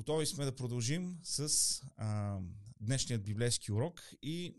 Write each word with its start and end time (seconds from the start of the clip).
Готови 0.00 0.26
сме 0.26 0.44
да 0.44 0.56
продължим 0.56 1.18
с 1.22 1.50
а, 1.96 2.38
днешният 2.80 3.24
библейски 3.24 3.72
урок 3.72 4.02
и 4.22 4.56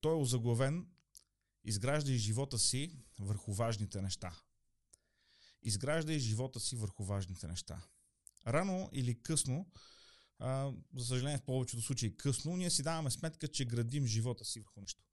той 0.00 0.12
е 0.12 0.20
озаглавен 0.20 0.86
Изграждай 1.64 2.16
живота 2.16 2.58
си 2.58 2.98
върху 3.18 3.52
важните 3.52 4.02
неща. 4.02 4.40
Изграждай 5.62 6.18
живота 6.18 6.60
си 6.60 6.76
върху 6.76 7.04
важните 7.04 7.46
неща. 7.46 7.82
Рано 8.46 8.90
или 8.92 9.22
късно, 9.22 9.70
а, 10.38 10.72
за 10.94 11.06
съжаление 11.06 11.38
в 11.38 11.44
повечето 11.44 11.82
случаи 11.82 12.16
късно, 12.16 12.56
ние 12.56 12.70
си 12.70 12.82
даваме 12.82 13.10
сметка, 13.10 13.48
че 13.48 13.64
градим 13.64 14.06
живота 14.06 14.44
си 14.44 14.60
върху 14.60 14.80
нещо. 14.80 15.04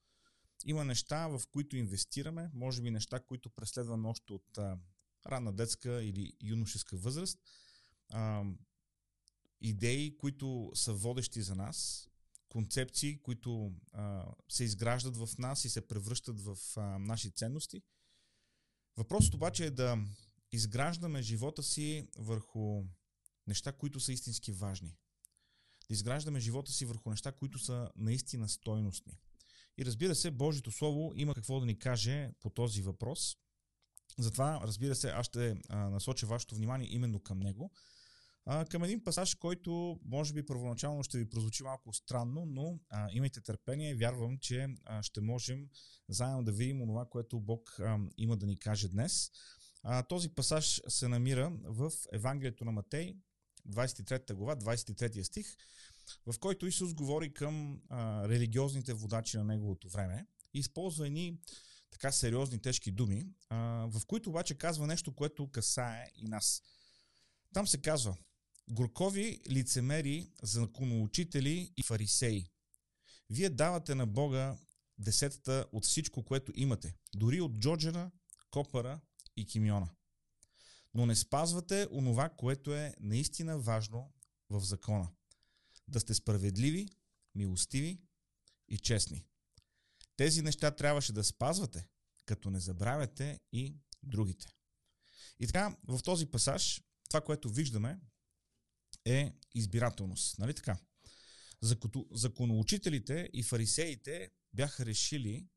Има 0.66 0.86
неща, 0.86 1.28
в 1.28 1.42
които 1.52 1.78
инвестираме, 1.78 2.50
може 2.54 2.82
би 2.82 2.92
неща, 2.92 3.20
които 3.20 3.50
преследваме 3.50 4.10
още 4.10 4.34
от 4.34 4.58
а, 4.58 4.78
ранна 5.28 5.54
детска 5.54 6.04
или 6.04 6.34
юношеска 6.42 6.98
възраст– 6.98 7.40
а, 8.14 8.44
идеи, 9.62 10.18
които 10.18 10.72
са 10.74 10.94
водещи 10.94 11.42
за 11.42 11.56
нас, 11.56 12.10
концепции, 12.50 13.22
които 13.22 13.74
а, 13.92 14.26
се 14.50 14.64
изграждат 14.64 15.18
в 15.18 15.30
нас 15.38 15.66
и 15.66 15.70
се 15.70 15.88
превръщат 15.88 16.42
в 16.42 16.58
а, 16.78 16.82
наши 17.00 17.32
ценности. 17.32 17.82
Въпросът 18.98 19.34
обаче 19.34 19.66
е 19.66 19.72
да 19.72 19.98
изграждаме 20.52 21.22
живота 21.22 21.64
си 21.64 22.08
върху 22.18 22.84
неща, 23.48 23.72
които 23.72 24.00
са 24.00 24.14
истински 24.14 24.52
важни. 24.52 24.98
Да 25.90 25.94
изграждаме 25.94 26.40
живота 26.40 26.72
си 26.72 26.86
върху 26.86 27.10
неща, 27.10 27.32
които 27.32 27.60
са 27.60 27.90
наистина 27.96 28.50
стойностни. 28.50 29.18
И 29.78 29.86
разбира 29.86 30.16
се, 30.16 30.32
Божието 30.32 30.72
Слово 30.72 31.14
има 31.16 31.36
какво 31.36 31.60
да 31.60 31.66
ни 31.66 31.80
каже 31.80 32.32
по 32.40 32.50
този 32.50 32.82
въпрос. 32.82 33.38
Затова, 34.20 34.62
разбира 34.64 34.96
се, 34.96 35.10
аз 35.10 35.26
ще 35.26 35.56
насоча 35.70 36.28
вашето 36.28 36.56
внимание 36.56 36.88
именно 36.92 37.20
към 37.20 37.40
него 37.40 37.72
а, 38.46 38.66
към 38.66 38.84
един 38.84 39.04
пасаж, 39.04 39.36
който 39.36 40.00
може 40.06 40.34
би 40.34 40.46
първоначално 40.46 41.04
ще 41.04 41.18
ви 41.18 41.30
прозвучи 41.30 41.64
малко 41.64 41.94
странно, 41.94 42.46
но 42.46 42.80
а, 42.90 43.10
имайте 43.12 43.42
търпение 43.42 43.96
вярвам, 43.96 44.38
че 44.38 44.68
а, 44.86 45.04
ще 45.04 45.22
можем 45.22 45.70
заедно 46.10 46.44
да 46.44 46.52
видим 46.52 46.80
това, 46.80 47.06
което 47.06 47.40
Бог 47.40 47.80
а, 47.80 48.00
има 48.18 48.38
да 48.38 48.46
ни 48.46 48.58
каже 48.58 48.90
днес. 48.90 49.32
А, 49.84 50.04
този 50.04 50.30
пасаж 50.30 50.82
се 50.88 51.08
намира 51.08 51.52
в 51.64 51.92
Евангелието 52.12 52.66
на 52.66 52.72
Матей, 52.72 53.16
23 53.70 54.34
глава, 54.34 54.56
23 54.56 55.22
стих, 55.22 55.48
в 56.26 56.40
който 56.40 56.68
Исус 56.68 56.94
говори 56.94 57.34
към 57.34 57.82
а, 57.90 58.30
религиозните 58.30 58.94
водачи 58.94 59.38
на 59.38 59.44
неговото 59.44 59.90
време 59.90 60.26
и 60.54 60.60
използва 60.60 61.08
едни 61.08 61.40
така 61.92 62.12
сериозни, 62.12 62.62
тежки 62.62 62.92
думи, 62.92 63.28
а, 63.50 63.58
в 63.90 64.06
които 64.08 64.30
обаче 64.30 64.58
казва 64.58 64.88
нещо, 64.88 65.16
което 65.16 65.52
касае 65.52 66.06
и 66.16 66.28
нас. 66.28 66.62
Там 67.54 67.68
се 67.68 67.82
казва, 67.82 68.18
Горкови 68.70 69.42
лицемери, 69.50 70.32
законоучители 70.44 71.74
и 71.78 71.84
фарисеи. 71.84 72.50
Вие 73.30 73.50
давате 73.50 73.96
на 73.96 74.06
Бога 74.08 74.58
десетата 74.98 75.66
от 75.72 75.86
всичко, 75.86 76.24
което 76.24 76.52
имате, 76.56 76.96
дори 77.16 77.42
от 77.42 77.60
джоджера, 77.60 78.12
копара 78.52 79.02
и 79.38 79.46
кимиона. 79.46 79.90
Но 80.94 81.06
не 81.06 81.16
спазвате 81.16 81.88
онова, 81.92 82.30
което 82.30 82.74
е 82.74 82.96
наистина 83.00 83.60
важно 83.60 84.14
в 84.50 84.60
закона. 84.62 85.10
Да 85.88 86.00
сте 86.00 86.14
справедливи, 86.14 86.90
милостиви 87.36 88.02
и 88.68 88.78
честни. 88.78 89.26
Тези 90.18 90.42
неща 90.42 90.72
трябваше 90.72 91.14
да 91.14 91.24
спазвате, 91.24 91.88
като 92.26 92.50
не 92.50 92.60
забравяте 92.60 93.40
и 93.52 93.78
другите. 94.04 94.48
И 95.40 95.48
така, 95.48 95.78
в 95.88 96.00
този 96.04 96.26
пасаж, 96.26 96.84
това, 97.10 97.22
което 97.22 97.50
виждаме, 97.50 98.00
е 99.06 99.34
избирателност. 99.56 100.40
Нали 100.40 100.54
така? 100.54 100.78
Законоучителите 102.12 103.30
и 103.34 103.44
фарисеите 103.44 104.32
бяха 104.54 104.86
решили 104.86 105.48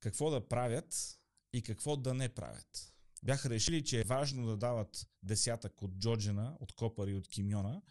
какво 0.00 0.30
да 0.30 0.48
правят 0.48 1.18
и 1.52 1.62
какво 1.62 1.96
да 1.96 2.14
не 2.14 2.28
правят. 2.28 2.92
Бяха 3.22 3.50
решили, 3.50 3.84
че 3.84 4.00
е 4.00 4.04
важно 4.04 4.46
да 4.46 4.56
дават 4.56 5.06
десятък 5.22 5.82
от 5.82 5.98
Джоджена, 5.98 6.56
от 6.60 6.72
Копър 6.72 7.08
и 7.08 7.14
от 7.14 7.28
Кимиона, 7.28 7.82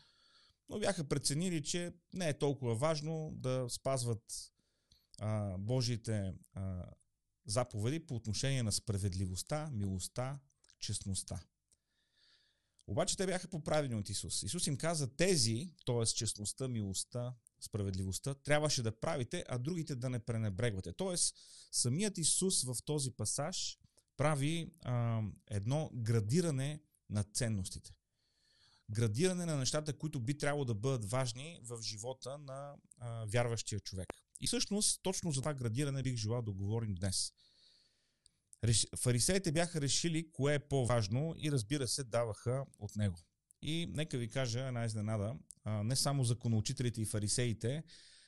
но 0.70 0.80
бяха 0.80 1.04
преценили, 1.04 1.64
че 1.64 1.94
не 2.14 2.30
е 2.30 2.38
толкова 2.38 2.76
важно 2.76 3.32
да 3.34 3.66
спазват 3.70 4.52
а, 5.20 5.58
Божиите 5.58 6.34
а, 6.54 6.86
заповеди 7.46 8.00
по 8.00 8.16
отношение 8.16 8.64
на 8.64 8.72
справедливостта, 8.72 9.70
милостта, 9.74 10.40
честността. 10.80 11.42
Обаче 12.90 13.18
те 13.18 13.26
бяха 13.26 13.48
поправени 13.48 13.96
от 13.96 14.10
Исус. 14.10 14.44
Исус 14.44 14.68
им 14.68 14.78
каза 14.78 15.16
тези, 15.16 15.74
т.е. 15.86 16.06
честността, 16.06 16.68
милостта, 16.68 17.34
справедливостта, 17.62 18.34
трябваше 18.34 18.84
да 18.84 19.00
правите, 19.00 19.46
а 19.50 19.58
другите 19.58 19.96
да 19.96 20.10
не 20.10 20.20
пренебрегвате. 20.20 20.94
Тоест, 20.94 21.36
самият 21.72 22.18
Исус 22.18 22.64
в 22.64 22.76
този 22.86 23.12
пасаж 23.12 23.80
прави 24.18 24.74
а, 24.82 25.22
едно 25.48 25.92
градиране 25.94 26.82
на 27.10 27.24
ценностите. 27.24 27.94
Градиране 28.92 29.46
на 29.46 29.58
нещата, 29.58 29.98
които 29.98 30.20
би 30.20 30.38
трябвало 30.38 30.66
да 30.66 30.74
бъдат 30.76 31.06
важни 31.06 31.60
в 31.64 31.82
живота 31.82 32.38
на 32.38 32.76
а, 32.98 33.26
вярващия 33.26 33.80
човек. 33.80 34.08
И 34.42 34.48
всъщност, 34.48 35.00
точно 35.04 35.32
за 35.32 35.42
това 35.42 35.54
градиране 35.54 36.04
бих 36.04 36.16
желал 36.16 36.42
да 36.42 36.52
говорим 36.52 36.96
днес– 36.96 37.34
Фарисеите 38.98 39.52
бяха 39.52 39.82
решили 39.82 40.32
кое 40.32 40.54
е 40.54 40.60
по-важно 40.60 41.36
и 41.38 41.52
разбира 41.52 41.88
се 41.88 42.04
даваха 42.04 42.66
от 42.80 42.96
него. 42.96 43.18
И 43.62 43.88
нека 43.90 44.18
ви 44.18 44.30
кажа 44.30 44.60
една 44.60 44.86
изненада, 44.86 45.36
не 45.66 45.96
само 45.96 46.24
законоучителите 46.24 47.02
и 47.02 47.06
фарисеите 47.06 47.84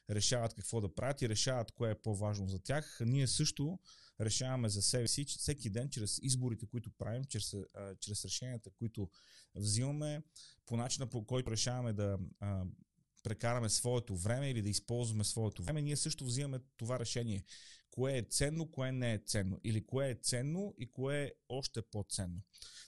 решават 0.10 0.54
какво 0.54 0.82
да 0.82 0.96
правят 0.96 1.22
и 1.22 1.30
решават 1.30 1.72
кое 1.72 1.92
е 1.92 2.02
по-важно 2.02 2.48
за 2.48 2.60
тях. 2.60 2.98
Ние 3.06 3.28
също 3.28 3.80
решаваме 4.22 4.70
за 4.70 4.82
себе 4.82 5.08
си 5.08 5.26
всеки 5.26 5.70
ден 5.70 5.90
чрез 5.90 6.20
изборите, 6.22 6.66
които 6.66 6.92
правим, 6.98 7.24
чрез, 7.26 7.56
чрез 8.00 8.26
решенията, 8.26 8.70
които 8.70 9.10
взимаме, 9.56 10.22
по 10.66 10.78
начина 10.78 11.08
по 11.08 11.26
който 11.26 11.52
решаваме 11.52 11.94
да 11.94 12.18
прекараме 13.24 13.70
своето 13.70 14.16
време 14.16 14.50
или 14.50 14.62
да 14.62 14.70
използваме 14.70 15.24
своето 15.24 15.64
време, 15.64 15.82
ние 15.82 15.98
също 15.98 16.26
взимаме 16.26 16.60
това 16.78 17.00
решение. 17.00 17.44
Кое 17.92 18.18
е 18.18 18.22
ценно, 18.22 18.72
кое 18.72 18.92
не 18.92 19.14
е 19.14 19.20
ценно. 19.20 19.60
Или 19.64 19.86
кое 19.86 20.10
е 20.10 20.16
ценно 20.16 20.74
и 20.78 20.92
кое 20.92 21.24
е 21.24 21.32
още 21.50 21.82
по-ценно. 21.82 22.42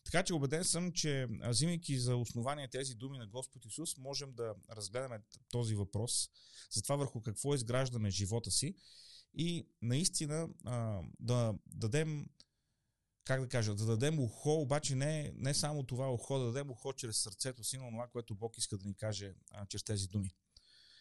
Така 0.05 0.23
че 0.23 0.33
убеден 0.33 0.63
съм, 0.63 0.91
че 0.91 1.27
взимайки 1.47 1.99
за 1.99 2.15
основание 2.15 2.67
тези 2.67 2.95
думи 2.95 3.17
на 3.17 3.27
Господ 3.27 3.65
Исус, 3.65 3.97
можем 3.97 4.33
да 4.33 4.55
разгледаме 4.71 5.19
този 5.51 5.75
въпрос 5.75 6.29
за 6.71 6.81
това 6.81 6.95
върху 6.95 7.21
какво 7.21 7.55
изграждаме 7.55 8.09
живота 8.09 8.51
си 8.51 8.75
и 9.33 9.67
наистина 9.81 10.49
да 11.19 11.53
дадем 11.67 12.27
как 13.25 13.41
да 13.41 13.49
кажа, 13.49 13.75
да 13.75 13.85
дадем 13.85 14.19
ухо, 14.19 14.53
обаче 14.53 14.95
не, 14.95 15.33
не 15.35 15.53
само 15.53 15.83
това 15.83 16.11
ухо, 16.11 16.39
да 16.39 16.45
дадем 16.45 16.71
ухо 16.71 16.93
чрез 16.93 17.17
сърцето 17.17 17.63
си, 17.63 17.77
но 17.77 17.91
това, 17.91 18.07
което 18.07 18.35
Бог 18.35 18.57
иска 18.57 18.77
да 18.77 18.85
ни 18.85 18.95
каже 18.95 19.33
а, 19.51 19.65
чрез 19.65 19.83
тези 19.83 20.07
думи. 20.07 20.35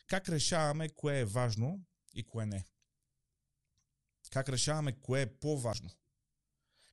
Как 0.06 0.28
решаваме 0.28 0.88
кое 0.88 1.20
е 1.20 1.24
важно 1.24 1.80
и 2.14 2.24
кое 2.24 2.46
не? 2.46 2.66
Как 4.32 4.48
решаваме 4.48 4.92
кое 4.92 5.22
е 5.22 5.34
по-важно? 5.34 5.90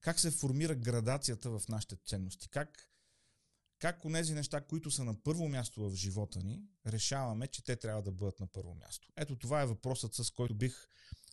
Как 0.01 0.19
се 0.19 0.31
формира 0.31 0.75
градацията 0.75 1.49
в 1.49 1.61
нашите 1.69 1.95
ценности? 2.05 2.49
Как, 2.49 2.89
как 3.79 4.05
онези 4.05 4.33
неща, 4.33 4.61
които 4.61 4.91
са 4.91 5.03
на 5.03 5.23
първо 5.23 5.49
място 5.49 5.89
в 5.89 5.95
живота 5.95 6.43
ни, 6.43 6.63
решаваме, 6.87 7.47
че 7.47 7.63
те 7.63 7.75
трябва 7.75 8.01
да 8.01 8.11
бъдат 8.11 8.39
на 8.39 8.47
първо 8.47 8.75
място? 8.75 9.07
Ето 9.17 9.35
това 9.35 9.61
е 9.61 9.65
въпросът, 9.65 10.15
с 10.15 10.31
който 10.31 10.55
бих, 10.55 10.87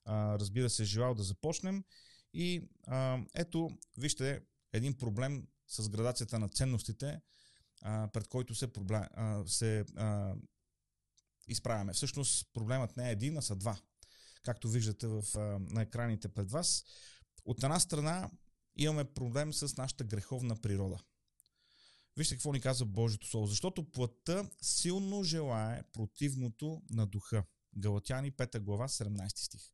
а, 0.04 0.38
разбира 0.38 0.70
се, 0.70 0.84
желал 0.84 1.14
да 1.14 1.22
започнем 1.22 1.84
и 2.32 2.68
а, 2.86 3.18
ето, 3.34 3.70
вижте, 3.98 4.42
един 4.72 4.94
проблем 4.98 5.48
с 5.68 5.88
градацията 5.88 6.38
на 6.38 6.48
ценностите, 6.48 7.20
а, 7.82 8.08
пред 8.12 8.28
който 8.28 8.54
се, 8.54 8.72
проблем, 8.72 9.02
а, 9.14 9.46
се 9.46 9.84
а, 9.96 10.34
изправяме. 11.48 11.92
Всъщност 11.92 12.50
проблемът 12.52 12.96
не 12.96 13.08
е 13.08 13.12
един, 13.12 13.36
а 13.36 13.42
са 13.42 13.56
два. 13.56 13.78
Както 14.46 14.68
виждате 14.68 15.06
в, 15.06 15.24
на 15.70 15.82
екраните 15.82 16.28
пред 16.28 16.50
вас. 16.50 16.84
От 17.44 17.62
една 17.62 17.80
страна 17.80 18.30
имаме 18.76 19.04
проблем 19.04 19.52
с 19.52 19.76
нашата 19.76 20.04
греховна 20.04 20.56
природа. 20.56 20.98
Вижте 22.16 22.34
какво 22.34 22.52
ни 22.52 22.60
казва 22.60 22.86
Божието 22.86 23.26
Слово. 23.26 23.46
Защото 23.46 23.90
плътта 23.90 24.50
силно 24.62 25.24
желае 25.24 25.82
противното 25.82 26.82
на 26.90 27.06
духа. 27.06 27.44
Галатяни 27.76 28.32
5 28.32 28.58
глава 28.58 28.88
17 28.88 29.38
стих. 29.38 29.72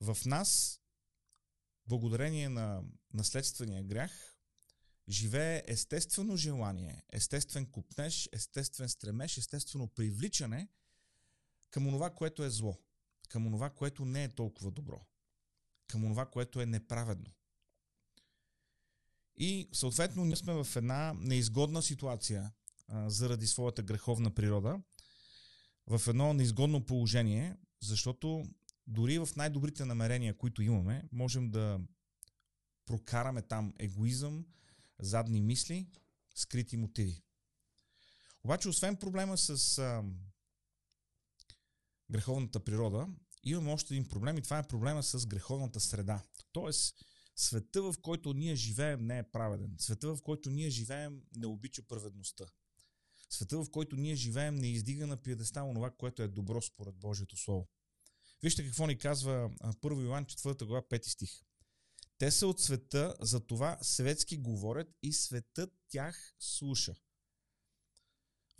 В 0.00 0.18
нас 0.26 0.80
благодарение 1.86 2.48
на 2.48 2.82
наследствения 3.14 3.82
грях, 3.82 4.36
живее 5.08 5.62
естествено 5.66 6.36
желание, 6.36 7.02
естествен 7.12 7.66
купнеж, 7.66 8.28
естествен 8.32 8.88
стремеж, 8.88 9.38
естествено 9.38 9.88
привличане 9.88 10.68
към 11.70 11.86
онова, 11.86 12.10
което 12.10 12.44
е 12.44 12.50
зло, 12.50 12.78
към 13.30 13.46
онова, 13.46 13.70
което 13.70 14.04
не 14.04 14.24
е 14.24 14.28
толкова 14.28 14.70
добро, 14.70 15.06
към 15.86 16.04
онова, 16.04 16.26
което 16.26 16.60
е 16.60 16.66
неправедно. 16.66 17.30
И 19.36 19.68
съответно 19.72 20.24
ние 20.24 20.36
сме 20.36 20.64
в 20.64 20.76
една 20.76 21.14
неизгодна 21.18 21.82
ситуация 21.82 22.52
а, 22.88 23.10
заради 23.10 23.46
своята 23.46 23.82
греховна 23.82 24.30
природа, 24.30 24.80
в 25.86 26.02
едно 26.08 26.34
неизгодно 26.34 26.86
положение, 26.86 27.56
защото 27.80 28.44
дори 28.86 29.18
в 29.18 29.28
най-добрите 29.36 29.84
намерения, 29.84 30.38
които 30.38 30.62
имаме, 30.62 31.08
можем 31.12 31.50
да 31.50 31.80
прокараме 32.86 33.42
там 33.42 33.74
егоизъм, 33.78 34.46
задни 34.98 35.40
мисли, 35.40 35.86
скрити 36.34 36.76
мотиви. 36.76 37.22
Обаче, 38.44 38.68
освен 38.68 38.96
проблема 38.96 39.38
с 39.38 39.78
а, 39.78 40.04
греховната 42.10 42.60
природа, 42.60 43.08
имаме 43.44 43.72
още 43.72 43.94
един 43.94 44.08
проблем 44.08 44.38
и 44.38 44.42
това 44.42 44.58
е 44.58 44.68
проблема 44.68 45.02
с 45.02 45.26
греховната 45.26 45.80
среда. 45.80 46.22
Тоест, 46.52 47.04
света, 47.36 47.82
в 47.82 47.94
който 48.02 48.34
ние 48.34 48.54
живеем, 48.54 49.06
не 49.06 49.18
е 49.18 49.30
праведен. 49.30 49.74
Света, 49.78 50.16
в 50.16 50.22
който 50.22 50.50
ние 50.50 50.70
живеем, 50.70 51.22
не 51.36 51.46
обича 51.46 51.82
праведността. 51.82 52.44
Света, 53.30 53.58
в 53.58 53.70
който 53.70 53.96
ние 53.96 54.14
живеем, 54.14 54.54
не 54.54 54.66
издига 54.66 55.06
на 55.06 55.16
пиедестал 55.16 55.72
това, 55.74 55.90
което 55.90 56.22
е 56.22 56.28
добро 56.28 56.62
според 56.62 56.94
Божието 56.94 57.36
Слово. 57.36 57.68
Вижте 58.42 58.64
какво 58.66 58.86
ни 58.86 58.98
казва 58.98 59.50
1 59.60 60.02
Йоан 60.02 60.24
4 60.24 60.64
глава 60.64 60.82
5 60.82 61.08
стих. 61.08 61.42
Те 62.18 62.30
са 62.30 62.46
от 62.46 62.60
света, 62.60 63.14
за 63.20 63.40
това 63.40 63.78
светски 63.82 64.36
говорят 64.36 64.88
и 65.02 65.12
светът 65.12 65.72
тях 65.88 66.34
слуша. 66.38 66.94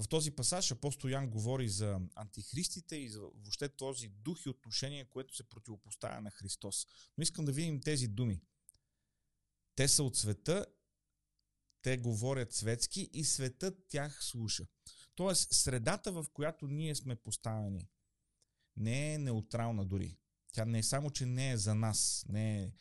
В 0.01 0.09
този 0.09 0.31
пасаж 0.31 0.71
апостол 0.71 1.09
Ян 1.09 1.31
говори 1.31 1.69
за 1.69 2.01
антихристите 2.15 2.97
и 2.97 3.09
за 3.09 3.21
въобще 3.21 3.69
този 3.69 4.09
дух 4.09 4.47
и 4.47 4.49
отношение, 4.49 5.05
което 5.05 5.37
се 5.37 5.49
противопоставя 5.49 6.21
на 6.21 6.31
Христос. 6.31 6.87
Но 7.19 7.23
искам 7.23 7.45
да 7.45 7.53
видим 7.53 7.81
тези 7.81 8.09
думи. 8.09 8.41
Те 9.75 9.89
са 9.89 10.03
от 10.03 10.17
света, 10.17 10.67
те 11.83 11.99
говорят 11.99 12.53
светски 12.53 13.11
и 13.13 13.25
светът 13.25 13.87
тях 13.89 14.25
слуша. 14.25 14.67
Тоест, 15.15 15.55
средата, 15.55 16.13
в 16.13 16.27
която 16.33 16.67
ние 16.67 16.95
сме 16.95 17.17
поставени, 17.17 17.89
не 18.77 19.15
е 19.15 19.19
неутрална 19.19 19.85
дори. 19.85 20.17
Тя 20.53 20.65
не 20.65 20.79
е 20.79 20.83
само, 20.83 21.11
че 21.11 21.27
не 21.27 21.51
е 21.51 21.57
за 21.57 21.75
нас, 21.75 22.25
не 22.29 22.63
е 22.63 22.73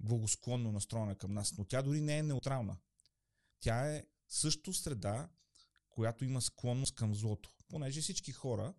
благосклонно 0.00 0.72
настроена 0.72 1.14
към 1.14 1.32
нас, 1.32 1.58
но 1.58 1.64
тя 1.64 1.82
дори 1.82 2.00
не 2.00 2.18
е 2.18 2.22
неутрална. 2.22 2.76
Тя 3.60 3.94
е 3.94 4.06
също 4.28 4.72
среда, 4.72 5.28
която 5.96 6.24
има 6.24 6.42
склонност 6.42 6.94
към 6.94 7.14
злото. 7.14 7.50
Понеже 7.68 8.00
всички 8.00 8.32
хора, 8.32 8.74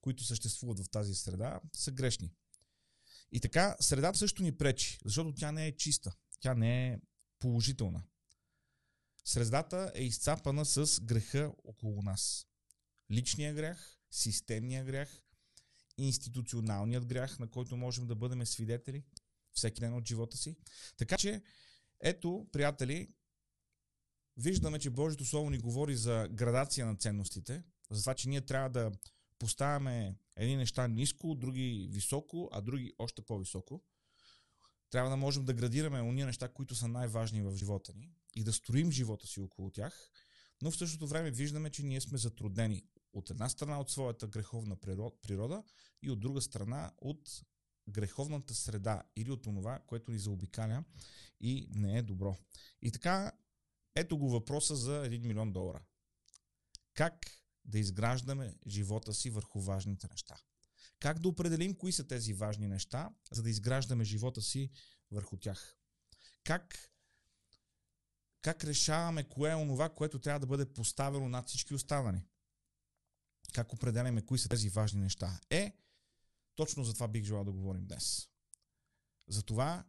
които 0.00 0.24
съществуват 0.24 0.78
в 0.78 0.90
тази 0.90 1.14
среда, 1.14 1.60
са 1.72 1.92
грешни. 1.92 2.32
И 3.32 3.40
така, 3.40 3.76
средата 3.80 4.18
също 4.18 4.42
ни 4.42 4.58
пречи, 4.58 4.98
защото 5.04 5.34
тя 5.34 5.52
не 5.52 5.66
е 5.66 5.76
чиста, 5.76 6.16
тя 6.40 6.54
не 6.54 6.88
е 6.88 6.98
положителна. 7.38 8.02
Средата 9.24 9.92
е 9.94 10.04
изцапана 10.04 10.64
с 10.64 11.00
греха 11.00 11.52
около 11.64 12.02
нас. 12.02 12.46
Личния 13.10 13.54
грях, 13.54 13.98
системния 14.10 14.84
грях, 14.84 15.22
институционалният 15.98 17.06
грях, 17.06 17.38
на 17.38 17.50
който 17.50 17.76
можем 17.76 18.06
да 18.06 18.14
бъдем 18.14 18.46
свидетели 18.46 19.04
всеки 19.52 19.80
ден 19.80 19.94
от 19.94 20.08
живота 20.08 20.36
си. 20.36 20.56
Така 20.96 21.16
че, 21.16 21.42
ето, 22.00 22.48
приятели, 22.52 23.08
виждаме, 24.40 24.78
че 24.78 24.90
Божието 24.90 25.24
Слово 25.24 25.50
ни 25.50 25.58
говори 25.58 25.96
за 25.96 26.28
градация 26.32 26.86
на 26.86 26.96
ценностите, 26.96 27.62
за 27.90 28.00
това, 28.02 28.14
че 28.14 28.28
ние 28.28 28.40
трябва 28.40 28.70
да 28.70 28.92
поставяме 29.38 30.16
едни 30.36 30.56
неща 30.56 30.88
ниско, 30.88 31.34
други 31.34 31.88
високо, 31.90 32.48
а 32.52 32.60
други 32.60 32.92
още 32.98 33.22
по-високо. 33.22 33.82
Трябва 34.90 35.10
да 35.10 35.16
можем 35.16 35.44
да 35.44 35.54
градираме 35.54 36.02
уния 36.02 36.26
неща, 36.26 36.48
които 36.48 36.74
са 36.74 36.88
най-важни 36.88 37.42
в 37.42 37.56
живота 37.56 37.92
ни 37.96 38.12
и 38.36 38.44
да 38.44 38.52
строим 38.52 38.92
живота 38.92 39.26
си 39.26 39.40
около 39.40 39.70
тях, 39.70 40.10
но 40.62 40.70
в 40.70 40.76
същото 40.76 41.06
време 41.06 41.30
виждаме, 41.30 41.70
че 41.70 41.82
ние 41.82 42.00
сме 42.00 42.18
затруднени 42.18 42.84
от 43.12 43.30
една 43.30 43.48
страна 43.48 43.80
от 43.80 43.90
своята 43.90 44.26
греховна 44.26 44.76
природа 45.22 45.62
и 46.02 46.10
от 46.10 46.20
друга 46.20 46.40
страна 46.40 46.92
от 46.98 47.42
греховната 47.88 48.54
среда 48.54 49.02
или 49.16 49.30
от 49.30 49.42
това, 49.42 49.78
което 49.86 50.10
ни 50.10 50.18
заобикаля 50.18 50.84
и 51.40 51.68
не 51.70 51.98
е 51.98 52.02
добро. 52.02 52.36
И 52.82 52.90
така, 52.90 53.32
ето 53.94 54.18
го 54.18 54.30
въпроса 54.30 54.76
за 54.76 55.04
1 55.04 55.26
милион 55.26 55.52
долара. 55.52 55.82
Как 56.94 57.26
да 57.64 57.78
изграждаме 57.78 58.54
живота 58.66 59.14
си 59.14 59.30
върху 59.30 59.60
важните 59.60 60.08
неща? 60.10 60.36
Как 61.00 61.18
да 61.18 61.28
определим 61.28 61.74
кои 61.74 61.92
са 61.92 62.06
тези 62.06 62.32
важни 62.32 62.68
неща, 62.68 63.10
за 63.32 63.42
да 63.42 63.50
изграждаме 63.50 64.04
живота 64.04 64.42
си 64.42 64.70
върху 65.10 65.36
тях? 65.36 65.76
Как, 66.44 66.92
как 68.42 68.64
решаваме 68.64 69.28
кое 69.28 69.50
е 69.50 69.54
онова, 69.54 69.88
което 69.88 70.18
трябва 70.18 70.40
да 70.40 70.46
бъде 70.46 70.72
поставено 70.72 71.28
над 71.28 71.48
всички 71.48 71.74
останали? 71.74 72.22
Как 73.52 73.72
определяме 73.72 74.22
кои 74.22 74.38
са 74.38 74.48
тези 74.48 74.68
важни 74.68 75.00
неща? 75.00 75.40
Е, 75.50 75.76
точно 76.54 76.84
за 76.84 76.94
това 76.94 77.08
бих 77.08 77.24
желал 77.24 77.44
да 77.44 77.52
говорим 77.52 77.86
днес. 77.86 78.28
За 79.28 79.42
това, 79.42 79.84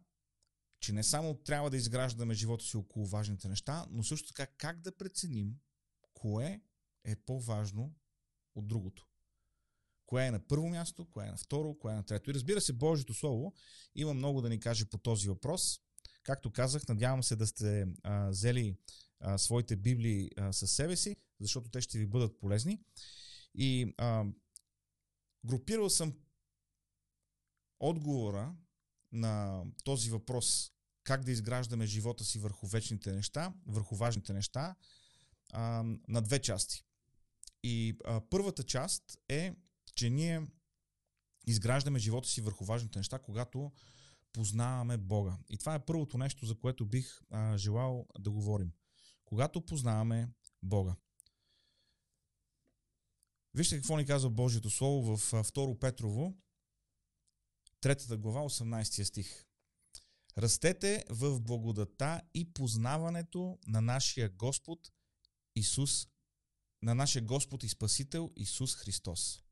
че 0.82 0.92
не 0.92 1.04
само 1.04 1.34
трябва 1.34 1.70
да 1.70 1.76
изграждаме 1.76 2.34
живота 2.34 2.64
си 2.64 2.76
около 2.76 3.06
важните 3.06 3.48
неща, 3.48 3.86
но 3.90 4.02
също 4.02 4.28
така 4.28 4.46
как 4.46 4.80
да 4.80 4.96
преценим 4.96 5.54
кое 6.14 6.60
е 7.04 7.16
по-важно 7.16 7.94
от 8.54 8.68
другото. 8.68 9.08
Кое 10.06 10.26
е 10.26 10.30
на 10.30 10.46
първо 10.46 10.68
място, 10.68 11.10
кое 11.10 11.26
е 11.26 11.30
на 11.30 11.36
второ, 11.36 11.78
кое 11.78 11.92
е 11.92 11.96
на 11.96 12.02
трето. 12.02 12.30
И 12.30 12.34
разбира 12.34 12.60
се, 12.60 12.72
Божието 12.72 13.14
Слово 13.14 13.54
има 13.94 14.14
много 14.14 14.40
да 14.40 14.48
ни 14.48 14.60
каже 14.60 14.84
по 14.84 14.98
този 14.98 15.28
въпрос. 15.28 15.80
Както 16.22 16.52
казах, 16.52 16.88
надявам 16.88 17.22
се 17.22 17.36
да 17.36 17.46
сте 17.46 17.86
а, 18.02 18.28
взели 18.28 18.76
а, 19.20 19.38
своите 19.38 19.76
библии 19.76 20.30
а, 20.36 20.52
със 20.52 20.70
себе 20.70 20.96
си, 20.96 21.16
защото 21.40 21.70
те 21.70 21.80
ще 21.80 21.98
ви 21.98 22.06
бъдат 22.06 22.38
полезни. 22.38 22.80
И 23.54 23.94
а, 23.98 24.24
групирал 25.44 25.90
съм 25.90 26.14
отговора 27.80 28.54
на 29.12 29.64
този 29.84 30.10
въпрос 30.10 30.72
как 31.04 31.24
да 31.24 31.32
изграждаме 31.32 31.86
живота 31.86 32.24
си 32.24 32.38
върху 32.38 32.66
вечните 32.66 33.12
неща, 33.12 33.54
върху 33.66 33.96
важните 33.96 34.32
неща, 34.32 34.76
а, 35.52 35.84
на 36.08 36.22
две 36.22 36.38
части. 36.38 36.84
И 37.62 37.96
а, 38.04 38.20
първата 38.30 38.62
част 38.64 39.18
е, 39.28 39.54
че 39.94 40.10
ние 40.10 40.46
изграждаме 41.46 41.98
живота 41.98 42.28
си 42.28 42.40
върху 42.40 42.64
важните 42.64 42.98
неща, 42.98 43.18
когато 43.18 43.72
познаваме 44.32 44.96
Бога. 44.96 45.38
И 45.48 45.58
това 45.58 45.74
е 45.74 45.84
първото 45.84 46.18
нещо, 46.18 46.46
за 46.46 46.54
което 46.54 46.86
бих 46.86 47.22
а, 47.30 47.56
желал 47.56 48.06
да 48.18 48.30
говорим. 48.30 48.72
Когато 49.24 49.66
познаваме 49.66 50.28
Бога. 50.62 50.96
Вижте 53.54 53.76
какво 53.76 53.96
ни 53.96 54.06
казва 54.06 54.30
Божието 54.30 54.70
Слово 54.70 55.16
в 55.16 55.32
2 55.32 55.78
Петрово, 55.78 56.34
3 57.82 58.16
глава, 58.16 58.40
18 58.40 59.02
стих. 59.02 59.44
Растете 60.38 61.04
в 61.10 61.40
благодата 61.40 62.20
и 62.34 62.52
познаването 62.52 63.58
на 63.66 63.80
нашия 63.80 64.28
Господ 64.28 64.92
Исус, 65.56 66.08
на 66.82 66.94
нашия 66.94 67.22
Господ 67.22 67.62
и 67.62 67.68
Спасител 67.68 68.30
Исус 68.36 68.74
Христос. 68.74 69.42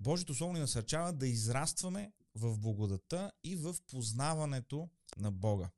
Божието 0.00 0.34
Слово 0.34 0.52
ни 0.52 0.60
насърчава 0.60 1.12
да 1.12 1.26
израстваме 1.26 2.12
в 2.34 2.58
благодата 2.58 3.32
и 3.44 3.56
в 3.56 3.76
познаването 3.86 4.88
на 5.16 5.32
Бога. 5.32 5.70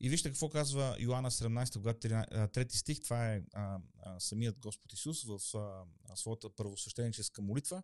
И 0.00 0.08
вижте 0.08 0.28
какво 0.28 0.48
казва 0.48 0.96
Йоанна 1.00 1.30
17, 1.30 1.78
глава 1.78 1.98
3 1.98 2.76
стих. 2.76 3.00
Това 3.00 3.32
е 3.32 3.42
а, 3.52 3.80
а, 4.02 4.20
самият 4.20 4.58
Господ 4.58 4.92
Исус 4.92 5.24
в 5.24 5.40
а, 5.54 5.84
своята 6.16 6.56
първосвещеническа 6.56 7.42
молитва. 7.42 7.82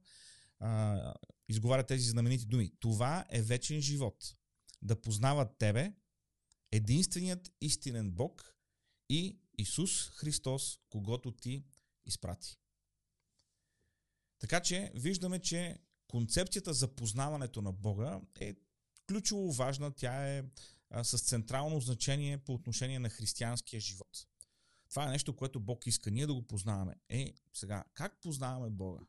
А, 0.61 1.15
изговаря 1.49 1.87
тези 1.87 2.09
знаменити 2.09 2.47
думи. 2.47 2.73
Това 2.81 3.25
е 3.31 3.43
вечен 3.43 3.81
живот. 3.81 4.37
Да 4.83 5.01
познават 5.01 5.59
Тебе, 5.59 5.93
единственият 6.73 7.53
истинен 7.61 8.11
Бог 8.11 8.57
и 9.09 9.39
Исус 9.59 10.11
Христос, 10.11 10.79
когато 10.89 11.33
Ти 11.33 11.65
изпрати. 12.07 12.59
Така 14.39 14.61
че 14.61 14.93
виждаме, 14.95 15.39
че 15.39 15.79
концепцията 16.09 16.75
за 16.75 16.95
познаването 16.95 17.63
на 17.63 17.73
Бога 17.73 18.21
е 18.41 18.55
ключово 19.09 19.53
важна. 19.53 19.91
Тя 19.91 20.29
е 20.29 20.45
с 21.03 21.19
централно 21.19 21.81
значение 21.81 22.39
по 22.39 22.55
отношение 22.55 22.99
на 22.99 23.11
християнския 23.11 23.81
живот. 23.81 24.27
Това 24.91 25.07
е 25.07 25.11
нещо, 25.11 25.37
което 25.37 25.61
Бог 25.61 25.87
иска 25.87 26.11
ние 26.11 26.27
да 26.27 26.35
го 26.35 26.47
познаваме. 26.47 26.95
Е, 27.09 27.35
сега, 27.53 27.85
как 27.95 28.21
познаваме 28.21 28.71
Бога? 28.71 29.01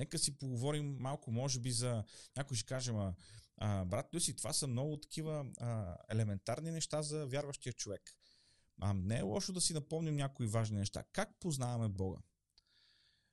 Нека 0.00 0.18
си 0.18 0.38
поговорим 0.38 0.96
малко, 1.00 1.32
може 1.32 1.60
би, 1.60 1.72
за... 1.72 2.04
Някой 2.36 2.56
ще 2.56 2.66
каже, 2.66 2.92
а, 3.56 3.84
брат 3.84 4.14
Люси, 4.14 4.36
това 4.36 4.52
са 4.52 4.66
много 4.66 4.96
такива 4.96 5.46
а, 5.58 5.96
елементарни 6.08 6.70
неща 6.70 7.02
за 7.02 7.26
вярващия 7.26 7.72
човек. 7.72 8.16
А, 8.80 8.92
не 8.92 9.18
е 9.18 9.22
лошо 9.22 9.52
да 9.52 9.60
си 9.60 9.74
напомним 9.74 10.16
някои 10.16 10.46
важни 10.46 10.78
неща. 10.78 11.04
Как 11.12 11.40
познаваме 11.40 11.88
Бога? 11.88 12.18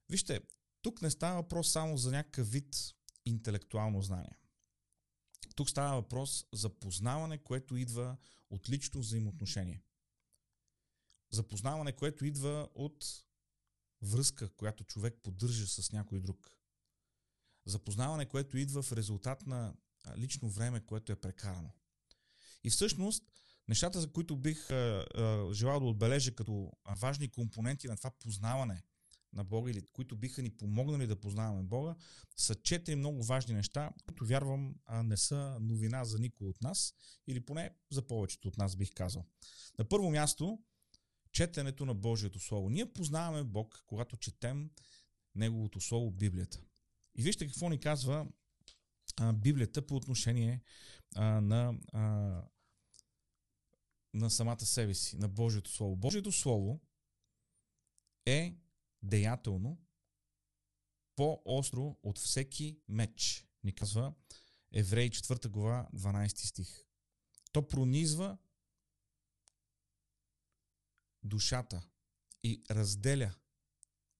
Вижте, 0.10 0.42
тук 0.82 1.02
не 1.02 1.12
става 1.12 1.42
въпрос 1.42 1.72
само 1.72 1.98
за 1.98 2.12
някакъв 2.12 2.52
вид 2.52 2.76
интелектуално 3.26 4.02
знание. 4.02 4.38
Тук 5.56 5.70
става 5.70 5.96
въпрос 5.96 6.46
за 6.54 6.70
познаване, 6.70 7.38
което 7.38 7.76
идва 7.76 8.18
от 8.50 8.70
лично 8.70 9.02
взаимоотношение. 9.02 9.84
Запознаване, 11.32 11.92
което 11.92 12.26
идва 12.26 12.70
от 12.76 13.06
връзка, 14.02 14.50
която 14.50 14.84
човек 14.84 15.20
поддържа 15.24 15.68
с 15.68 15.92
някой 15.92 16.20
друг. 16.20 16.57
Запознаване, 17.68 18.26
което 18.26 18.58
идва 18.58 18.82
в 18.82 18.92
резултат 18.92 19.48
на 19.48 19.74
лично 20.18 20.50
време, 20.50 20.80
което 20.80 21.12
е 21.12 21.16
прекарано. 21.16 21.70
И 22.64 22.70
всъщност, 22.70 23.24
нещата, 23.68 24.02
за 24.02 24.12
които 24.12 24.36
бих 24.36 24.72
а, 24.72 24.74
а, 25.16 25.54
желал 25.54 25.80
да 25.80 25.86
отбележа 25.86 26.36
като 26.36 26.72
важни 27.02 27.28
компоненти 27.28 27.88
на 27.88 27.98
това 27.98 28.12
познаване 28.12 28.84
на 29.34 29.44
Бога 29.44 29.72
или 29.72 29.82
които 29.82 30.16
биха 30.16 30.42
ни 30.42 30.50
помогнали 30.50 31.08
да 31.08 31.16
познаваме 31.16 31.64
Бога, 31.64 31.96
са 32.36 32.56
четири 32.56 32.96
много 32.96 33.24
важни 33.24 33.54
неща, 33.54 33.92
които 34.06 34.26
вярвам 34.26 34.76
а, 34.86 35.04
не 35.04 35.18
са 35.18 35.58
новина 35.62 36.06
за 36.06 36.20
никой 36.20 36.48
от 36.48 36.62
нас 36.62 36.94
или 37.28 37.40
поне 37.40 37.72
за 37.92 38.02
повечето 38.02 38.48
от 38.48 38.58
нас 38.58 38.76
бих 38.76 38.94
казал. 38.94 39.26
На 39.80 39.86
първо 39.86 40.12
място, 40.12 40.60
четенето 41.32 41.86
на 41.86 41.94
Божието 41.94 42.40
Слово. 42.40 42.70
Ние 42.70 42.94
познаваме 42.94 43.44
Бог, 43.44 43.84
когато 43.88 44.18
четем 44.18 44.70
Неговото 45.36 45.82
Слово, 45.82 46.12
Библията. 46.12 46.62
И 47.18 47.24
вижте 47.24 47.48
какво 47.48 47.70
ни 47.70 47.80
казва 47.80 48.28
а, 49.18 49.34
Библията 49.34 49.88
по 49.88 49.96
отношение 49.96 50.62
а, 51.16 51.42
на, 51.42 51.80
а, 51.94 52.02
на 54.14 54.30
самата 54.32 54.66
себе 54.66 54.94
си, 54.94 55.18
на 55.18 55.28
Божието 55.28 55.72
Слово. 55.72 55.96
Божието 55.96 56.32
Слово 56.32 56.82
е 58.26 58.58
деятелно, 59.04 59.78
по-остро 61.16 61.98
от 62.04 62.18
всеки 62.18 62.80
меч, 62.88 63.48
ни 63.64 63.76
казва 63.76 64.14
Евреи 64.72 65.10
4 65.10 65.48
глава 65.48 65.88
12 65.96 66.46
стих. 66.46 66.86
То 67.52 67.68
пронизва 67.68 68.38
душата 71.24 71.88
и 72.44 72.64
разделя 72.72 73.36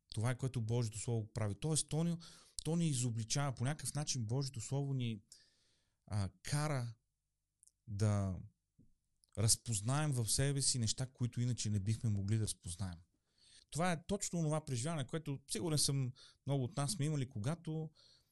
това 0.10 0.36
което 0.36 0.62
Божието 0.62 1.00
Слово 1.00 1.28
прави. 1.34 1.56
Тоест, 1.56 1.90
то 1.90 2.04
ни, 2.04 2.18
то 2.68 2.76
ни 2.76 2.88
изобличава. 2.88 3.56
По 3.56 3.64
някакъв 3.64 3.96
начин 3.96 4.26
Божието 4.26 4.62
Слово 4.62 4.94
ни 4.94 5.22
а, 6.08 6.30
кара 6.44 6.94
да 7.88 8.36
разпознаем 9.38 10.12
в 10.12 10.28
себе 10.28 10.62
си 10.62 10.80
неща, 10.80 11.06
които 11.06 11.42
иначе 11.42 11.70
не 11.70 11.80
бихме 11.80 12.10
могли 12.10 12.38
да 12.38 12.44
разпознаем. 12.44 13.00
Това 13.72 13.92
е 13.92 14.06
точно 14.08 14.42
това 14.42 14.66
преживяване, 14.66 15.08
което 15.08 15.40
сигурен 15.52 15.78
съм 15.78 16.12
много 16.46 16.64
от 16.64 16.78
нас 16.78 16.92
сме 16.92 17.06
имали, 17.06 17.30
когато 17.30 17.90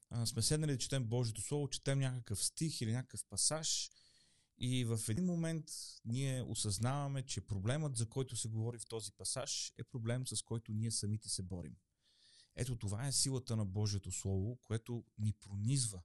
а, 0.09 0.25
сме 0.25 0.41
седнали 0.41 0.71
да 0.71 0.77
четем 0.77 1.05
Божието 1.05 1.41
Слово, 1.41 1.67
четем 1.67 1.99
някакъв 1.99 2.45
стих 2.45 2.81
или 2.81 2.91
някакъв 2.91 3.25
пасаж 3.29 3.89
и 4.57 4.85
в 4.85 4.99
един 5.09 5.25
момент 5.25 5.65
ние 6.05 6.43
осъзнаваме, 6.43 7.21
че 7.25 7.41
проблемът, 7.41 7.97
за 7.97 8.09
който 8.09 8.35
се 8.35 8.47
говори 8.47 8.77
в 8.77 8.85
този 8.85 9.11
пасаж, 9.11 9.73
е 9.77 9.83
проблем, 9.83 10.27
с 10.27 10.41
който 10.41 10.73
ние 10.73 10.91
самите 10.91 11.29
се 11.29 11.43
борим. 11.43 11.75
Ето 12.55 12.75
това 12.75 13.07
е 13.07 13.11
силата 13.11 13.55
на 13.55 13.65
Божието 13.65 14.11
Слово, 14.11 14.55
което 14.55 15.03
ни 15.17 15.33
пронизва 15.33 16.01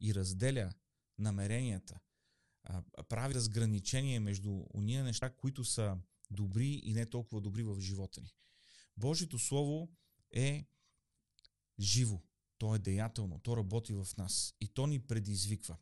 и 0.00 0.14
разделя 0.14 0.72
намеренията, 1.18 2.00
прави 3.08 3.34
разграничение 3.34 4.20
между 4.20 4.64
уния 4.74 5.04
неща, 5.04 5.30
които 5.30 5.64
са 5.64 5.98
добри 6.30 6.80
и 6.84 6.92
не 6.92 7.06
толкова 7.06 7.40
добри 7.40 7.62
в 7.62 7.80
живота 7.80 8.20
ни. 8.20 8.34
Божието 8.96 9.38
Слово 9.38 9.92
е 10.30 10.66
живо, 11.80 12.22
то 12.58 12.74
е 12.74 12.78
деятелно, 12.78 13.38
то 13.38 13.56
работи 13.56 13.92
в 13.92 14.08
нас 14.18 14.54
и 14.60 14.68
то 14.68 14.86
ни 14.86 15.00
предизвиква. 15.00 15.76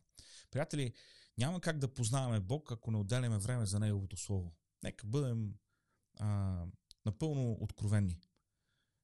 Приятели, 0.51 0.93
няма 1.37 1.61
как 1.61 1.79
да 1.79 1.93
познаваме 1.93 2.39
Бог, 2.39 2.71
ако 2.71 2.91
не 2.91 2.97
отделяме 2.97 3.37
време 3.37 3.65
за 3.65 3.79
Неговото 3.79 4.17
Слово. 4.17 4.55
Нека 4.83 5.07
бъдем 5.07 5.53
а, 6.19 6.65
напълно 7.05 7.51
откровени. 7.51 8.19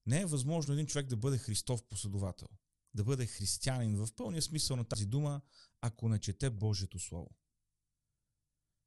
Не 0.10 0.22
е 0.22 0.26
възможно 0.26 0.74
един 0.74 0.86
човек 0.86 1.08
да 1.08 1.18
бъде 1.18 1.38
Христов 1.38 1.84
последовател, 1.84 2.48
да 2.94 3.04
бъде 3.04 3.26
християнин 3.26 3.98
в 3.98 4.08
пълния 4.16 4.42
смисъл 4.42 4.78
на 4.78 4.84
тази 4.84 5.06
дума, 5.06 5.42
ако 5.82 6.10
не 6.10 6.20
чете 6.20 6.50
Божието 6.50 7.00
Слово. 7.00 7.30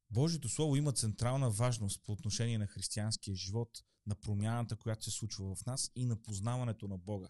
Божието 0.09 0.49
Слово 0.49 0.75
има 0.75 0.91
централна 0.91 1.49
важност 1.49 2.03
по 2.03 2.11
отношение 2.11 2.57
на 2.57 2.67
християнския 2.67 3.35
живот, 3.35 3.83
на 4.05 4.15
промяната, 4.15 4.75
която 4.75 5.03
се 5.03 5.11
случва 5.11 5.55
в 5.55 5.65
нас 5.65 5.91
и 5.95 6.05
на 6.05 6.21
познаването 6.21 6.87
на 6.87 6.97
Бога. 6.97 7.27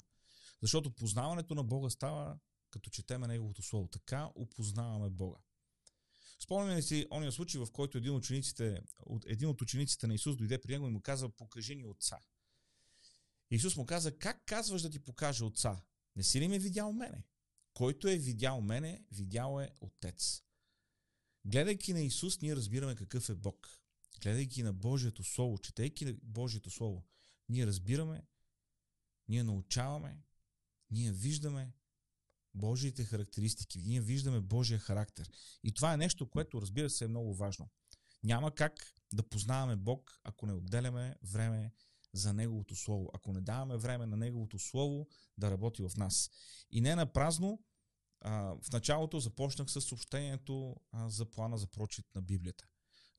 Защото 0.61 0.95
познаването 0.95 1.55
на 1.55 1.63
Бога 1.63 1.89
става 1.89 2.37
като 2.69 2.89
четеме 2.89 3.27
Неговото 3.27 3.61
Слово. 3.61 3.87
Така 3.87 4.29
опознаваме 4.35 5.09
Бога. 5.09 5.39
Спомняме 6.39 6.75
ли 6.75 6.83
си 6.83 7.07
ония 7.11 7.31
случай, 7.31 7.61
в 7.61 7.71
който 7.71 7.97
един, 7.97 8.15
учениците, 8.15 8.81
един 9.25 9.49
от 9.49 9.61
учениците 9.61 10.07
на 10.07 10.13
Исус 10.13 10.35
дойде 10.35 10.61
при 10.61 10.71
него 10.71 10.87
и 10.87 10.91
му 10.91 11.01
каза, 11.01 11.29
покажи 11.29 11.75
ни 11.75 11.85
отца. 11.85 12.19
Исус 13.55 13.77
му 13.77 13.85
каза, 13.85 14.17
как 14.17 14.45
казваш 14.45 14.81
да 14.81 14.89
ти 14.89 14.99
покажа 14.99 15.45
отца? 15.45 15.81
Не 16.15 16.23
си 16.23 16.39
ли 16.39 16.47
ме 16.47 16.59
видял 16.59 16.91
мене? 16.91 17.23
Който 17.73 18.07
е 18.07 18.17
видял 18.17 18.61
мене, 18.61 19.05
видял 19.11 19.59
е 19.59 19.71
отец. 19.81 20.43
Гледайки 21.45 21.93
на 21.93 22.01
Исус, 22.01 22.41
ние 22.41 22.55
разбираме 22.55 22.95
какъв 22.95 23.29
е 23.29 23.35
Бог. 23.35 23.67
Гледайки 24.21 24.63
на 24.63 24.73
Божието 24.73 25.23
Слово, 25.23 25.57
четейки 25.57 26.13
Божието 26.23 26.69
Слово, 26.69 27.05
ние 27.49 27.67
разбираме, 27.67 28.27
ние 29.27 29.43
научаваме, 29.43 30.23
ние 30.91 31.11
виждаме 31.11 31.73
Божиите 32.53 33.03
характеристики, 33.03 33.81
ние 33.81 34.01
виждаме 34.01 34.41
Божия 34.41 34.79
характер. 34.79 35.29
И 35.63 35.71
това 35.71 35.93
е 35.93 35.97
нещо, 35.97 36.29
което 36.29 36.61
разбира 36.61 36.89
се 36.89 37.05
е 37.05 37.07
много 37.07 37.33
важно. 37.33 37.69
Няма 38.23 38.55
как 38.55 38.93
да 39.13 39.29
познаваме 39.29 39.75
Бог, 39.75 40.19
ако 40.23 40.45
не 40.45 40.53
отделяме 40.53 41.15
време 41.23 41.73
за 42.13 42.33
Неговото 42.33 42.75
Слово, 42.75 43.09
ако 43.13 43.33
не 43.33 43.41
даваме 43.41 43.77
време 43.77 44.05
на 44.05 44.17
Неговото 44.17 44.59
Слово 44.59 45.07
да 45.37 45.51
работи 45.51 45.81
в 45.81 45.91
нас. 45.97 46.29
И 46.71 46.81
не 46.81 46.95
на 46.95 47.13
празно, 47.13 47.59
в 48.61 48.71
началото 48.73 49.19
започнах 49.19 49.71
с 49.71 49.81
съобщението 49.81 50.75
за 51.07 51.25
плана 51.25 51.57
за 51.57 51.67
прочит 51.67 52.05
на 52.15 52.21
Библията. 52.21 52.65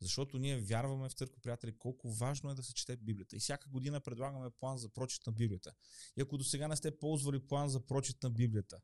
Защото 0.00 0.38
ние 0.38 0.58
вярваме 0.58 1.08
в 1.08 1.12
църква, 1.12 1.40
приятели, 1.42 1.78
колко 1.78 2.12
важно 2.12 2.50
е 2.50 2.54
да 2.54 2.62
се 2.62 2.74
чете 2.74 2.96
Библията. 2.96 3.36
И 3.36 3.38
всяка 3.38 3.68
година 3.68 4.00
предлагаме 4.00 4.50
план 4.50 4.78
за 4.78 4.88
прочит 4.88 5.26
на 5.26 5.32
Библията. 5.32 5.72
И 6.16 6.20
ако 6.20 6.38
до 6.38 6.44
сега 6.44 6.68
не 6.68 6.76
сте 6.76 6.98
ползвали 6.98 7.46
план 7.46 7.68
за 7.68 7.86
прочит 7.86 8.22
на 8.22 8.30
Библията, 8.30 8.80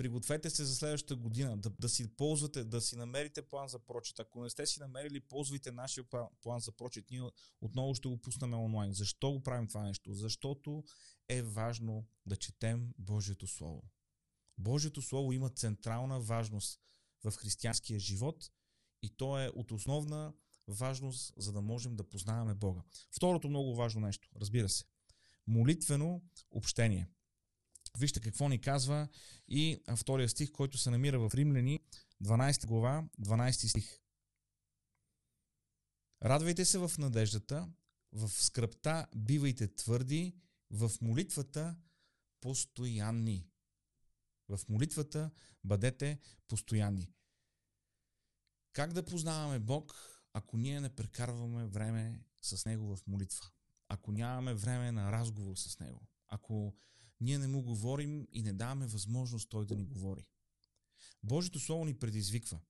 пригответе 0.00 0.50
се 0.50 0.64
за 0.64 0.74
следващата 0.74 1.16
година 1.16 1.56
да, 1.56 1.70
да 1.70 1.88
си 1.88 2.16
ползвате, 2.16 2.64
да 2.64 2.80
си 2.80 2.96
намерите 2.96 3.42
план 3.42 3.68
за 3.68 3.78
прочит. 3.78 4.20
Ако 4.20 4.42
не 4.42 4.50
сте 4.50 4.66
си 4.66 4.80
намерили, 4.80 5.20
ползвайте 5.20 5.72
нашия 5.72 6.04
план 6.42 6.60
за 6.60 6.72
прочит. 6.72 7.10
Ние 7.10 7.30
отново 7.60 7.94
ще 7.94 8.08
го 8.08 8.16
пуснем 8.16 8.54
онлайн. 8.54 8.92
Защо 8.92 9.32
го 9.32 9.42
правим 9.42 9.68
това 9.68 9.82
нещо? 9.82 10.12
Защото 10.14 10.84
е 11.28 11.42
важно 11.42 12.04
да 12.26 12.36
четем 12.36 12.94
Божието 12.98 13.46
Слово. 13.46 13.82
Божието 14.58 15.02
Слово 15.02 15.32
има 15.32 15.48
централна 15.48 16.20
важност 16.20 16.80
в 17.24 17.32
християнския 17.32 17.98
живот 17.98 18.50
и 19.02 19.10
то 19.10 19.38
е 19.38 19.48
от 19.48 19.72
основна 19.72 20.32
важност, 20.68 21.34
за 21.36 21.52
да 21.52 21.60
можем 21.60 21.96
да 21.96 22.08
познаваме 22.08 22.54
Бога. 22.54 22.82
Второто 23.10 23.48
много 23.48 23.74
важно 23.74 24.00
нещо, 24.00 24.28
разбира 24.36 24.68
се, 24.68 24.84
молитвено 25.46 26.22
общение. 26.50 27.08
Вижте 27.98 28.20
какво 28.20 28.48
ни 28.48 28.60
казва 28.60 29.08
и 29.48 29.82
втория 29.96 30.28
стих, 30.28 30.52
който 30.52 30.78
се 30.78 30.90
намира 30.90 31.28
в 31.28 31.34
Римляни, 31.34 31.80
12 32.24 32.66
глава, 32.66 33.04
12 33.20 33.66
стих. 33.66 34.00
Радвайте 36.22 36.64
се 36.64 36.78
в 36.78 36.92
надеждата, 36.98 37.68
в 38.12 38.28
скръпта 38.28 39.06
бивайте 39.16 39.74
твърди, 39.74 40.34
в 40.70 40.92
молитвата 41.00 41.76
постоянни. 42.40 43.46
В 44.48 44.60
молитвата 44.68 45.30
бъдете 45.64 46.18
постоянни. 46.48 47.12
Как 48.72 48.92
да 48.92 49.04
познаваме 49.04 49.58
Бог, 49.58 49.94
ако 50.32 50.56
ние 50.56 50.80
не 50.80 50.94
прекарваме 50.94 51.66
време 51.66 52.20
с 52.42 52.66
Него 52.66 52.96
в 52.96 53.06
молитва? 53.06 53.50
Ако 53.88 54.12
нямаме 54.12 54.54
време 54.54 54.92
на 54.92 55.12
разговор 55.12 55.56
с 55.56 55.78
Него? 55.78 56.08
Ако 56.28 56.74
ние 57.20 57.38
не 57.38 57.46
му 57.46 57.62
говорим 57.62 58.28
и 58.32 58.42
не 58.42 58.52
даваме 58.52 58.86
възможност 58.86 59.48
Той 59.48 59.66
да 59.66 59.76
ни 59.76 59.84
говори? 59.84 60.26
Божието 61.22 61.60
Слово 61.60 61.84
ни 61.84 61.98
предизвиква 61.98 62.60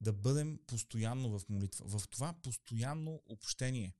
да 0.00 0.12
бъдем 0.12 0.60
постоянно 0.66 1.38
в 1.38 1.48
молитва. 1.48 1.98
В 1.98 2.08
това 2.08 2.32
постоянно 2.32 3.22
общение, 3.26 3.96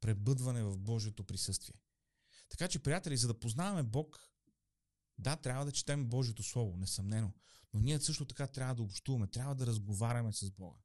пребъдване 0.00 0.62
в 0.62 0.78
Божието 0.78 1.24
присъствие. 1.24 1.74
Така 2.48 2.68
че, 2.68 2.82
приятели, 2.82 3.16
за 3.16 3.26
да 3.26 3.40
познаваме 3.40 3.82
Бог, 3.82 4.32
да, 5.18 5.36
трябва 5.36 5.64
да 5.64 5.72
четем 5.72 6.06
Божието 6.06 6.42
Слово, 6.42 6.76
несъмнено. 6.76 7.32
Но 7.74 7.80
ние 7.80 8.00
също 8.00 8.24
така 8.24 8.46
трябва 8.46 8.74
да 8.74 8.82
общуваме, 8.82 9.26
трябва 9.26 9.54
да 9.54 9.66
разговаряме 9.66 10.32
с 10.32 10.50
Бога. 10.50 10.80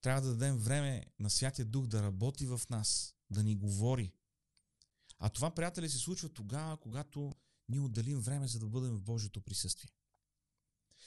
Трябва 0.00 0.20
да 0.20 0.28
дадем 0.28 0.58
време 0.58 1.06
на 1.18 1.30
Святия 1.30 1.64
Дух 1.64 1.86
да 1.86 2.02
работи 2.02 2.46
в 2.46 2.60
нас, 2.70 3.14
да 3.30 3.42
ни 3.42 3.56
говори. 3.56 4.12
А 5.18 5.28
това, 5.28 5.50
приятели, 5.54 5.90
се 5.90 5.98
случва 5.98 6.28
тогава, 6.28 6.76
когато 6.76 7.32
ние 7.68 7.80
отделим 7.80 8.20
време, 8.20 8.48
за 8.48 8.58
да 8.58 8.66
бъдем 8.66 8.96
в 8.96 9.02
Божието 9.02 9.40
присъствие. 9.40 9.90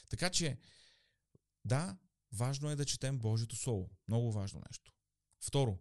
Така 0.10 0.30
че, 0.30 0.60
да, 1.66 1.98
важно 2.32 2.70
е 2.70 2.76
да 2.76 2.86
четем 2.86 3.20
Божието 3.20 3.56
Слово. 3.56 3.90
Много 4.08 4.32
важно 4.32 4.62
нещо. 4.70 4.94
Второ, 5.42 5.80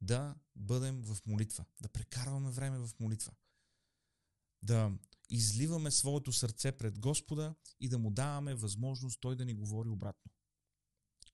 да 0.00 0.34
бъдем 0.56 1.02
в 1.02 1.26
молитва, 1.26 1.64
да 1.80 1.88
прекарваме 1.88 2.50
време 2.50 2.78
в 2.78 2.90
молитва, 3.00 3.32
да 4.62 4.92
изливаме 5.30 5.90
своето 5.90 6.32
сърце 6.32 6.72
пред 6.72 6.98
Господа 6.98 7.54
и 7.80 7.88
да 7.88 7.98
му 7.98 8.10
даваме 8.10 8.54
възможност 8.54 9.20
Той 9.20 9.36
да 9.36 9.44
ни 9.44 9.54
говори 9.54 9.88
обратно. 9.88 10.32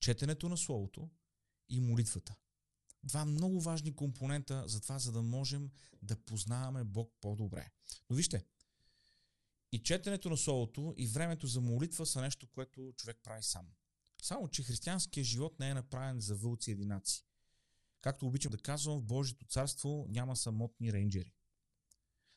Четенето 0.00 0.48
на 0.48 0.56
Словото 0.56 1.10
и 1.68 1.80
молитвата. 1.80 2.34
Два 3.04 3.24
много 3.24 3.60
важни 3.60 3.94
компонента 3.94 4.64
за 4.66 4.80
това, 4.80 4.98
за 4.98 5.12
да 5.12 5.22
можем 5.22 5.70
да 6.02 6.16
познаваме 6.16 6.84
Бог 6.84 7.12
по-добре. 7.20 7.70
Но 8.10 8.16
вижте, 8.16 8.44
и 9.72 9.82
четенето 9.82 10.30
на 10.30 10.36
Словото 10.36 10.94
и 10.96 11.06
времето 11.06 11.46
за 11.46 11.60
молитва 11.60 12.06
са 12.06 12.20
нещо, 12.20 12.46
което 12.46 12.92
човек 12.96 13.20
прави 13.22 13.42
сам. 13.42 13.66
Само, 14.22 14.48
че 14.48 14.62
християнският 14.62 15.26
живот 15.26 15.60
не 15.60 15.70
е 15.70 15.74
направен 15.74 16.20
за 16.20 16.34
вълци 16.34 16.70
единаци. 16.70 17.24
Както 18.00 18.26
обичам 18.26 18.50
да 18.50 18.58
казвам, 18.58 18.98
в 18.98 19.04
Божието 19.04 19.44
царство 19.44 20.06
няма 20.08 20.36
самотни 20.36 20.92
рейнджери. 20.92 21.32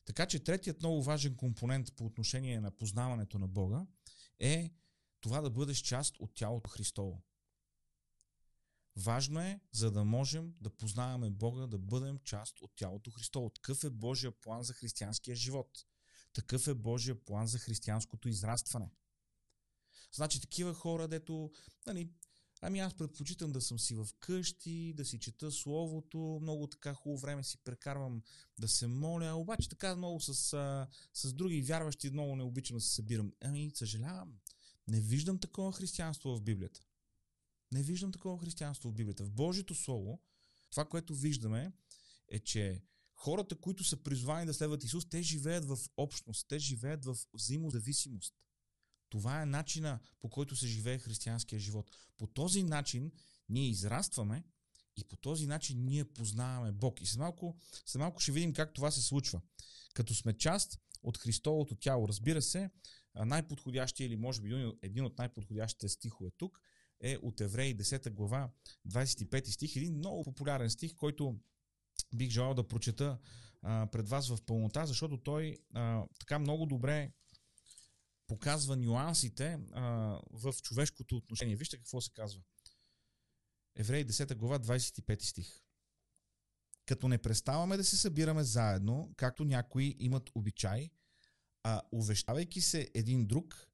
Така 0.06 0.26
че 0.26 0.44
третият 0.44 0.82
много 0.82 1.04
важен 1.04 1.36
компонент 1.36 1.96
по 1.96 2.06
отношение 2.06 2.60
на 2.60 2.72
познаването 2.72 3.40
на 3.40 3.48
Бога 3.48 3.86
е 4.40 4.72
това 5.22 5.42
да 5.42 5.50
бъдеш 5.50 5.78
част 5.78 6.20
от 6.20 6.34
тялото 6.36 6.70
Христово. 6.70 7.22
Важно 9.00 9.40
е, 9.42 9.60
за 9.72 9.92
да 9.92 10.04
можем 10.04 10.54
да 10.62 10.70
познаваме 10.70 11.30
Бога, 11.30 11.68
да 11.68 11.78
бъдем 11.78 12.18
част 12.24 12.62
от 12.62 12.72
тялото 12.76 13.12
Христово. 13.12 13.50
Такъв 13.50 13.84
е 13.84 13.90
Божия 13.90 14.32
план 14.32 14.64
за 14.64 14.74
християнския 14.74 15.36
живот. 15.36 15.86
Такъв 16.34 16.68
е 16.68 16.74
Божия 16.74 17.26
план 17.26 17.48
за 17.48 17.60
християнското 17.60 18.30
израстване. 18.30 18.90
Значи 20.16 20.42
такива 20.42 20.74
хора, 20.74 21.08
дето, 21.08 21.52
нали, 21.88 22.10
ами 22.62 22.80
аз 22.80 22.94
предпочитам 22.94 23.52
да 23.52 23.62
съм 23.62 23.80
си 23.80 23.96
в 23.96 24.08
къщи, 24.20 24.94
да 24.94 25.06
си 25.06 25.20
чета 25.20 25.52
словото, 25.52 26.40
много 26.42 26.68
така 26.68 26.94
хубаво 26.94 27.22
време 27.22 27.44
си 27.44 27.58
прекарвам 27.64 28.22
да 28.60 28.68
се 28.68 28.88
моля, 28.88 29.36
обаче 29.36 29.70
така 29.70 29.96
много 29.96 30.20
с, 30.20 30.34
с 31.14 31.34
други 31.34 31.62
вярващи 31.62 32.10
много 32.10 32.36
не 32.36 32.44
обичам 32.44 32.78
да 32.78 32.82
се 32.82 32.96
събирам. 32.96 33.34
Ами, 33.42 33.72
съжалявам, 33.74 34.34
не 34.88 35.02
виждам 35.02 35.40
такова 35.40 35.74
християнство 35.74 36.36
в 36.36 36.42
Библията. 36.42 36.82
Не 37.72 37.84
виждам 37.84 38.12
такова 38.12 38.40
християнство 38.40 38.90
в 38.90 38.94
Библията. 38.94 39.24
В 39.24 39.32
Божието 39.32 39.76
Слово, 39.76 40.22
това, 40.70 40.86
което 40.86 41.16
виждаме, 41.16 41.72
е, 42.28 42.40
че 42.40 42.84
хората, 43.14 43.56
които 43.56 43.84
са 43.84 44.04
призвани 44.04 44.46
да 44.46 44.54
следват 44.54 44.84
Исус, 44.84 45.10
те 45.10 45.22
живеят 45.22 45.66
в 45.66 45.78
общност, 45.98 46.48
те 46.48 46.60
живеят 46.60 47.06
в 47.06 47.18
взаимозависимост. 47.34 48.34
Това 49.10 49.42
е 49.42 49.46
начина 49.46 50.00
по 50.20 50.30
който 50.30 50.56
се 50.56 50.68
живее 50.68 51.00
християнския 51.00 51.60
живот. 51.60 51.92
По 52.18 52.28
този 52.28 52.64
начин 52.64 53.12
ние 53.50 53.70
израстваме 53.70 54.44
и 54.98 55.04
по 55.04 55.16
този 55.16 55.48
начин 55.48 55.86
ние 55.86 56.06
познаваме 56.14 56.72
Бог. 56.72 57.02
И 57.02 57.06
след 57.06 57.20
малко, 57.20 57.58
след 57.86 58.00
малко 58.00 58.22
ще 58.22 58.32
видим 58.32 58.54
как 58.54 58.74
това 58.74 58.92
се 58.92 59.02
случва. 59.02 59.42
Като 59.94 60.16
сме 60.16 60.38
част 60.38 60.80
от 61.04 61.18
Христовото 61.18 61.76
тяло, 61.76 62.08
разбира 62.08 62.42
се, 62.42 62.70
най-подходящия 63.16 64.08
или 64.08 64.16
може 64.16 64.42
би 64.42 64.74
един 64.82 65.06
от 65.06 65.18
най-подходящите 65.18 65.90
стихове 65.90 66.32
тук 66.38 66.62
е 67.02 67.18
от 67.18 67.42
Евреи 67.42 67.78
10 67.78 68.10
глава 68.10 68.50
25 68.88 69.48
стих, 69.50 69.76
един 69.76 69.94
много 69.94 70.24
популярен 70.24 70.70
стих, 70.70 70.96
който 70.96 71.40
бих 72.16 72.30
желал 72.30 72.54
да 72.54 72.68
прочета 72.68 73.18
а, 73.62 73.88
пред 73.92 74.10
вас 74.10 74.30
в 74.30 74.42
пълнота, 74.46 74.86
защото 74.86 75.18
той 75.18 75.58
а, 75.74 76.06
така 76.20 76.40
много 76.40 76.66
добре 76.66 77.12
показва 78.28 78.78
нюансите 78.78 79.60
а, 79.72 79.84
в 80.32 80.54
човешкото 80.62 81.18
отношение. 81.18 81.56
Вижте 81.56 81.78
какво 81.78 82.02
се 82.02 82.12
казва. 82.14 82.42
Евреи 83.76 84.06
10 84.06 84.36
глава 84.36 84.60
25 84.60 85.24
стих. 85.24 85.62
Като 86.86 87.08
не 87.08 87.18
преставаме 87.18 87.78
да 87.78 87.84
се 87.84 87.98
събираме 87.98 88.44
заедно, 88.44 89.14
както 89.18 89.46
някои 89.46 89.96
имат 90.00 90.30
обичай, 90.36 90.90
а 91.64 91.82
увещавайки 91.92 92.62
се 92.62 92.92
един 92.94 93.28
друг, 93.28 93.69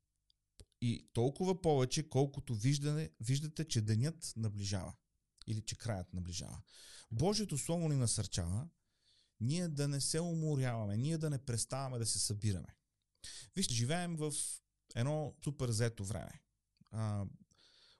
и 0.86 1.08
толкова 1.13 1.62
повече, 1.62 2.10
колкото 2.10 2.56
виждане, 2.56 3.10
виждате, 3.19 3.65
че 3.65 3.82
денят 3.82 4.34
наближава. 4.36 4.93
Или 5.48 5.62
че 5.62 5.78
краят 5.78 6.13
наближава. 6.13 6.62
Божието 7.12 7.58
Слово 7.58 7.89
ни 7.89 7.95
насърчава 7.95 8.67
ние 9.41 9.67
да 9.67 9.88
не 9.88 10.02
се 10.02 10.19
уморяваме, 10.21 10.98
ние 10.98 11.17
да 11.17 11.30
не 11.30 11.45
преставаме 11.45 12.00
да 12.00 12.06
се 12.06 12.19
събираме. 12.19 12.76
Вижте, 13.56 13.74
живеем 13.74 14.15
в 14.15 14.34
едно 14.95 15.36
супер 15.43 15.69
зето 15.69 16.06
време. 16.06 16.41
А, 16.91 17.26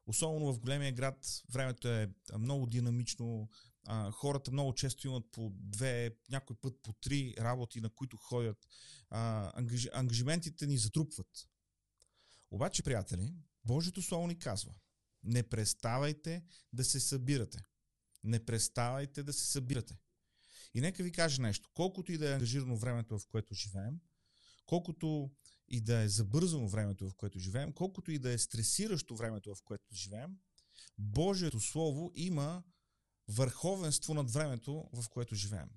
особено 0.08 0.54
в 0.54 0.60
големия 0.60 0.92
град 0.92 1.44
времето 1.50 1.88
е 1.88 2.12
много 2.38 2.66
динамично, 2.66 3.50
а, 3.86 4.12
хората 4.12 4.52
много 4.52 4.74
често 4.74 5.08
имат 5.08 5.32
по 5.32 5.52
две, 5.54 6.16
някой 6.30 6.56
път 6.56 6.80
по 6.84 6.94
три 6.94 7.36
работи, 7.40 7.82
на 7.82 7.90
които 7.90 8.18
ходят. 8.18 8.68
А, 9.10 9.52
ангаж, 9.60 9.88
ангажиментите 9.94 10.68
ни 10.68 10.78
затрупват. 10.78 11.48
Обаче, 12.56 12.84
приятели, 12.84 13.34
Божието 13.66 14.02
Слово 14.02 14.28
ни 14.28 14.40
казва, 14.40 14.74
не 15.24 15.44
преставайте 15.44 16.44
да 16.74 16.84
се 16.84 17.00
събирате. 17.00 17.66
Не 18.24 18.46
преставайте 18.46 19.24
да 19.24 19.34
се 19.34 19.52
събирате. 19.52 19.98
И 20.74 20.82
нека 20.82 21.04
ви 21.04 21.12
кажа 21.12 21.42
нещо. 21.42 21.70
Колкото 21.74 22.12
и 22.12 22.18
да 22.18 22.30
е 22.30 22.34
ангажирано 22.34 22.78
времето, 22.78 23.20
в 23.20 23.28
което 23.28 23.54
живеем, 23.54 24.00
колкото 24.66 25.32
и 25.68 25.82
да 25.82 26.00
е 26.00 26.08
забързано 26.08 26.68
времето, 26.68 27.10
в 27.10 27.16
което 27.16 27.40
живеем, 27.40 27.74
колкото 27.74 28.12
и 28.12 28.20
да 28.20 28.32
е 28.32 28.38
стресиращо 28.38 29.16
времето, 29.16 29.56
в 29.56 29.64
което 29.64 29.94
живеем, 29.94 30.38
Божието 30.98 31.60
Слово 31.60 32.12
има 32.16 32.64
върховенство 33.28 34.14
над 34.14 34.32
времето, 34.32 34.90
в 34.94 35.10
което 35.10 35.36
живеем. 35.36 35.70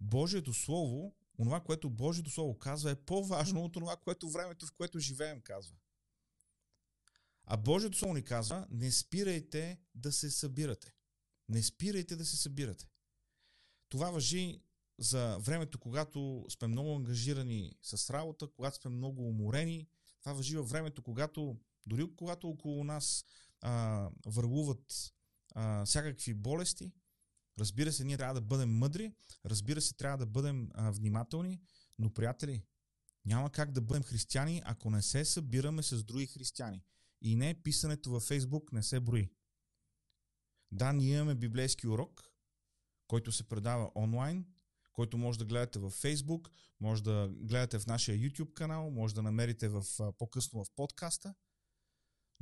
Божието 0.00 0.54
Слово 0.54 1.16
онова, 1.38 1.60
което 1.60 1.90
Божието 1.90 2.30
Слово 2.30 2.58
казва, 2.58 2.90
е 2.90 2.94
по-важно 2.94 3.64
от 3.64 3.72
това, 3.72 3.96
което 3.96 4.30
времето, 4.30 4.66
в 4.66 4.72
което 4.72 4.98
живеем, 4.98 5.40
казва. 5.40 5.76
А 7.44 7.56
Божието 7.56 7.98
Слово 7.98 8.14
ни 8.14 8.22
казва, 8.22 8.66
не 8.70 8.92
спирайте 8.92 9.80
да 9.94 10.12
се 10.12 10.30
събирате. 10.30 10.94
Не 11.48 11.62
спирайте 11.62 12.16
да 12.16 12.24
се 12.24 12.36
събирате. 12.36 12.88
Това 13.88 14.10
въжи 14.10 14.62
за 14.98 15.38
времето, 15.38 15.78
когато 15.78 16.46
сме 16.48 16.68
много 16.68 16.96
ангажирани 16.96 17.72
с 17.82 18.10
работа, 18.10 18.48
когато 18.56 18.76
сме 18.76 18.90
много 18.90 19.28
уморени. 19.28 19.88
Това 20.20 20.32
въжи 20.32 20.56
във 20.56 20.70
времето, 20.70 21.02
когато, 21.02 21.56
дори 21.86 22.16
когато 22.16 22.48
около 22.48 22.84
нас 22.84 23.24
а, 23.60 24.10
върлуват 24.26 25.12
а, 25.54 25.84
всякакви 25.84 26.34
болести, 26.34 26.92
Разбира 27.58 27.92
се, 27.92 28.04
ние 28.04 28.16
трябва 28.16 28.34
да 28.34 28.40
бъдем 28.40 28.70
мъдри, 28.70 29.12
разбира 29.46 29.80
се, 29.80 29.94
трябва 29.94 30.18
да 30.18 30.26
бъдем 30.26 30.70
а, 30.74 30.90
внимателни, 30.90 31.60
но, 31.98 32.14
приятели, 32.14 32.62
няма 33.24 33.50
как 33.50 33.72
да 33.72 33.80
бъдем 33.80 34.02
християни, 34.02 34.62
ако 34.64 34.90
не 34.90 35.02
се 35.02 35.24
събираме 35.24 35.82
с 35.82 36.04
други 36.04 36.26
християни. 36.26 36.82
И 37.22 37.36
не 37.36 37.62
писането 37.62 38.10
във 38.10 38.22
Фейсбук 38.22 38.72
не 38.72 38.82
се 38.82 39.00
брои. 39.00 39.30
Да, 40.72 40.92
ние 40.92 41.16
имаме 41.16 41.34
библейски 41.34 41.86
урок, 41.86 42.30
който 43.06 43.32
се 43.32 43.48
предава 43.48 43.90
онлайн, 43.94 44.46
който 44.92 45.18
може 45.18 45.38
да 45.38 45.44
гледате 45.44 45.78
във 45.78 46.02
Facebook, 46.02 46.48
може 46.80 47.02
да 47.02 47.30
гледате 47.36 47.78
в 47.78 47.86
нашия 47.86 48.18
YouTube 48.18 48.52
канал, 48.52 48.90
може 48.90 49.14
да 49.14 49.22
намерите 49.22 49.68
в, 49.68 49.84
по-късно 50.18 50.64
в 50.64 50.70
подкаста– 50.76 51.34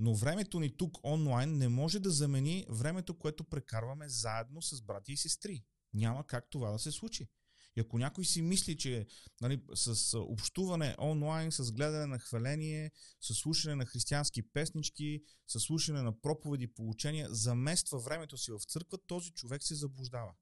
но 0.03 0.15
времето 0.15 0.61
ни 0.61 0.77
тук 0.77 1.05
онлайн 1.05 1.57
не 1.57 1.69
може 1.69 2.01
да 2.01 2.11
замени 2.11 2.67
времето, 2.69 3.19
което 3.19 3.45
прекарваме 3.45 4.09
заедно 4.09 4.63
с 4.63 4.83
брати 4.83 5.13
и 5.13 5.17
сестри. 5.17 5.65
Няма 5.95 6.27
как 6.27 6.51
това 6.51 6.71
да 6.71 6.79
се 6.79 6.93
случи. 6.93 7.29
И 7.77 7.81
ако 7.81 7.99
някой 7.99 8.25
си 8.25 8.43
мисли, 8.43 8.79
че 8.79 9.07
нали, 9.41 9.63
с 9.75 10.19
общуване 10.19 10.97
онлайн, 11.01 11.53
с 11.53 11.73
гледане 11.73 12.07
на 12.07 12.19
хваление, 12.19 12.91
с 13.21 13.35
слушане 13.35 13.75
на 13.75 13.87
християнски 13.87 14.43
песнички, 14.43 15.23
с 15.47 15.61
слушане 15.61 16.03
на 16.03 16.21
проповеди, 16.21 16.75
получения, 16.75 17.35
замества 17.35 17.99
времето 17.99 18.37
си 18.37 18.53
в 18.53 18.59
църква, 18.59 18.99
този 19.07 19.31
човек 19.31 19.63
се 19.63 19.75
заблуждава. 19.75 20.35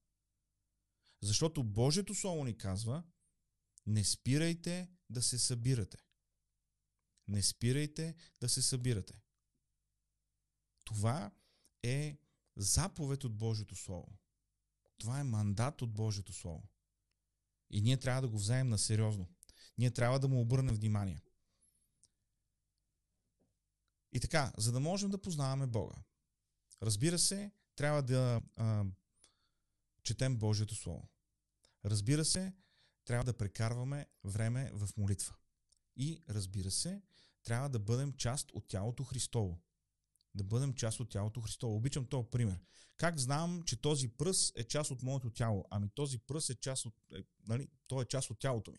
Защото 1.22 1.64
Божието 1.64 2.14
Слово 2.14 2.44
ни 2.44 2.58
казва, 2.58 3.02
не 3.86 4.04
спирайте 4.04 4.88
да 5.10 5.22
се 5.22 5.38
събирате. 5.38 5.98
Не 7.28 7.42
спирайте 7.42 8.14
да 8.40 8.48
се 8.48 8.62
събирате. 8.62 9.20
Това 10.84 11.30
е 11.82 12.18
заповед 12.56 13.24
от 13.24 13.36
Божието 13.36 13.76
Слово. 13.76 14.18
Това 14.98 15.20
е 15.20 15.24
мандат 15.24 15.82
от 15.82 15.92
Божието 15.92 16.32
Слово. 16.32 16.68
И 17.70 17.80
ние 17.80 17.96
трябва 17.96 18.22
да 18.22 18.28
го 18.28 18.38
вземем 18.38 18.68
на 18.68 18.78
сериозно. 18.78 19.28
Ние 19.78 19.90
трябва 19.90 20.20
да 20.20 20.28
му 20.28 20.40
обърнем 20.40 20.74
внимание. 20.74 21.22
И 24.12 24.20
така, 24.20 24.52
за 24.56 24.72
да 24.72 24.80
можем 24.80 25.10
да 25.10 25.22
познаваме 25.22 25.66
Бога, 25.66 25.96
разбира 26.82 27.18
се, 27.18 27.50
трябва 27.76 28.02
да 28.02 28.40
а, 28.56 28.84
четем 30.02 30.36
Божието 30.36 30.74
Слово. 30.74 31.08
Разбира 31.84 32.24
се, 32.24 32.52
трябва 33.04 33.24
да 33.24 33.36
прекарваме 33.36 34.06
време 34.24 34.70
в 34.74 34.88
молитва. 34.96 35.34
И 35.96 36.22
разбира 36.28 36.70
се, 36.70 37.02
трябва 37.42 37.68
да 37.68 37.78
бъдем 37.78 38.12
част 38.12 38.50
от 38.52 38.68
тялото 38.68 39.04
Христово. 39.04 39.60
Да 40.34 40.44
бъдем 40.44 40.74
част 40.74 41.00
от 41.00 41.10
тялото 41.10 41.40
Христово. 41.40 41.76
Обичам 41.76 42.06
този 42.06 42.28
пример. 42.30 42.60
Как 42.96 43.18
знам, 43.18 43.62
че 43.62 43.80
този 43.80 44.08
пръс 44.08 44.52
е 44.56 44.64
част 44.64 44.90
от 44.90 45.02
моето 45.02 45.30
тяло? 45.30 45.64
Ами 45.70 45.88
този 45.88 46.18
пръс 46.18 46.50
е 46.50 46.54
част 46.54 46.86
от, 46.86 46.94
е, 47.14 47.24
нали, 47.48 47.68
той 47.86 48.02
е 48.02 48.06
част 48.06 48.30
от 48.30 48.38
тялото 48.38 48.72
ми. 48.72 48.78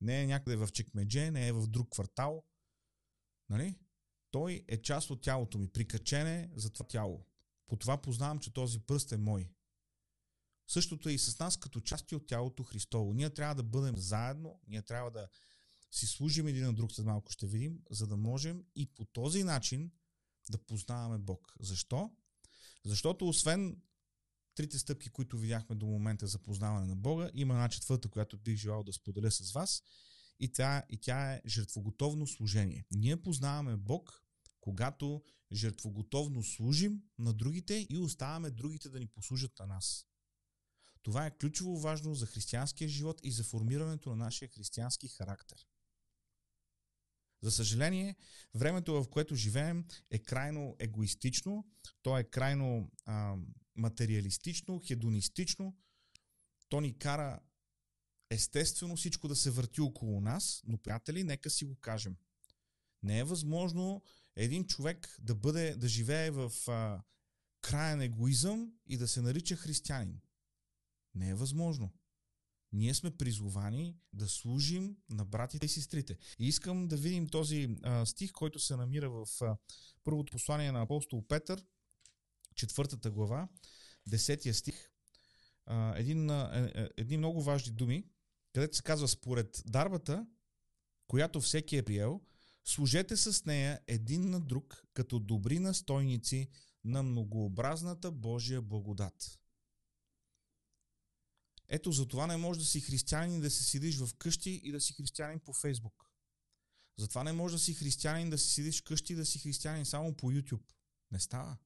Не 0.00 0.22
е 0.22 0.26
някъде 0.26 0.56
в 0.56 0.68
Чекмедже, 0.72 1.30
не 1.30 1.48
е 1.48 1.52
в 1.52 1.66
друг 1.66 1.90
квартал. 1.90 2.44
Нали? 3.48 3.78
Той 4.30 4.64
е 4.68 4.82
част 4.82 5.10
от 5.10 5.22
тялото 5.22 5.58
ми, 5.58 5.68
прикачене 5.68 6.50
за 6.54 6.70
това 6.70 6.86
тяло. 6.86 7.26
По 7.66 7.76
това 7.76 8.02
познавам, 8.02 8.38
че 8.38 8.52
този 8.52 8.80
пръст 8.80 9.12
е 9.12 9.16
мой. 9.16 9.50
Същото 10.68 11.08
е 11.08 11.12
и 11.12 11.18
с 11.18 11.38
нас 11.38 11.56
като 11.56 11.80
части 11.80 12.14
от 12.14 12.26
тялото 12.26 12.62
Христово. 12.62 13.12
Ние 13.12 13.30
трябва 13.30 13.54
да 13.54 13.62
бъдем 13.62 13.96
заедно, 13.96 14.60
ние 14.66 14.82
трябва 14.82 15.10
да 15.10 15.28
си 15.90 16.06
служим 16.06 16.46
един 16.46 16.64
на 16.64 16.72
друг, 16.72 16.92
след 16.92 17.06
малко 17.06 17.32
ще 17.32 17.46
видим, 17.46 17.82
за 17.90 18.06
да 18.06 18.16
можем 18.16 18.64
и 18.74 18.86
по 18.86 19.04
този 19.04 19.44
начин 19.44 19.90
да 20.50 20.58
познаваме 20.58 21.18
Бог. 21.18 21.54
Защо? 21.60 22.10
Защото 22.84 23.28
освен 23.28 23.82
трите 24.54 24.78
стъпки, 24.78 25.08
които 25.08 25.38
видяхме 25.38 25.76
до 25.76 25.86
момента 25.86 26.26
за 26.26 26.38
познаване 26.38 26.86
на 26.86 26.96
Бога, 26.96 27.30
има 27.34 27.54
една 27.54 27.68
четвърта, 27.68 28.08
която 28.08 28.38
бих 28.38 28.56
желал 28.56 28.82
да 28.82 28.92
споделя 28.92 29.30
с 29.30 29.52
вас 29.52 29.82
и 30.40 30.52
тя, 30.52 30.82
и 30.90 30.96
тя 30.96 31.32
е 31.32 31.42
жертвоготовно 31.46 32.26
служение. 32.26 32.86
Ние 32.90 33.22
познаваме 33.22 33.76
Бог, 33.76 34.22
когато 34.60 35.22
жертвоготовно 35.52 36.42
служим 36.42 37.02
на 37.18 37.32
другите 37.32 37.86
и 37.90 37.98
оставаме 37.98 38.50
другите 38.50 38.88
да 38.88 38.98
ни 38.98 39.06
послужат 39.06 39.58
на 39.58 39.66
нас. 39.66 40.06
Това 41.02 41.26
е 41.26 41.36
ключово 41.38 41.76
важно 41.78 42.14
за 42.14 42.26
християнския 42.26 42.88
живот 42.88 43.20
и 43.22 43.32
за 43.32 43.44
формирането 43.44 44.10
на 44.10 44.16
нашия 44.16 44.48
християнски 44.48 45.08
характер. 45.08 45.66
За 47.46 47.52
съжаление, 47.52 48.16
времето, 48.54 49.02
в 49.02 49.08
което 49.08 49.34
живеем, 49.34 49.84
е 50.10 50.18
крайно 50.18 50.76
егоистично, 50.78 51.66
то 52.02 52.18
е 52.18 52.24
крайно 52.24 52.90
а, 53.04 53.36
материалистично, 53.76 54.82
хедонистично. 54.86 55.76
То 56.68 56.80
ни 56.80 56.98
кара 56.98 57.40
естествено 58.30 58.96
всичко 58.96 59.28
да 59.28 59.36
се 59.36 59.50
върти 59.50 59.80
около 59.80 60.20
нас, 60.20 60.62
но, 60.66 60.78
приятели, 60.78 61.24
нека 61.24 61.50
си 61.50 61.64
го 61.64 61.76
кажем. 61.76 62.16
Не 63.02 63.18
е 63.18 63.24
възможно 63.24 64.02
един 64.36 64.66
човек 64.66 65.16
да 65.20 65.34
бъде, 65.34 65.74
да 65.76 65.88
живее 65.88 66.30
в 66.30 66.52
а, 66.68 67.02
краен 67.60 68.00
егоизъм 68.00 68.72
и 68.86 68.96
да 68.96 69.08
се 69.08 69.22
нарича 69.22 69.56
християнин. 69.56 70.20
Не 71.14 71.28
е 71.28 71.34
възможно. 71.34 71.90
Ние 72.72 72.94
сме 72.94 73.16
призовани 73.16 73.96
да 74.12 74.28
служим 74.28 74.96
на 75.10 75.24
братите 75.24 75.66
и 75.66 75.68
сестрите. 75.68 76.18
И 76.38 76.48
искам 76.48 76.88
да 76.88 76.96
видим 76.96 77.28
този 77.28 77.76
а, 77.82 78.06
стих, 78.06 78.32
който 78.32 78.58
се 78.58 78.76
намира 78.76 79.10
в 79.10 79.26
а, 79.42 79.56
първото 80.04 80.32
послание 80.32 80.72
на 80.72 80.82
апостол 80.82 81.26
Петър, 81.26 81.64
четвъртата 82.54 83.10
глава, 83.10 83.48
десетия 84.06 84.54
стих. 84.54 84.90
А, 85.66 85.98
един, 85.98 86.30
а, 86.30 86.50
е, 86.54 86.82
е, 86.82 86.88
едни 86.96 87.16
много 87.16 87.42
важни 87.42 87.72
думи, 87.72 88.04
където 88.52 88.76
се 88.76 88.82
казва 88.82 89.08
според 89.08 89.62
дарбата, 89.66 90.26
която 91.06 91.40
всеки 91.40 91.76
е 91.76 91.82
приел, 91.82 92.20
служете 92.64 93.16
с 93.16 93.44
нея 93.44 93.80
един 93.86 94.30
на 94.30 94.40
друг, 94.40 94.84
като 94.94 95.18
добри 95.18 95.58
настойници 95.58 96.48
на 96.84 97.02
многообразната 97.02 98.10
Божия 98.10 98.62
благодат. 98.62 99.38
Ето 101.68 101.92
за 101.92 102.08
това 102.08 102.26
не 102.26 102.36
можеш 102.36 102.62
да 102.62 102.68
си 102.68 102.80
християнин 102.80 103.40
да 103.40 103.50
се 103.50 103.64
седиш 103.64 103.98
в 103.98 104.08
къщи 104.18 104.50
и 104.50 104.72
да 104.72 104.80
си 104.80 104.92
християнин 104.92 105.40
по 105.40 105.52
Фейсбук. 105.52 106.10
Затова 106.98 107.24
не 107.24 107.32
можеш 107.32 107.58
да 107.58 107.64
си 107.64 107.74
християнин 107.74 108.30
да 108.30 108.38
си 108.38 108.48
седиш 108.48 108.80
къщи 108.80 109.12
и 109.12 109.16
да 109.16 109.26
си 109.26 109.38
християнин 109.38 109.86
само 109.86 110.16
по 110.16 110.32
YouTube. 110.32 110.72
Не 111.10 111.20
става. 111.20 111.56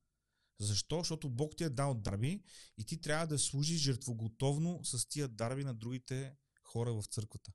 Защо? 0.61 0.99
Защото 0.99 1.31
Бог 1.31 1.57
ти 1.57 1.65
е 1.65 1.69
дал 1.69 1.95
дарби 1.95 2.43
и 2.79 2.85
ти 2.85 3.01
трябва 3.01 3.27
да 3.27 3.39
служиш 3.39 3.81
жертвоготовно 3.81 4.85
с 4.85 5.09
тия 5.09 5.29
дарби 5.29 5.65
на 5.65 5.75
другите 5.75 6.35
хора 6.65 6.93
в 6.95 7.05
църквата. 7.07 7.53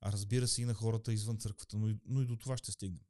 А 0.00 0.12
разбира 0.12 0.48
се 0.48 0.62
и 0.62 0.64
на 0.64 0.74
хората 0.74 1.12
извън 1.12 1.38
църквата, 1.38 1.76
но 1.76 1.88
и, 1.88 1.98
но 2.04 2.22
и 2.22 2.26
до 2.26 2.36
това 2.36 2.56
ще 2.56 2.72
стигнем. 2.72 3.02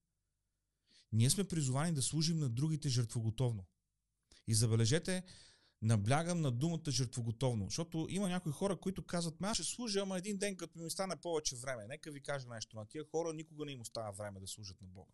Ние 1.13 1.31
сме 1.31 1.49
призовани 1.49 1.93
да 1.93 2.03
служим 2.03 2.39
на 2.39 2.49
другите 2.49 2.89
жертвоготовно. 2.89 3.67
И 4.47 4.55
забележете, 4.55 5.23
наблягам 5.83 6.41
на 6.41 6.51
думата 6.51 6.91
жертвоготовно, 6.91 7.65
защото 7.65 8.07
има 8.11 8.29
някои 8.29 8.53
хора, 8.53 8.77
които 8.77 9.03
казват, 9.03 9.35
аз 9.43 9.57
ще 9.57 9.65
служа, 9.65 10.01
ама 10.01 10.19
един 10.19 10.39
ден, 10.39 10.57
като 10.57 10.79
ми 10.79 10.91
стане 10.91 11.17
повече 11.17 11.57
време. 11.57 11.87
Нека 11.87 12.11
ви 12.11 12.23
кажа 12.23 12.49
нещо, 12.49 12.77
на 12.77 12.87
тия 12.87 13.05
хора 13.05 13.33
никога 13.33 13.65
не 13.65 13.73
им 13.73 13.81
остава 13.81 14.11
време 14.11 14.41
да 14.41 14.47
служат 14.47 14.81
на 14.81 14.89
Бога. 14.89 15.13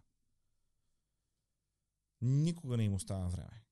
Никога 2.20 2.76
не 2.76 2.84
им 2.84 2.94
остава 2.94 3.28
време. 3.28 3.64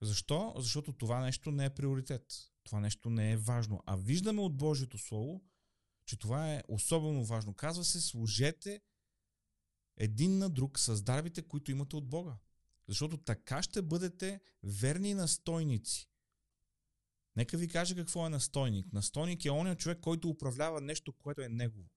Защо? 0.00 0.54
Защото 0.56 0.92
това 0.92 1.20
нещо 1.20 1.50
не 1.50 1.64
е 1.64 1.74
приоритет. 1.74 2.52
Това 2.64 2.80
нещо 2.80 3.10
не 3.10 3.32
е 3.32 3.36
важно. 3.36 3.82
А 3.86 3.96
виждаме 3.96 4.40
от 4.40 4.56
Божието 4.56 4.98
Слово, 4.98 5.42
че 6.06 6.18
това 6.18 6.54
е 6.54 6.62
особено 6.68 7.24
важно. 7.24 7.54
Казва 7.54 7.84
се, 7.84 8.00
служете 8.00 8.80
един 9.96 10.38
на 10.38 10.50
друг 10.50 10.78
с 10.78 11.02
дарбите, 11.02 11.42
които 11.42 11.70
имате 11.70 11.96
от 11.96 12.08
Бога. 12.08 12.36
Защото 12.88 13.16
така 13.16 13.62
ще 13.62 13.82
бъдете 13.82 14.40
верни 14.62 15.14
настойници. 15.14 16.08
Нека 17.36 17.58
ви 17.58 17.68
кажа 17.68 17.94
какво 17.94 18.26
е 18.26 18.30
настойник. 18.30 18.92
Настойник 18.92 19.44
е 19.44 19.50
оня 19.50 19.76
човек, 19.76 20.00
който 20.00 20.28
управлява 20.28 20.80
нещо, 20.80 21.12
което 21.12 21.42
е 21.42 21.48
негово. 21.48 21.88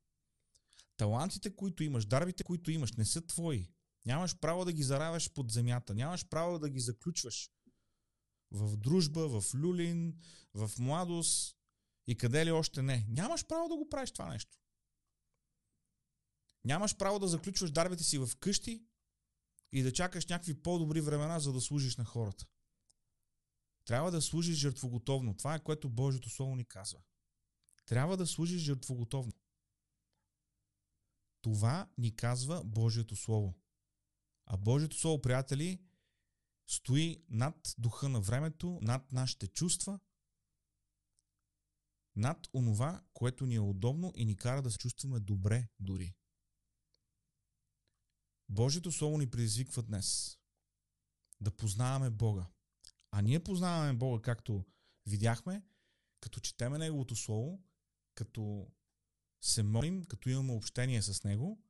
Талантите, 0.98 1.56
които 1.56 1.84
имаш, 1.84 2.06
дарбите, 2.06 2.44
които 2.44 2.72
имаш, 2.72 2.92
не 2.92 3.06
са 3.06 3.28
твои. 3.28 3.72
Нямаш 4.06 4.40
право 4.40 4.66
да 4.66 4.74
ги 4.74 4.84
заравяш 4.84 5.32
под 5.34 5.52
земята. 5.52 5.94
Нямаш 5.94 6.26
право 6.26 6.60
да 6.60 6.70
ги 6.70 6.80
заключваш 6.80 7.52
в 8.52 8.78
дружба, 8.78 9.42
в 9.42 9.56
люлин, 9.56 10.20
в 10.54 10.72
младост 10.80 11.58
и 12.08 12.18
къде 12.18 12.46
ли 12.46 12.52
още 12.52 12.82
не. 12.82 13.06
Нямаш 13.10 13.46
право 13.48 13.70
да 13.70 13.76
го 13.76 13.90
правиш 13.90 14.12
това 14.12 14.30
нещо. 14.30 14.58
Нямаш 16.66 16.98
право 16.98 17.20
да 17.20 17.28
заключваш 17.28 17.72
дарбите 17.72 18.04
си 18.04 18.18
в 18.18 18.30
къщи 18.40 18.86
и 19.72 19.84
да 19.84 19.94
чакаш 19.94 20.26
някакви 20.26 20.62
по-добри 20.62 21.02
времена, 21.02 21.40
за 21.40 21.54
да 21.54 21.62
служиш 21.62 21.98
на 21.98 22.06
хората. 22.06 22.46
Трябва 23.86 24.12
да 24.12 24.22
служиш 24.22 24.58
жертвоготовно. 24.58 25.38
Това 25.38 25.56
е 25.56 25.64
което 25.64 25.90
Божието 25.90 26.30
Слово 26.30 26.56
ни 26.56 26.66
казва. 26.66 27.00
Трябва 27.86 28.18
да 28.18 28.28
служиш 28.28 28.62
жертвоготовно. 28.62 29.34
Това 31.42 31.90
ни 31.98 32.16
казва 32.16 32.64
Божието 32.64 33.16
Слово. 33.16 33.56
А 34.46 34.58
Божието 34.58 34.98
Слово, 34.98 35.22
приятели, 35.22 35.82
стои 36.68 37.24
над 37.30 37.76
духа 37.78 38.10
на 38.10 38.22
времето, 38.22 38.80
над 38.82 39.12
нашите 39.12 39.48
чувства, 39.48 40.00
над 42.16 42.48
онова, 42.54 43.04
което 43.14 43.46
ни 43.46 43.56
е 43.56 43.60
удобно 43.60 44.14
и 44.16 44.26
ни 44.26 44.36
кара 44.36 44.62
да 44.62 44.72
се 44.72 44.78
чувстваме 44.78 45.20
добре 45.20 45.68
дори. 45.80 46.14
Божието 48.52 48.92
Слово 48.92 49.18
ни 49.18 49.30
предизвиква 49.30 49.84
днес 49.84 50.38
да 51.42 51.52
познаваме 51.52 52.10
Бога. 52.10 52.46
А 53.12 53.22
ние 53.22 53.44
познаваме 53.44 53.94
Бога, 53.94 54.22
както 54.22 54.66
видяхме, 55.06 55.64
като 56.20 56.40
четеме 56.40 56.78
Неговото 56.78 57.16
Слово, 57.16 57.64
като 58.16 58.68
се 59.42 59.64
молим, 59.64 60.04
като 60.06 60.30
имаме 60.30 60.54
общение 60.54 61.02
с 61.02 61.24
Него, 61.24 61.64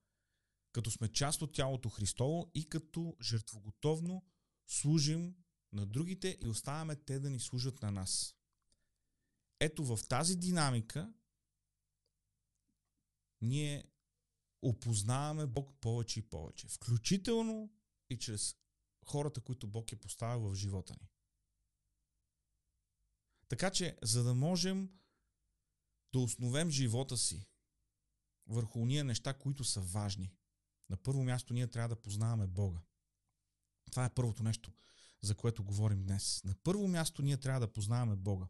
като 0.71 0.91
сме 0.91 1.07
част 1.07 1.41
от 1.41 1.53
тялото 1.53 1.89
Христово 1.89 2.51
и 2.53 2.69
като 2.69 3.15
жертвоготовно 3.21 4.25
служим 4.67 5.35
на 5.73 5.85
другите 5.85 6.37
и 6.43 6.47
оставяме 6.47 6.95
те 6.95 7.19
да 7.19 7.29
ни 7.29 7.39
служат 7.39 7.81
на 7.81 7.91
нас. 7.91 8.35
Ето 9.59 9.85
в 9.85 9.99
тази 10.09 10.35
динамика 10.35 11.13
ние 13.41 13.90
опознаваме 14.62 15.47
Бог 15.47 15.76
повече 15.82 16.19
и 16.19 16.30
повече. 16.30 16.67
Включително 16.67 17.74
и 18.10 18.17
чрез 18.17 18.56
хората, 19.06 19.41
които 19.41 19.67
Бог 19.67 19.91
е 19.91 19.95
поставил 19.95 20.39
в 20.41 20.56
живота 20.56 20.93
ни. 21.02 21.08
Така 23.47 23.71
че, 23.71 23.97
за 24.02 24.24
да 24.24 24.34
можем 24.36 24.89
да 26.13 26.19
основем 26.19 26.69
живота 26.69 27.17
си 27.17 27.47
върху 28.47 28.80
уния 28.80 29.04
неща, 29.04 29.34
които 29.34 29.63
са 29.63 29.82
важни, 29.82 30.34
на 30.89 30.97
първо 30.97 31.24
място 31.24 31.54
ние 31.54 31.67
трябва 31.67 31.89
да 31.89 32.02
познаваме 32.02 32.47
Бога. 32.47 32.82
Това 33.91 34.06
е 34.06 34.13
първото 34.13 34.43
нещо, 34.43 34.71
за 35.21 35.36
което 35.36 35.63
говорим 35.63 36.04
днес. 36.04 36.43
На 36.43 36.56
първо 36.63 36.88
място 36.88 37.21
ние 37.21 37.38
трябва 37.38 37.60
да 37.60 37.74
познаваме 37.74 38.15
Бога. 38.15 38.47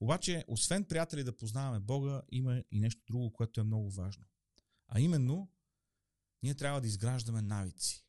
Обаче, 0.00 0.44
освен 0.48 0.84
приятели 0.84 1.24
да 1.24 1.36
познаваме 1.36 1.80
Бога, 1.80 2.22
има 2.30 2.64
и 2.70 2.80
нещо 2.80 3.02
друго, 3.06 3.32
което 3.32 3.60
е 3.60 3.64
много 3.64 3.90
важно. 3.90 4.24
А 4.88 5.00
именно, 5.00 5.52
ние 6.42 6.54
трябва 6.54 6.80
да 6.80 6.86
изграждаме 6.86 7.42
навици. 7.42 8.06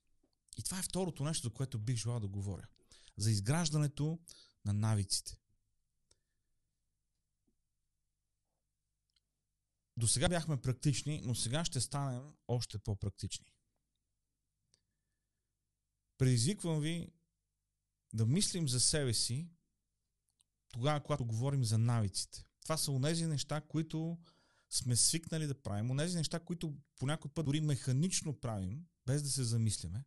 И 0.57 0.63
това 0.63 0.79
е 0.79 0.83
второто 0.83 1.23
нещо, 1.23 1.47
за 1.47 1.53
което 1.53 1.79
бих 1.79 1.95
желал 1.95 2.19
да 2.19 2.27
говоря. 2.27 2.67
За 3.17 3.31
изграждането 3.31 4.19
на 4.65 4.73
навиците. 4.73 5.37
До 9.97 10.07
сега 10.07 10.29
бяхме 10.29 10.61
практични, 10.61 11.21
но 11.23 11.35
сега 11.35 11.65
ще 11.65 11.81
станем 11.81 12.33
още 12.47 12.77
по-практични. 12.77 13.53
Предизвиквам 16.17 16.79
ви 16.79 17.11
да 18.13 18.25
мислим 18.25 18.67
за 18.67 18.79
себе 18.79 19.13
си 19.13 19.49
тогава, 20.69 21.03
когато 21.03 21.25
говорим 21.25 21.63
за 21.63 21.77
навиците. 21.77 22.45
Това 22.61 22.77
са 22.77 22.91
онези 22.91 23.25
неща, 23.25 23.61
които 23.61 24.17
сме 24.69 24.95
свикнали 24.95 25.47
да 25.47 25.61
правим, 25.61 25.91
онези 25.91 26.17
неща, 26.17 26.39
които 26.39 26.77
по 26.95 27.05
някой 27.05 27.31
път 27.31 27.45
дори 27.45 27.61
механично 27.61 28.39
правим, 28.39 28.85
без 29.05 29.23
да 29.23 29.29
се 29.29 29.43
замисляме. 29.43 30.05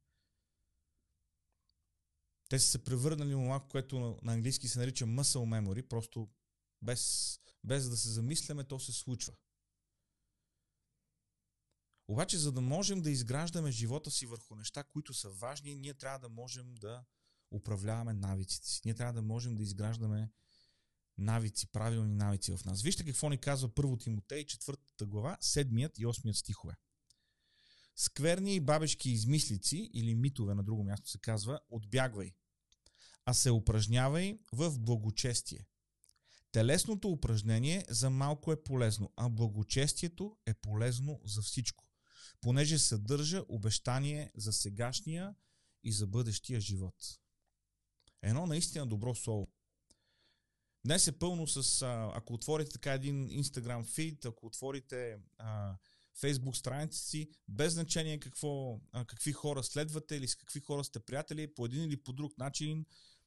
Те 2.48 2.58
са 2.58 2.66
се 2.66 2.84
превърнали 2.84 3.34
в 3.34 3.38
това, 3.38 3.60
което 3.68 4.18
на 4.22 4.32
английски 4.32 4.68
се 4.68 4.78
нарича 4.78 5.04
muscle 5.04 5.60
memory, 5.60 5.88
просто 5.88 6.28
без, 6.82 7.40
без 7.64 7.90
да 7.90 7.96
се 7.96 8.08
замисляме, 8.08 8.64
то 8.64 8.78
се 8.78 8.92
случва. 8.92 9.32
Обаче, 12.08 12.38
за 12.38 12.52
да 12.52 12.60
можем 12.60 13.02
да 13.02 13.10
изграждаме 13.10 13.70
живота 13.70 14.10
си 14.10 14.26
върху 14.26 14.56
неща, 14.56 14.84
които 14.84 15.14
са 15.14 15.30
важни, 15.30 15.74
ние 15.74 15.94
трябва 15.94 16.18
да 16.18 16.28
можем 16.28 16.74
да 16.74 17.04
управляваме 17.50 18.12
навиците 18.12 18.68
си. 18.68 18.80
Ние 18.84 18.94
трябва 18.94 19.12
да 19.12 19.22
можем 19.22 19.56
да 19.56 19.62
изграждаме 19.62 20.30
навици, 21.20 21.66
правилни 21.66 22.14
навици 22.14 22.52
в 22.56 22.64
нас. 22.64 22.82
Вижте 22.82 23.04
какво 23.04 23.28
ни 23.28 23.38
казва 23.38 23.74
първо 23.74 23.96
Тимотей, 23.96 24.46
четвъртата 24.46 25.06
глава, 25.06 25.36
седмият 25.40 25.98
и 25.98 26.06
осмият 26.06 26.36
стихове. 26.36 26.74
Скверни 27.96 28.54
и 28.54 28.60
бабешки 28.60 29.10
измислици 29.10 29.90
или 29.94 30.14
митове 30.14 30.54
на 30.54 30.62
друго 30.62 30.84
място 30.84 31.10
се 31.10 31.18
казва, 31.18 31.60
отбягвай, 31.70 32.34
а 33.24 33.34
се 33.34 33.50
упражнявай 33.50 34.38
в 34.52 34.78
благочестие. 34.78 35.66
Телесното 36.52 37.08
упражнение 37.08 37.84
за 37.88 38.10
малко 38.10 38.52
е 38.52 38.62
полезно, 38.62 39.12
а 39.16 39.28
благочестието 39.28 40.36
е 40.46 40.54
полезно 40.54 41.20
за 41.24 41.42
всичко, 41.42 41.84
понеже 42.40 42.78
съдържа 42.78 43.44
обещание 43.48 44.32
за 44.36 44.52
сегашния 44.52 45.34
и 45.84 45.92
за 45.92 46.06
бъдещия 46.06 46.60
живот. 46.60 46.94
Едно 48.22 48.46
наистина 48.46 48.86
добро 48.86 49.14
слово. 49.14 49.48
Днес 50.84 51.06
е 51.06 51.18
пълно 51.18 51.46
с, 51.46 51.82
ако 52.14 52.34
отворите 52.34 52.70
така 52.70 52.92
един 52.92 53.28
Instagram 53.28 53.84
фид, 53.84 54.24
ако 54.24 54.46
отворите 54.46 55.18
а, 55.38 55.74
Facebook 56.20 56.56
страници 56.56 56.98
си, 56.98 57.30
без 57.48 57.72
значение 57.72 58.20
какво, 58.20 58.80
а, 58.92 59.04
какви 59.04 59.32
хора 59.32 59.62
следвате 59.62 60.16
или 60.16 60.28
с 60.28 60.36
какви 60.36 60.60
хора 60.60 60.84
сте 60.84 61.00
приятели, 61.00 61.54
по 61.54 61.66
един 61.66 61.84
или 61.84 61.96
по 61.96 62.12
друг 62.12 62.38
начин 62.38 62.86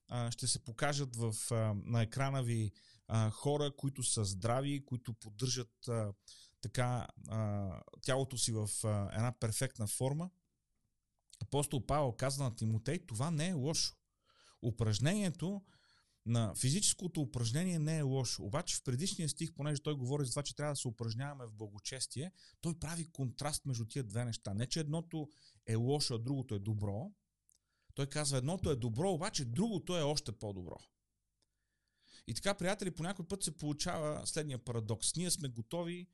а, 0.09 0.31
ще 0.31 0.47
се 0.47 0.59
покажат 0.59 1.15
в, 1.15 1.35
а, 1.51 1.55
на 1.85 2.01
екрана 2.01 2.43
ви 2.43 2.71
а, 3.07 3.29
хора, 3.29 3.71
които 3.77 4.03
са 4.03 4.25
здрави, 4.25 4.85
които 4.85 5.13
поддържат 5.13 5.87
а, 5.87 6.13
така 6.61 7.07
а, 7.27 7.69
тялото 8.01 8.37
си 8.37 8.51
в 8.51 8.69
а, 8.83 9.09
една 9.13 9.31
перфектна 9.39 9.87
форма. 9.87 10.29
Апостол 11.41 11.85
Павел 11.85 12.11
каза 12.11 12.43
на 12.43 12.55
Тимотей, 12.55 13.05
това 13.05 13.31
не 13.31 13.47
е 13.47 13.53
лошо. 13.53 13.95
Упражнението 14.61 15.61
на 16.25 16.55
физическото 16.55 17.21
упражнение 17.21 17.79
не 17.79 17.97
е 17.97 18.01
лошо. 18.01 18.43
Обаче 18.43 18.75
в 18.75 18.83
предишния 18.83 19.29
стих, 19.29 19.53
понеже 19.53 19.81
той 19.81 19.95
говори 19.95 20.25
за 20.25 20.31
това, 20.31 20.43
че 20.43 20.55
трябва 20.55 20.73
да 20.73 20.75
се 20.75 20.87
упражняваме 20.87 21.45
в 21.45 21.53
благочестие, 21.53 22.31
той 22.61 22.79
прави 22.79 23.11
контраст 23.11 23.65
между 23.65 23.85
тия 23.85 24.03
две 24.03 24.25
неща. 24.25 24.53
Не, 24.53 24.65
че 24.65 24.79
едното 24.79 25.29
е 25.67 25.75
лошо, 25.75 26.15
а 26.15 26.19
другото 26.19 26.55
е 26.55 26.59
добро. 26.59 27.11
Той 27.93 28.07
казва, 28.07 28.37
едното 28.37 28.71
е 28.71 28.75
добро, 28.75 29.11
обаче 29.11 29.45
другото 29.45 29.97
е 29.97 30.01
още 30.01 30.31
по-добро. 30.31 30.77
И 32.27 32.33
така, 32.33 32.53
приятели, 32.53 32.91
по 32.91 33.03
някой 33.03 33.27
път 33.27 33.43
се 33.43 33.57
получава 33.57 34.27
следния 34.27 34.59
парадокс. 34.59 35.15
Ние 35.15 35.31
сме 35.31 35.47
готови 35.47 36.07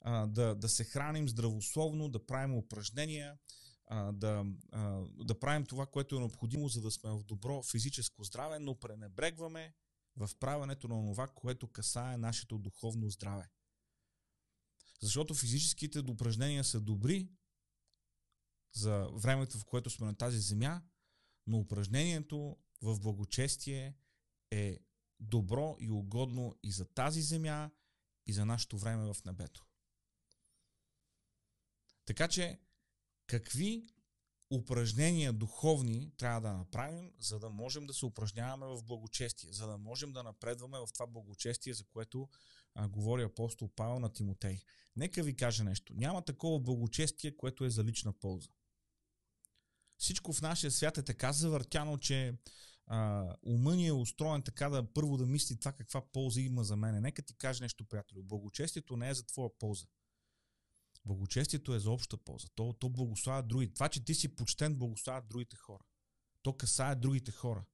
а, 0.00 0.26
да, 0.26 0.54
да 0.54 0.68
се 0.68 0.84
храним 0.84 1.28
здравословно, 1.28 2.08
да 2.08 2.26
правим 2.26 2.54
упражнения, 2.54 3.38
а, 3.86 4.12
да, 4.12 4.44
а, 4.72 5.04
да 5.24 5.40
правим 5.40 5.66
това, 5.66 5.86
което 5.86 6.16
е 6.16 6.18
необходимо, 6.18 6.68
за 6.68 6.80
да 6.80 6.90
сме 6.90 7.10
в 7.10 7.22
добро 7.22 7.62
физическо 7.62 8.24
здраве, 8.24 8.58
но 8.58 8.80
пренебрегваме 8.80 9.74
в 10.16 10.30
правенето 10.40 10.88
на 10.88 11.12
това, 11.12 11.28
което 11.28 11.68
касае 11.68 12.16
нашето 12.16 12.58
духовно 12.58 13.10
здраве. 13.10 13.50
Защото 15.00 15.34
физическите 15.34 15.98
упражнения 15.98 16.64
са 16.64 16.80
добри 16.80 17.28
за 18.72 19.08
времето, 19.12 19.58
в 19.58 19.64
което 19.64 19.90
сме 19.90 20.06
на 20.06 20.14
тази 20.14 20.38
земя, 20.38 20.82
но 21.46 21.58
упражнението 21.58 22.56
в 22.82 23.00
благочестие 23.00 23.96
е 24.50 24.78
добро 25.20 25.76
и 25.80 25.90
угодно 25.90 26.54
и 26.62 26.72
за 26.72 26.84
тази 26.84 27.22
земя, 27.22 27.70
и 28.26 28.32
за 28.32 28.46
нашето 28.46 28.78
време 28.78 29.12
в 29.12 29.24
небето. 29.24 29.66
Така 32.04 32.28
че 32.28 32.60
какви 33.26 33.88
упражнения 34.50 35.32
духовни 35.32 36.12
трябва 36.16 36.40
да 36.40 36.52
направим, 36.52 37.12
за 37.18 37.38
да 37.38 37.50
можем 37.50 37.86
да 37.86 37.94
се 37.94 38.06
упражняваме 38.06 38.66
в 38.66 38.84
благочестие, 38.84 39.52
за 39.52 39.66
да 39.66 39.78
можем 39.78 40.12
да 40.12 40.22
напредваме 40.22 40.78
в 40.78 40.92
това 40.92 41.06
благочестие, 41.06 41.74
за 41.74 41.84
което 41.84 42.28
а, 42.74 42.88
говори 42.88 43.22
апостол 43.22 43.68
Павел 43.76 43.98
на 43.98 44.12
Тимотей. 44.12 44.60
Нека 44.96 45.22
ви 45.22 45.36
кажа 45.36 45.64
нещо. 45.64 45.94
Няма 45.96 46.22
такова 46.22 46.60
благочестие, 46.60 47.36
което 47.36 47.64
е 47.64 47.70
за 47.70 47.84
лична 47.84 48.12
полза. 48.12 48.48
Всичко 49.98 50.32
в 50.32 50.42
нашия 50.42 50.70
свят 50.70 50.98
е 50.98 51.02
така 51.02 51.32
завъртяно, 51.32 51.98
че 51.98 52.34
а, 52.86 53.28
ума 53.42 53.76
ни 53.76 53.86
е 53.86 53.92
устроен 53.92 54.42
така 54.42 54.68
да 54.68 54.92
първо 54.92 55.16
да 55.16 55.26
мисли 55.26 55.58
това 55.58 55.72
каква 55.72 56.00
полза 56.12 56.40
има 56.40 56.64
за 56.64 56.76
мене. 56.76 57.00
Нека 57.00 57.22
ти 57.22 57.34
кажа 57.34 57.64
нещо, 57.64 57.84
приятелю. 57.84 58.22
Благочестието 58.22 58.96
не 58.96 59.08
е 59.08 59.14
за 59.14 59.26
твоя 59.26 59.50
полза. 59.58 59.86
Благочестието 61.04 61.74
е 61.74 61.78
за 61.78 61.90
обща 61.90 62.16
полза. 62.16 62.48
То, 62.54 62.72
то 62.72 62.88
благославя 62.88 63.42
други. 63.42 63.74
Това, 63.74 63.88
че 63.88 64.04
ти 64.04 64.14
си 64.14 64.36
почтен, 64.36 64.76
благославя 64.76 65.22
другите 65.28 65.56
хора. 65.56 65.84
То 66.42 66.52
касае 66.52 66.94
другите 66.94 67.32
хора. 67.32 67.64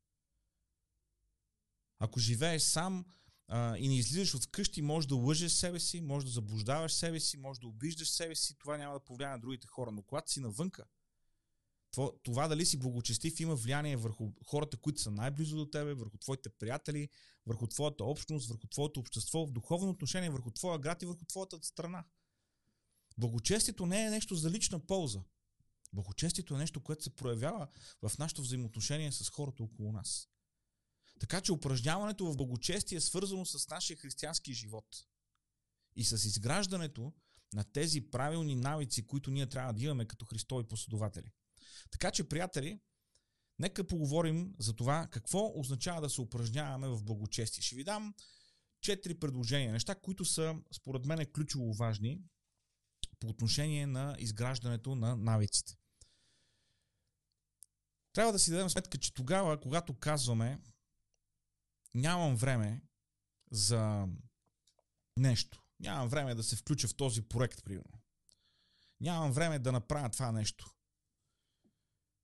Ако 1.99 2.21
живееш 2.21 2.63
сам 2.63 3.05
а, 3.49 3.77
и 3.77 3.89
не 3.89 3.97
излизаш 3.97 4.35
от 4.35 4.45
вкъщи, 4.45 4.83
може 4.83 5.09
да 5.09 5.15
лъжеш 5.15 5.53
себе 5.53 5.81
си, 5.81 6.01
може 6.01 6.27
да 6.27 6.33
заблуждаваш 6.33 6.93
себе 6.93 7.21
си, 7.21 7.37
може 7.37 7.61
да 7.61 7.67
обиждаш 7.67 8.11
себе 8.11 8.35
си, 8.35 8.59
това 8.59 8.77
няма 8.77 8.95
да 8.95 9.05
повлияе 9.05 9.31
на 9.31 9.41
другите 9.41 9.67
хора. 9.67 9.91
Но 9.93 10.03
когато 10.03 10.31
си 10.31 10.41
навънка, 10.41 10.85
това, 11.91 12.11
това 12.23 12.49
дали 12.49 12.67
си 12.67 12.79
благочестив 12.79 13.41
има 13.41 13.55
влияние 13.55 13.97
върху 13.97 14.33
хората, 14.47 14.77
които 14.77 15.01
са 15.01 15.11
най-близо 15.11 15.57
до 15.57 15.67
тебе, 15.71 15.95
върху 15.95 16.19
твоите 16.19 16.49
приятели, 16.49 17.09
върху 17.47 17.67
твоята 17.67 18.05
общност, 18.05 18.49
върху 18.49 18.67
твоето 18.67 19.01
общество, 19.01 19.47
в 19.47 19.53
духовно 19.53 19.91
отношение, 19.91 20.31
върху 20.31 20.51
твоя 20.51 20.79
град 20.79 21.03
и 21.03 21.07
върху 21.07 21.25
твоята 21.25 21.59
страна. 21.63 22.05
Благочестието 23.21 23.87
не 23.87 24.07
е 24.07 24.11
нещо 24.11 24.35
за 24.35 24.51
лична 24.51 24.87
полза. 24.87 25.21
Благочестието 25.93 26.55
е 26.55 26.59
нещо, 26.59 26.81
което 26.81 27.05
се 27.05 27.17
проявява 27.17 27.69
в 28.03 28.19
нашето 28.19 28.43
взаимоотношение 28.43 29.13
с 29.13 29.31
хората 29.31 29.63
около 29.63 29.93
нас. 29.93 30.29
Така 31.19 31.41
че 31.41 31.53
упражняването 31.53 32.27
в 32.27 32.37
благочестие 32.37 32.97
е 32.97 33.01
свързано 33.01 33.47
с 33.47 33.69
нашия 33.69 33.97
християнски 33.97 34.53
живот 34.53 35.07
и 35.97 36.05
с 36.05 36.25
изграждането 36.25 37.13
на 37.53 37.65
тези 37.65 38.01
правилни 38.01 38.55
навици, 38.55 39.07
които 39.07 39.31
ние 39.31 39.49
трябва 39.49 39.73
да 39.73 39.83
имаме 39.83 40.07
като 40.07 40.25
Христови 40.25 40.65
последователи. 40.69 41.33
Така 41.91 42.11
че, 42.11 42.29
приятели, 42.29 42.81
нека 43.59 43.87
поговорим 43.87 44.55
за 44.59 44.73
това 44.73 45.09
какво 45.11 45.53
означава 45.55 46.01
да 46.01 46.11
се 46.11 46.21
упражняваме 46.21 46.89
в 46.89 47.03
благочестие. 47.03 47.63
Ще 47.63 47.77
ви 47.77 47.85
дам 47.85 48.15
четири 48.81 49.19
предложения, 49.19 49.73
неща, 49.73 49.95
които 49.95 50.25
са 50.25 50.57
според 50.73 51.05
мен 51.05 51.27
ключово 51.27 51.73
важни 51.73 52.23
по 53.21 53.29
отношение 53.29 53.87
на 53.87 54.17
изграждането 54.19 54.95
на 54.95 55.17
навиците. 55.17 55.77
Трябва 58.13 58.33
да 58.33 58.39
си 58.39 58.51
дадем 58.51 58.71
сметка, 58.71 58.99
че 58.99 59.15
тогава, 59.15 59.61
когато 59.61 59.95
казваме 59.95 60.61
нямам 61.95 62.37
време 62.37 62.83
за 63.51 64.09
нещо, 65.17 65.63
нямам 65.81 66.09
време 66.09 66.35
да 66.35 66.43
се 66.43 66.57
включа 66.57 66.89
в 66.89 66.97
този 66.97 67.23
проект, 67.23 67.65
примерно, 67.65 68.01
нямам 69.01 69.33
време 69.33 69.59
да 69.59 69.73
направя 69.73 70.11
това 70.11 70.33
нещо, 70.33 70.75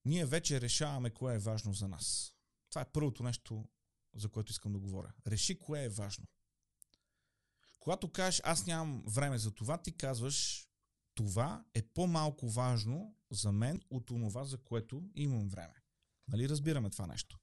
ние 0.04 0.26
вече 0.26 0.60
решаваме 0.60 1.10
кое 1.10 1.34
е 1.34 1.38
важно 1.38 1.72
за 1.72 1.88
нас. 1.88 2.34
Това 2.70 2.82
е 2.82 2.92
първото 2.92 3.22
нещо, 3.22 3.68
за 4.14 4.28
което 4.28 4.52
искам 4.52 4.72
да 4.72 4.78
говоря. 4.78 5.12
Реши 5.26 5.58
кое 5.58 5.84
е 5.84 5.88
важно. 5.88 6.26
Когато 7.80 8.12
кажеш 8.12 8.40
аз 8.44 8.66
нямам 8.66 9.02
време 9.06 9.38
за 9.38 9.50
това, 9.50 9.78
ти 9.78 9.96
казваш 9.96 10.68
това 11.16 11.64
е 11.74 11.82
по-малко 11.82 12.48
важно 12.48 13.16
за 13.30 13.52
мен 13.52 13.80
от 13.90 14.06
това, 14.06 14.44
за 14.44 14.58
което 14.58 15.10
имам 15.14 15.48
време. 15.48 15.74
Нали 16.28 16.48
разбираме 16.48 16.90
това 16.90 17.06
нещо? 17.06 17.38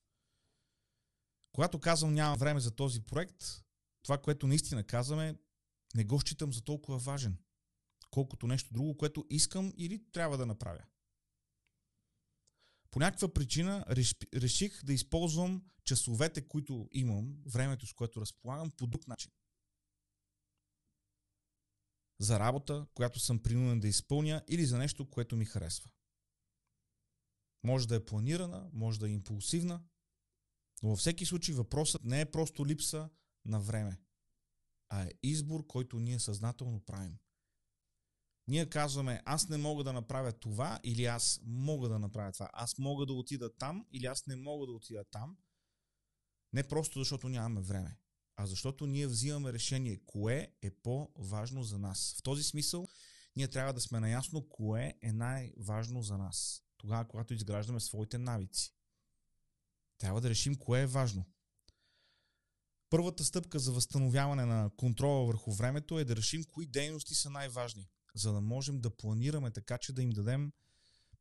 Когато 1.51 1.79
казвам 1.79 2.13
нямам 2.13 2.37
време 2.37 2.59
за 2.59 2.71
този 2.71 3.01
проект, 3.01 3.63
това, 4.03 4.17
което 4.17 4.47
наистина 4.47 4.83
казваме, 4.83 5.35
не 5.95 6.03
го 6.03 6.19
считам 6.19 6.53
за 6.53 6.61
толкова 6.61 6.97
важен, 6.97 7.37
колкото 8.09 8.47
нещо 8.47 8.73
друго, 8.73 8.97
което 8.97 9.25
искам 9.29 9.73
или 9.77 10.11
трябва 10.11 10.37
да 10.37 10.45
направя. 10.45 10.83
По 12.91 12.99
някаква 12.99 13.33
причина 13.33 13.85
реших 14.33 14.83
да 14.83 14.93
използвам 14.93 15.63
часовете, 15.83 16.47
които 16.47 16.87
имам, 16.91 17.37
времето, 17.45 17.87
с 17.87 17.93
което 17.93 18.21
разполагам, 18.21 18.71
по 18.71 18.87
друг 18.87 19.07
начин 19.07 19.31
за 22.23 22.39
работа, 22.39 22.85
която 22.93 23.19
съм 23.19 23.39
принуден 23.39 23.79
да 23.79 23.87
изпълня 23.87 24.43
или 24.47 24.65
за 24.65 24.77
нещо, 24.77 25.09
което 25.09 25.35
ми 25.35 25.45
харесва. 25.45 25.89
Може 27.63 27.87
да 27.87 27.95
е 27.95 28.05
планирана, 28.05 28.69
може 28.73 28.99
да 28.99 29.07
е 29.07 29.11
импулсивна, 29.11 29.83
но 30.83 30.89
във 30.89 30.99
всеки 30.99 31.25
случай 31.25 31.55
въпросът 31.55 32.03
не 32.03 32.21
е 32.21 32.31
просто 32.31 32.65
липса 32.65 33.09
на 33.45 33.59
време, 33.59 33.99
а 34.89 35.03
е 35.03 35.11
избор, 35.23 35.67
който 35.67 35.99
ние 35.99 36.19
съзнателно 36.19 36.79
правим. 36.79 37.17
Ние 38.47 38.69
казваме, 38.69 39.21
аз 39.25 39.49
не 39.49 39.57
мога 39.57 39.83
да 39.83 39.93
направя 39.93 40.31
това 40.31 40.79
или 40.83 41.05
аз 41.05 41.41
мога 41.43 41.89
да 41.89 41.99
направя 41.99 42.31
това. 42.31 42.49
Аз 42.53 42.77
мога 42.77 43.05
да 43.05 43.13
отида 43.13 43.55
там 43.55 43.85
или 43.91 44.05
аз 44.05 44.27
не 44.27 44.35
мога 44.35 44.65
да 44.65 44.71
отида 44.71 45.03
там. 45.03 45.37
Не 46.53 46.63
просто 46.63 46.99
защото 46.99 47.29
нямаме 47.29 47.61
време, 47.61 47.97
а 48.35 48.45
защото 48.45 48.87
ние 48.87 49.07
взимаме 49.07 49.53
решение 49.53 49.99
кое 50.05 50.51
е 50.61 50.71
по-важно 50.71 51.63
за 51.63 51.77
нас. 51.77 52.15
В 52.17 52.23
този 52.23 52.43
смисъл 52.43 52.87
ние 53.35 53.47
трябва 53.47 53.73
да 53.73 53.81
сме 53.81 53.99
наясно 53.99 54.49
кое 54.49 54.93
е 55.01 55.11
най-важно 55.11 56.03
за 56.03 56.17
нас. 56.17 56.63
Тогава, 56.77 57.07
когато 57.07 57.33
изграждаме 57.33 57.79
своите 57.79 58.17
навици. 58.17 58.75
Трябва 59.97 60.21
да 60.21 60.29
решим 60.29 60.55
кое 60.55 60.81
е 60.81 60.87
важно. 60.87 61.25
Първата 62.89 63.23
стъпка 63.23 63.59
за 63.59 63.71
възстановяване 63.71 64.45
на 64.45 64.69
контрола 64.77 65.25
върху 65.25 65.51
времето 65.51 65.99
е 65.99 66.05
да 66.05 66.15
решим 66.15 66.43
кои 66.43 66.65
дейности 66.65 67.15
са 67.15 67.29
най-важни, 67.29 67.89
за 68.15 68.33
да 68.33 68.41
можем 68.41 68.81
да 68.81 68.97
планираме 68.97 69.51
така, 69.51 69.77
че 69.77 69.93
да 69.93 70.01
им 70.01 70.09
дадем 70.09 70.51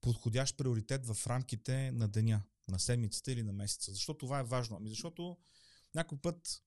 подходящ 0.00 0.56
приоритет 0.56 1.06
в 1.06 1.26
рамките 1.26 1.92
на 1.92 2.08
деня, 2.08 2.42
на 2.68 2.78
седмицата 2.78 3.32
или 3.32 3.42
на 3.42 3.52
месеца. 3.52 3.92
Защо 3.92 4.14
това 4.14 4.38
е 4.38 4.44
важно? 4.44 4.76
Ами 4.76 4.88
защото 4.88 5.38
някой 5.94 6.18
път, 6.18 6.62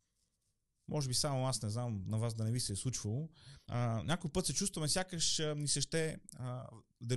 може 0.87 1.07
би 1.07 1.13
само 1.13 1.47
аз 1.47 1.61
не 1.61 1.69
знам, 1.69 2.03
на 2.07 2.17
вас 2.17 2.33
да 2.33 2.43
не 2.43 2.51
ви 2.51 2.59
се 2.59 2.73
е 2.73 2.75
случвало, 2.75 3.29
а, 3.67 4.03
някой 4.03 4.31
път 4.31 4.45
се 4.45 4.53
чувстваме 4.53 4.89
сякаш 4.89 5.39
а, 5.39 5.55
ни 5.55 5.67
се 5.67 5.81
ще 5.81 6.17
а, 6.35 6.67
да 6.99 7.15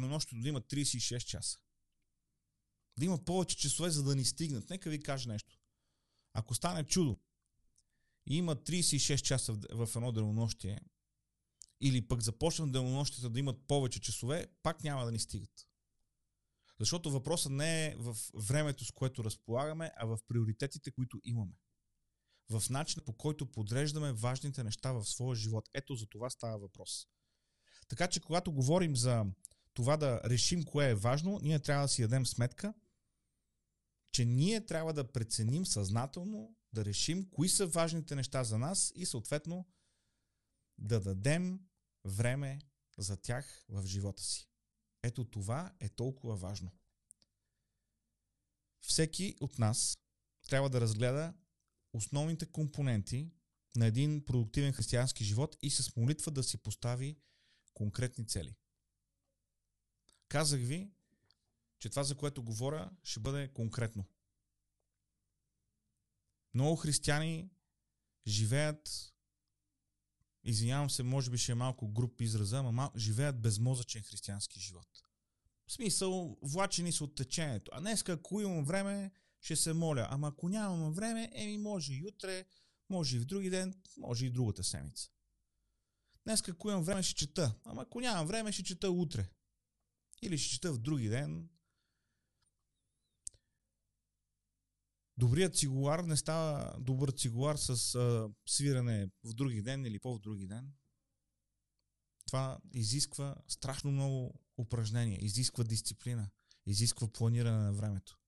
има 0.49 0.61
36 0.61 1.19
часа. 1.19 1.59
Да 2.99 3.05
има 3.05 3.25
повече 3.25 3.57
часове, 3.57 3.91
за 3.91 4.03
да 4.03 4.17
ни 4.17 4.25
стигнат. 4.25 4.71
Нека 4.71 4.91
ви 4.91 5.03
кажа 5.03 5.29
нещо. 5.29 5.59
Ако 6.33 6.55
стане 6.55 6.85
чудо 6.85 7.19
и 8.27 8.37
има 8.37 8.57
36 8.57 9.23
часа 9.23 9.53
в, 9.53 9.87
в 9.87 9.97
едно 9.97 10.13
денонощие, 10.13 10.81
или 11.81 12.09
пък 12.09 12.23
започнат 12.23 12.73
денонощите 12.73 13.29
да 13.29 13.39
имат 13.39 13.67
повече 13.67 14.01
часове, 14.01 14.47
пак 14.63 14.85
няма 14.85 15.05
да 15.05 15.13
ни 15.13 15.19
стигат. 15.19 15.67
Защото 16.81 17.11
въпросът 17.11 17.53
не 17.53 17.87
е 17.87 17.95
в 17.97 18.17
времето, 18.35 18.85
с 18.85 18.91
което 18.91 19.25
разполагаме, 19.25 19.93
а 19.97 20.07
в 20.07 20.19
приоритетите, 20.29 20.91
които 20.91 21.21
имаме. 21.25 21.53
В 22.51 22.63
начина 22.71 23.05
по 23.05 23.13
който 23.13 23.53
подреждаме 23.53 24.13
важните 24.13 24.65
неща 24.65 24.93
в 24.93 25.05
своя 25.05 25.37
живот. 25.37 25.69
Ето 25.75 25.95
за 25.95 26.07
това 26.07 26.31
става 26.31 26.59
въпрос. 26.59 27.09
Така 27.89 28.09
че, 28.09 28.21
когато 28.21 28.53
говорим 28.53 28.97
за 28.97 29.27
това 29.75 29.97
да 29.97 30.21
решим 30.25 30.65
кое 30.65 30.91
е 30.91 30.95
важно, 30.95 31.39
ние 31.43 31.59
трябва 31.59 31.85
да 31.85 31.89
си 31.89 32.03
дадем 32.03 32.27
сметка, 32.27 32.75
че 34.13 34.25
ние 34.25 34.67
трябва 34.67 34.93
да 34.93 35.13
преценим 35.13 35.67
съзнателно, 35.67 36.57
да 36.73 36.85
решим 36.85 37.31
кои 37.31 37.49
са 37.49 37.67
важните 37.67 38.15
неща 38.15 38.45
за 38.45 38.59
нас 38.59 38.93
и 38.95 39.07
съответно 39.07 39.69
да 40.79 41.01
дадем 41.01 41.61
време 42.05 42.61
за 42.99 43.17
тях 43.17 43.65
в 43.69 43.87
живота 43.87 44.23
си. 44.23 44.49
Ето 45.03 45.25
това 45.25 45.75
е 45.81 45.89
толкова 45.89 46.37
важно. 46.37 46.71
Всеки 48.81 49.37
от 49.41 49.59
нас 49.59 49.99
трябва 50.49 50.71
да 50.71 50.81
разгледа 50.81 51.35
основните 51.93 52.47
компоненти 52.47 53.31
на 53.77 53.87
един 53.87 54.25
продуктивен 54.25 54.73
християнски 54.73 55.25
живот 55.25 55.57
и 55.63 55.71
с 55.71 55.97
молитва 55.97 56.33
да 56.33 56.43
си 56.43 56.59
постави 56.59 57.17
конкретни 57.75 58.27
цели. 58.27 58.55
Казах 60.29 60.61
ви, 60.61 60.91
че 61.79 61.91
това, 61.91 62.05
за 62.05 62.15
което 62.15 62.43
говоря, 62.43 62.91
ще 63.03 63.21
бъде 63.21 63.49
конкретно. 63.49 64.05
Много 66.55 66.77
християни 66.77 67.51
живеят, 68.27 69.15
извинявам 70.45 70.91
се, 70.91 71.03
може 71.03 71.31
би 71.31 71.39
ще 71.39 71.53
е 71.53 71.55
малко 71.55 71.89
груп 71.89 72.21
израза, 72.21 72.63
но 72.63 72.73
мал, 72.73 72.93
живеят 72.97 73.41
безмозъчен 73.41 74.03
християнски 74.03 74.61
живот. 74.61 75.03
В 75.67 75.73
смисъл, 75.73 76.39
влачени 76.43 76.93
са 76.93 77.05
от 77.05 77.15
течението. 77.15 77.71
А 77.75 77.81
днес, 77.81 78.09
ако 78.09 78.41
имам 78.41 78.65
време, 78.65 79.11
ще 79.41 79.57
се 79.57 79.73
моля. 79.73 80.07
Ама 80.11 80.29
ако 80.29 80.49
нямам 80.49 80.93
време, 80.93 81.31
еми 81.35 81.59
може 81.59 81.93
и 81.93 82.05
утре, 82.05 82.45
може 82.91 83.17
и 83.17 83.21
в 83.21 83.25
други 83.25 83.51
ден, 83.51 83.75
може 83.97 84.27
и 84.27 84.31
другата 84.31 84.65
седмица. 84.65 85.11
Днес, 86.25 86.49
ако 86.49 86.71
имам 86.71 86.85
време, 86.85 87.03
ще 87.03 87.15
чета. 87.15 87.55
Ама 87.65 87.83
ако 87.83 88.01
нямам 88.01 88.27
време, 88.27 88.53
ще 88.53 88.63
чета 88.63 88.91
утре. 88.91 89.29
Или 90.23 90.39
ще 90.39 90.51
чета 90.51 90.73
в 90.73 90.79
други 90.79 91.09
ден, 91.09 91.49
добрият 95.19 95.57
цигулар 95.57 95.99
не 95.99 96.17
става 96.17 96.77
добър 96.81 97.11
цигулар 97.11 97.57
с 97.57 97.95
а, 97.95 98.31
свиране 98.47 99.11
в 99.25 99.35
други 99.35 99.63
ден 99.63 99.87
или 99.87 99.99
по-в 99.99 100.19
други 100.19 100.47
ден. 100.47 100.73
Това 102.27 102.59
изисква 102.75 103.37
страшно 103.49 103.91
много 103.91 104.41
упражнения, 104.59 105.19
изисква 105.25 105.65
дисциплина, 105.65 106.31
изисква 106.67 107.13
планиране 107.13 107.59
на 107.59 107.73
времето. 107.73 108.19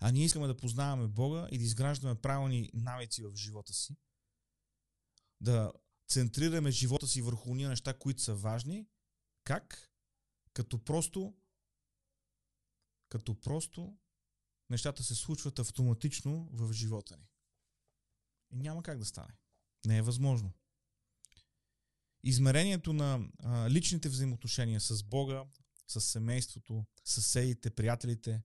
А 0.00 0.12
ние 0.12 0.24
искаме 0.24 0.46
да 0.46 0.56
познаваме 0.56 1.08
Бога 1.08 1.48
и 1.50 1.58
да 1.58 1.64
изграждаме 1.64 2.20
правилни 2.20 2.70
навици 2.74 3.22
в 3.22 3.36
живота 3.36 3.72
си, 3.72 3.96
да 5.40 5.72
центрираме 6.08 6.70
живота 6.70 7.06
си 7.06 7.22
върху 7.22 7.54
ние 7.54 7.68
неща, 7.68 7.98
които 7.98 8.22
са 8.22 8.34
важни. 8.34 8.86
Как? 9.44 9.90
Като 10.52 10.84
просто 10.84 11.34
като 13.08 13.40
просто 13.40 13.96
нещата 14.70 15.02
се 15.02 15.14
случват 15.14 15.58
автоматично 15.58 16.48
в 16.52 16.72
живота 16.72 17.16
ни. 17.16 17.28
И 18.52 18.56
няма 18.56 18.82
как 18.82 18.98
да 18.98 19.04
стане. 19.04 19.34
Не 19.86 19.96
е 19.96 20.02
възможно. 20.02 20.52
Измерението 22.22 22.92
на 22.92 23.28
а, 23.38 23.70
личните 23.70 24.08
взаимоотношения 24.08 24.80
с 24.80 25.02
Бога, 25.02 25.44
с 25.86 26.00
семейството, 26.00 26.84
съседите, 27.04 27.70
приятелите, 27.70 28.42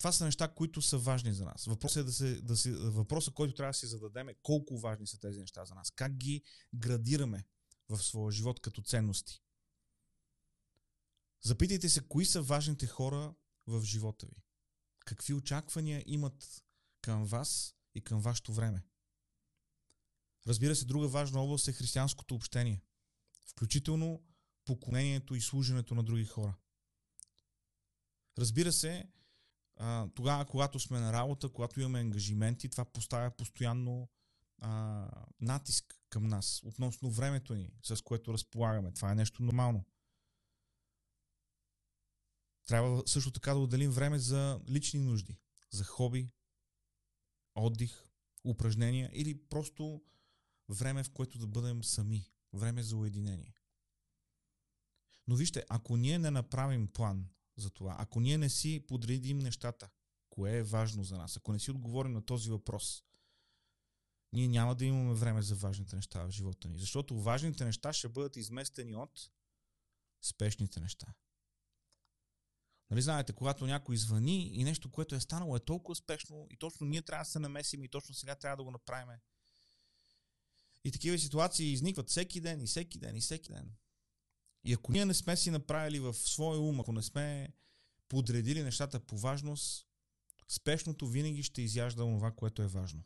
това 0.00 0.12
са 0.12 0.24
неща, 0.24 0.48
които 0.48 0.82
са 0.82 0.98
важни 0.98 1.32
за 1.32 1.44
нас. 1.44 1.64
Въпросът, 1.64 2.00
е 2.00 2.04
да 2.04 2.12
се, 2.12 2.42
да 2.42 2.56
се, 2.56 2.72
въпросът 2.72 3.34
който 3.34 3.54
трябва 3.54 3.70
да 3.70 3.74
си 3.74 3.86
зададем 3.86 4.28
е 4.28 4.34
колко 4.42 4.78
важни 4.78 5.06
са 5.06 5.18
тези 5.18 5.40
неща 5.40 5.64
за 5.64 5.74
нас. 5.74 5.90
Как 5.90 6.12
ги 6.12 6.42
градираме 6.74 7.44
в 7.88 7.98
своя 8.02 8.32
живот 8.32 8.60
като 8.60 8.82
ценности. 8.82 9.42
Запитайте 11.42 11.88
се, 11.88 12.08
кои 12.08 12.26
са 12.26 12.42
важните 12.42 12.86
хора 12.86 13.34
в 13.66 13.82
живота 13.82 14.26
ви 14.26 14.42
какви 15.10 15.34
очаквания 15.34 16.04
имат 16.06 16.64
към 17.00 17.24
вас 17.24 17.74
и 17.94 18.00
към 18.00 18.20
вашето 18.20 18.52
време. 18.52 18.82
Разбира 20.46 20.76
се, 20.76 20.84
друга 20.84 21.08
важна 21.08 21.40
област 21.40 21.68
е 21.68 21.72
християнското 21.72 22.34
общение, 22.34 22.82
включително 23.46 24.22
поклонението 24.64 25.34
и 25.34 25.40
служенето 25.40 25.94
на 25.94 26.02
други 26.02 26.24
хора. 26.24 26.56
Разбира 28.38 28.72
се, 28.72 29.08
тогава, 30.14 30.46
когато 30.46 30.80
сме 30.80 31.00
на 31.00 31.12
работа, 31.12 31.48
когато 31.48 31.80
имаме 31.80 32.00
ангажименти, 32.00 32.68
това 32.68 32.84
поставя 32.84 33.30
постоянно 33.30 34.08
а, 34.58 35.06
натиск 35.40 36.00
към 36.10 36.26
нас 36.26 36.62
относно 36.64 37.10
времето 37.10 37.54
ни, 37.54 37.72
с 37.82 38.02
което 38.02 38.32
разполагаме. 38.32 38.92
Това 38.92 39.12
е 39.12 39.14
нещо 39.14 39.42
нормално. 39.42 39.84
Трябва 42.66 43.02
също 43.06 43.30
така 43.30 43.54
да 43.54 43.58
отделим 43.58 43.90
време 43.90 44.18
за 44.18 44.60
лични 44.68 45.00
нужди, 45.00 45.38
за 45.70 45.84
хоби, 45.84 46.30
отдих, 47.54 48.04
упражнения 48.44 49.10
или 49.12 49.48
просто 49.48 50.02
време, 50.68 51.04
в 51.04 51.10
което 51.10 51.38
да 51.38 51.46
бъдем 51.46 51.84
сами, 51.84 52.32
време 52.52 52.82
за 52.82 52.96
уединение. 52.96 53.54
Но 55.26 55.36
вижте, 55.36 55.64
ако 55.68 55.96
ние 55.96 56.18
не 56.18 56.30
направим 56.30 56.88
план 56.88 57.28
за 57.60 57.70
това, 57.70 57.96
ако 57.98 58.20
ние 58.20 58.38
не 58.38 58.48
си 58.48 58.84
подредим 58.88 59.38
нещата, 59.38 59.90
кое 60.30 60.56
е 60.56 60.62
важно 60.62 61.04
за 61.04 61.16
нас, 61.16 61.36
ако 61.36 61.52
не 61.52 61.58
си 61.58 61.70
отговорим 61.70 62.12
на 62.12 62.22
този 62.22 62.50
въпрос, 62.50 63.04
ние 64.32 64.48
няма 64.48 64.74
да 64.74 64.84
имаме 64.84 65.14
време 65.14 65.42
за 65.42 65.54
важните 65.54 65.96
неща 65.96 66.24
в 66.24 66.30
живота 66.30 66.68
ни. 66.68 66.78
Защото 66.78 67.20
важните 67.20 67.64
неща 67.64 67.92
ще 67.92 68.08
бъдат 68.08 68.36
изместени 68.36 68.94
от 68.94 69.30
спешните 70.22 70.80
неща. 70.80 71.14
Нали 72.90 73.02
знаете, 73.02 73.32
когато 73.32 73.66
някой 73.66 73.96
звъни 73.96 74.46
и 74.46 74.64
нещо, 74.64 74.90
което 74.90 75.14
е 75.14 75.20
станало 75.20 75.56
е 75.56 75.60
толкова 75.60 75.96
спешно 75.96 76.46
и 76.50 76.56
точно 76.56 76.86
ние 76.86 77.02
трябва 77.02 77.24
да 77.24 77.30
се 77.30 77.38
намесим 77.38 77.84
и 77.84 77.88
точно 77.88 78.14
сега 78.14 78.34
трябва 78.34 78.56
да 78.56 78.64
го 78.64 78.70
направим. 78.70 79.18
И 80.84 80.92
такива 80.92 81.18
ситуации 81.18 81.72
изникват 81.72 82.10
всеки 82.10 82.40
ден 82.40 82.60
и 82.60 82.66
всеки 82.66 82.98
ден 82.98 83.16
и 83.16 83.20
всеки 83.20 83.52
ден. 83.52 83.74
И 84.64 84.72
ако 84.72 84.92
ние 84.92 85.04
не 85.04 85.14
сме 85.14 85.36
си 85.36 85.50
направили 85.50 86.00
в 86.00 86.14
своя 86.14 86.60
ум, 86.60 86.80
ако 86.80 86.92
не 86.92 87.02
сме 87.02 87.52
подредили 88.08 88.62
нещата 88.62 89.00
по 89.00 89.18
важност, 89.18 89.86
спешното 90.48 91.08
винаги 91.08 91.42
ще 91.42 91.62
изяжда 91.62 92.02
това, 92.02 92.32
което 92.32 92.62
е 92.62 92.66
важно. 92.66 93.02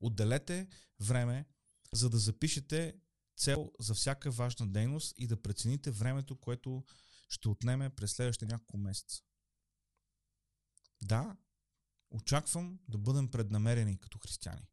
Отделете 0.00 0.68
време, 1.00 1.46
за 1.92 2.10
да 2.10 2.18
запишете 2.18 2.94
цел 3.36 3.72
за 3.80 3.94
всяка 3.94 4.30
важна 4.30 4.66
дейност 4.68 5.14
и 5.18 5.26
да 5.26 5.42
прецените 5.42 5.90
времето, 5.90 6.36
което 6.36 6.84
ще 7.28 7.48
отнеме 7.48 7.90
през 7.90 8.12
следващите 8.12 8.52
няколко 8.52 8.76
месеца. 8.76 9.22
Да, 11.02 11.36
очаквам 12.10 12.78
да 12.88 12.98
бъдем 12.98 13.30
преднамерени 13.30 13.98
като 13.98 14.18
християни. 14.18 14.66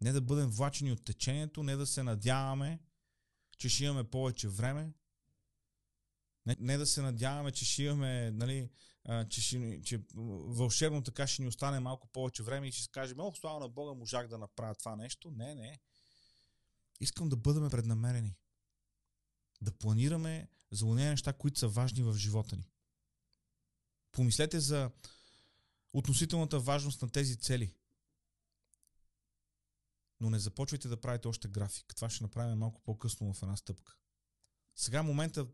Не 0.00 0.12
да 0.12 0.20
бъдем 0.20 0.50
влачени 0.50 0.92
от 0.92 1.04
течението, 1.04 1.62
не 1.62 1.76
да 1.76 1.86
се 1.86 2.02
надяваме, 2.02 2.80
че 3.64 3.68
ще 3.68 3.84
имаме 3.84 4.04
повече 4.04 4.48
време, 4.48 4.92
не, 6.46 6.56
не 6.60 6.76
да 6.76 6.86
се 6.86 7.02
надяваме, 7.02 7.52
че 7.52 7.64
ще 7.64 7.82
имаме, 7.82 8.30
нали, 8.30 8.70
а, 9.04 9.28
че, 9.28 9.42
ще, 9.42 9.82
че 9.82 10.02
вълшебно 10.14 11.02
така 11.02 11.26
ще 11.26 11.42
ни 11.42 11.48
остане 11.48 11.80
малко 11.80 12.08
повече 12.08 12.42
време 12.42 12.68
и 12.68 12.72
ще 12.72 12.90
кажем, 12.90 13.20
о, 13.20 13.32
слава 13.34 13.60
на 13.60 13.68
Бога, 13.68 13.94
можах 13.94 14.28
да 14.28 14.38
направя 14.38 14.74
това 14.74 14.96
нещо. 14.96 15.30
Не, 15.30 15.54
не. 15.54 15.78
Искам 17.00 17.28
да 17.28 17.36
бъдем 17.36 17.70
преднамерени. 17.70 18.36
Да 19.60 19.72
планираме 19.72 20.48
за 20.70 20.86
уния 20.86 21.10
неща, 21.10 21.32
които 21.32 21.58
са 21.58 21.68
важни 21.68 22.02
в 22.02 22.14
живота 22.14 22.56
ни. 22.56 22.70
Помислете 24.12 24.60
за 24.60 24.90
относителната 25.92 26.60
важност 26.60 27.02
на 27.02 27.08
тези 27.08 27.36
цели. 27.36 27.74
Но 30.20 30.30
не 30.30 30.38
започвайте 30.38 30.88
да 30.88 31.00
правите 31.00 31.28
още 31.28 31.48
график. 31.48 31.94
Това 31.96 32.10
ще 32.10 32.24
направим 32.24 32.58
малко 32.58 32.82
по-късно 32.82 33.34
в 33.34 33.42
една 33.42 33.56
стъпка. 33.56 33.96
Сега 34.76 35.02
момента, 35.02 35.46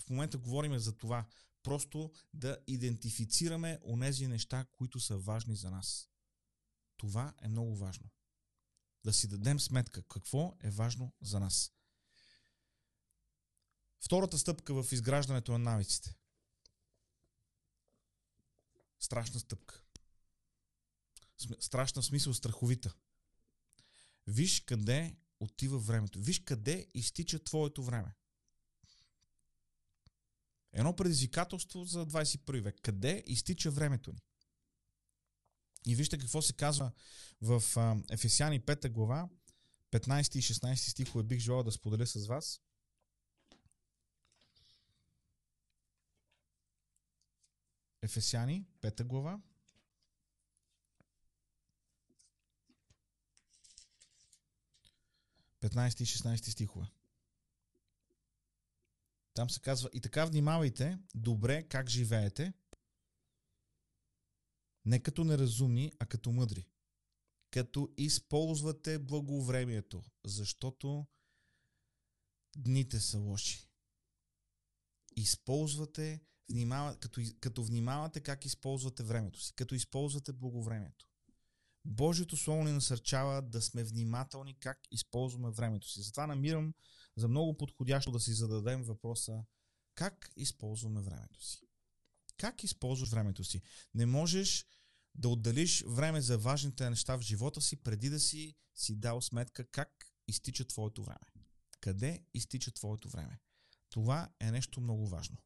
в 0.00 0.10
момента 0.10 0.38
говорим 0.38 0.78
за 0.78 0.96
това. 0.96 1.26
Просто 1.62 2.12
да 2.34 2.58
идентифицираме 2.66 3.78
онези 3.84 4.26
неща, 4.26 4.66
които 4.72 5.00
са 5.00 5.18
важни 5.18 5.56
за 5.56 5.70
нас. 5.70 6.08
Това 6.96 7.34
е 7.42 7.48
много 7.48 7.76
важно. 7.76 8.10
Да 9.04 9.12
си 9.12 9.28
дадем 9.28 9.60
сметка 9.60 10.02
какво 10.02 10.56
е 10.60 10.70
важно 10.70 11.12
за 11.20 11.40
нас. 11.40 11.72
Втората 14.00 14.38
стъпка 14.38 14.82
в 14.82 14.92
изграждането 14.92 15.52
на 15.52 15.58
навиците. 15.58 16.14
Страшна 19.00 19.40
стъпка. 19.40 19.82
Страшна 21.60 22.02
смисъл, 22.02 22.34
страховита. 22.34 22.94
Виж 24.28 24.60
къде 24.60 25.16
отива 25.40 25.78
времето. 25.78 26.20
Виж 26.20 26.38
къде 26.38 26.86
изтича 26.94 27.44
твоето 27.44 27.82
време. 27.82 28.14
Едно 30.72 30.96
предизвикателство 30.96 31.84
за 31.84 32.06
21 32.06 32.60
век. 32.60 32.80
Къде 32.82 33.24
изтича 33.26 33.70
времето 33.70 34.12
ни? 34.12 34.18
И 35.86 35.94
вижте 35.94 36.18
какво 36.18 36.42
се 36.42 36.52
казва 36.52 36.92
в 37.40 37.62
Ефесяни 38.10 38.60
5 38.60 38.88
глава, 38.88 39.28
15 39.90 40.38
и 40.38 40.42
16 40.42 40.74
стихове 40.74 41.24
бих 41.24 41.38
желал 41.38 41.62
да 41.62 41.72
споделя 41.72 42.06
с 42.06 42.26
вас. 42.26 42.60
Ефесяни, 48.02 48.66
5 48.80 49.04
глава. 49.04 49.40
Петнайсти 55.60 56.02
и 56.02 56.06
16 56.06 56.50
стихове. 56.50 56.86
Там 59.34 59.50
се 59.50 59.60
казва, 59.60 59.90
и 59.92 60.00
така 60.00 60.24
внимавайте 60.24 60.98
добре 61.14 61.62
как 61.62 61.88
живеете, 61.88 62.52
не 64.84 65.02
като 65.02 65.24
неразумни, 65.24 65.92
а 65.98 66.06
като 66.06 66.32
мъдри. 66.32 66.68
Като 67.50 67.94
използвате 67.96 68.98
благовремието, 68.98 70.02
защото 70.24 71.06
дните 72.56 73.00
са 73.00 73.18
лоши. 73.18 73.68
Използвате 75.16 76.20
внимава, 76.50 76.96
като, 76.96 77.20
като 77.40 77.64
внимавате 77.64 78.20
как 78.20 78.44
използвате 78.44 79.02
времето 79.02 79.40
си, 79.40 79.52
като 79.54 79.74
използвате 79.74 80.32
благовремието. 80.32 81.08
Божието 81.88 82.36
Слово 82.36 82.64
ни 82.64 82.72
насърчава 82.72 83.42
да 83.42 83.62
сме 83.62 83.84
внимателни 83.84 84.54
как 84.54 84.78
използваме 84.90 85.50
времето 85.50 85.88
си. 85.88 86.02
Затова 86.02 86.26
намирам 86.26 86.74
за 87.16 87.28
много 87.28 87.56
подходящо 87.56 88.10
да 88.10 88.20
си 88.20 88.32
зададем 88.32 88.82
въпроса 88.82 89.44
как 89.94 90.30
използваме 90.36 91.00
времето 91.00 91.44
си. 91.44 91.60
Как 92.36 92.64
използваш 92.64 93.08
времето 93.08 93.44
си? 93.44 93.62
Не 93.94 94.06
можеш 94.06 94.66
да 95.14 95.28
отделиш 95.28 95.84
време 95.86 96.20
за 96.20 96.38
важните 96.38 96.90
неща 96.90 97.16
в 97.16 97.20
живота 97.20 97.60
си, 97.60 97.76
преди 97.76 98.10
да 98.10 98.20
си 98.20 98.56
си 98.74 98.96
дал 98.96 99.20
сметка 99.20 99.64
как 99.64 100.06
изтича 100.28 100.64
твоето 100.64 101.04
време. 101.04 101.26
Къде 101.80 102.24
изтича 102.34 102.70
твоето 102.70 103.08
време? 103.08 103.40
Това 103.90 104.28
е 104.40 104.50
нещо 104.50 104.80
много 104.80 105.08
важно. 105.08 105.36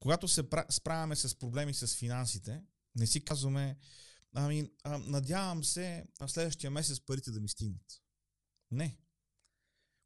Когато 0.00 0.28
се 0.28 0.42
справяме 0.70 1.16
с 1.16 1.38
проблеми 1.38 1.74
с 1.74 1.96
финансите, 1.96 2.62
не 2.94 3.06
си 3.06 3.24
казваме, 3.24 3.76
ами, 4.32 4.70
а, 4.84 4.98
надявам 4.98 5.64
се 5.64 6.06
на 6.20 6.28
следващия 6.28 6.70
месец 6.70 7.00
парите 7.00 7.30
да 7.30 7.40
ми 7.40 7.48
стигнат. 7.48 8.02
Не. 8.70 8.98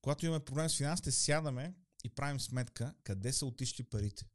Когато 0.00 0.26
имаме 0.26 0.44
проблем 0.44 0.68
с 0.70 0.76
финансите, 0.76 1.12
сядаме 1.12 1.74
и 2.04 2.08
правим 2.08 2.40
сметка 2.40 2.94
къде 3.02 3.32
са 3.32 3.46
отишли 3.46 3.84
парите. 3.84 4.26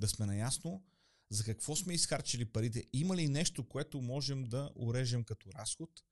Да 0.00 0.08
сме 0.08 0.26
наясно 0.26 0.84
за 1.30 1.44
какво 1.44 1.76
сме 1.76 1.94
изхарчили 1.94 2.44
парите. 2.44 2.84
Има 2.92 3.16
ли 3.16 3.28
нещо, 3.28 3.68
което 3.68 4.00
можем 4.00 4.44
да 4.44 4.72
урежем 4.74 5.24
като 5.24 5.52
разход, 5.52 6.04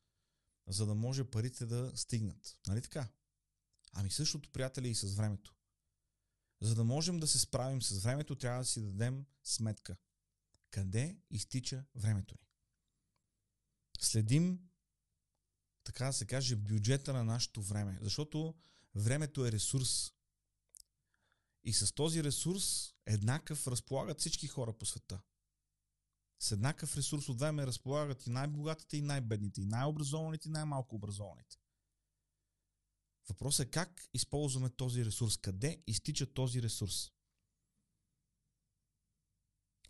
за 0.69 0.87
да 0.87 0.95
може 0.95 1.25
парите 1.25 1.67
да 1.67 1.93
стигнат. 1.95 2.59
Нали 2.67 2.83
така? 2.83 3.09
Ами 3.93 4.11
същото, 4.11 4.51
приятели, 4.51 4.89
и 4.89 4.95
с 4.95 5.15
времето. 5.15 5.55
За 6.61 6.75
да 6.75 6.85
можем 6.85 7.21
да 7.21 7.27
се 7.27 7.39
справим 7.39 7.83
с 7.83 8.03
времето, 8.03 8.37
трябва 8.37 8.59
да 8.59 8.67
си 8.67 8.81
дадем 8.81 9.25
сметка. 9.45 9.97
Къде 10.71 11.21
изтича 11.31 11.85
времето 11.95 12.35
ни? 12.41 12.49
Следим, 14.01 14.69
така 15.85 16.07
да 16.07 16.13
се 16.13 16.27
каже, 16.27 16.57
бюджета 16.57 17.13
на 17.13 17.25
нашето 17.25 17.63
време. 17.63 17.99
Защото 18.03 18.55
времето 18.95 19.47
е 19.47 19.53
ресурс. 19.53 20.13
И 21.65 21.73
с 21.73 21.93
този 21.93 22.25
ресурс 22.25 22.95
еднакъв 23.07 23.67
разполагат 23.67 24.21
всички 24.21 24.47
хора 24.47 24.73
по 24.73 24.87
света. 24.87 25.21
С 26.41 26.53
еднакъв 26.53 26.97
ресурс 26.97 27.29
от 27.29 27.39
време 27.39 27.67
разполагат 27.67 28.27
и 28.27 28.31
най-богатите, 28.31 28.97
и 28.97 29.03
най-бедните, 29.03 29.61
и 29.61 29.67
най-образованите, 29.67 30.49
и 30.49 30.53
най-малко 30.53 30.97
образованите. 30.97 31.59
Въпросът 33.29 33.67
е 33.67 33.71
как 33.71 34.09
използваме 34.15 34.71
този 34.71 35.05
ресурс, 35.05 35.37
къде 35.37 35.83
изтича 35.87 36.35
този 36.35 36.63
ресурс. 36.63 37.13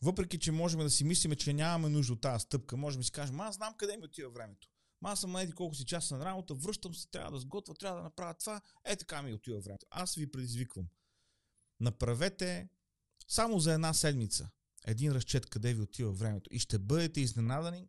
Въпреки, 0.03 0.39
че 0.39 0.53
можем 0.53 0.81
да 0.81 0.91
си 0.91 1.05
мислиме, 1.05 1.37
че 1.37 1.53
нямаме 1.53 1.89
нужда 1.89 2.13
от 2.13 2.21
тази 2.21 2.43
стъпка, 2.43 2.77
можем 2.77 3.01
да 3.01 3.05
си 3.05 3.13
кажем, 3.13 3.41
аз 3.41 3.55
знам 3.55 3.75
къде 3.79 3.97
ми 3.97 4.05
отива 4.05 4.31
времето. 4.31 4.69
Ма 5.01 5.11
аз 5.11 5.21
съм 5.21 5.37
еди 5.37 5.53
колко 5.53 5.75
си 5.75 5.85
часа 5.85 6.17
на 6.17 6.25
работа, 6.25 6.55
връщам 6.55 6.95
се, 6.95 7.09
трябва 7.09 7.31
да 7.31 7.39
сготвя, 7.39 7.75
трябва 7.75 7.97
да 7.97 8.03
направя 8.03 8.35
това. 8.35 8.61
Е 8.85 8.97
така 8.97 9.23
ми 9.23 9.33
отива 9.33 9.61
времето. 9.61 9.87
Аз 9.91 10.15
ви 10.15 10.31
предизвиквам. 10.31 10.87
Направете 11.81 12.69
само 13.29 13.61
за 13.61 13.73
една 13.73 13.95
седмица 13.95 14.51
един 14.87 15.13
разчет 15.13 15.47
къде 15.47 15.75
ви 15.75 15.83
отива 15.83 16.13
времето 16.13 16.51
и 16.53 16.59
ще 16.59 16.79
бъдете 16.79 17.21
изненадани 17.21 17.89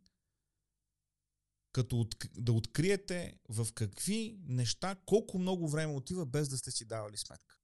като 1.72 2.00
от, 2.00 2.14
да 2.34 2.52
откриете 2.52 3.38
в 3.48 3.68
какви 3.74 4.38
неща, 4.42 4.96
колко 5.06 5.38
много 5.38 5.68
време 5.68 5.94
отива 5.94 6.26
без 6.26 6.48
да 6.48 6.58
сте 6.58 6.70
си 6.70 6.84
давали 6.84 7.16
сметка. 7.16 7.59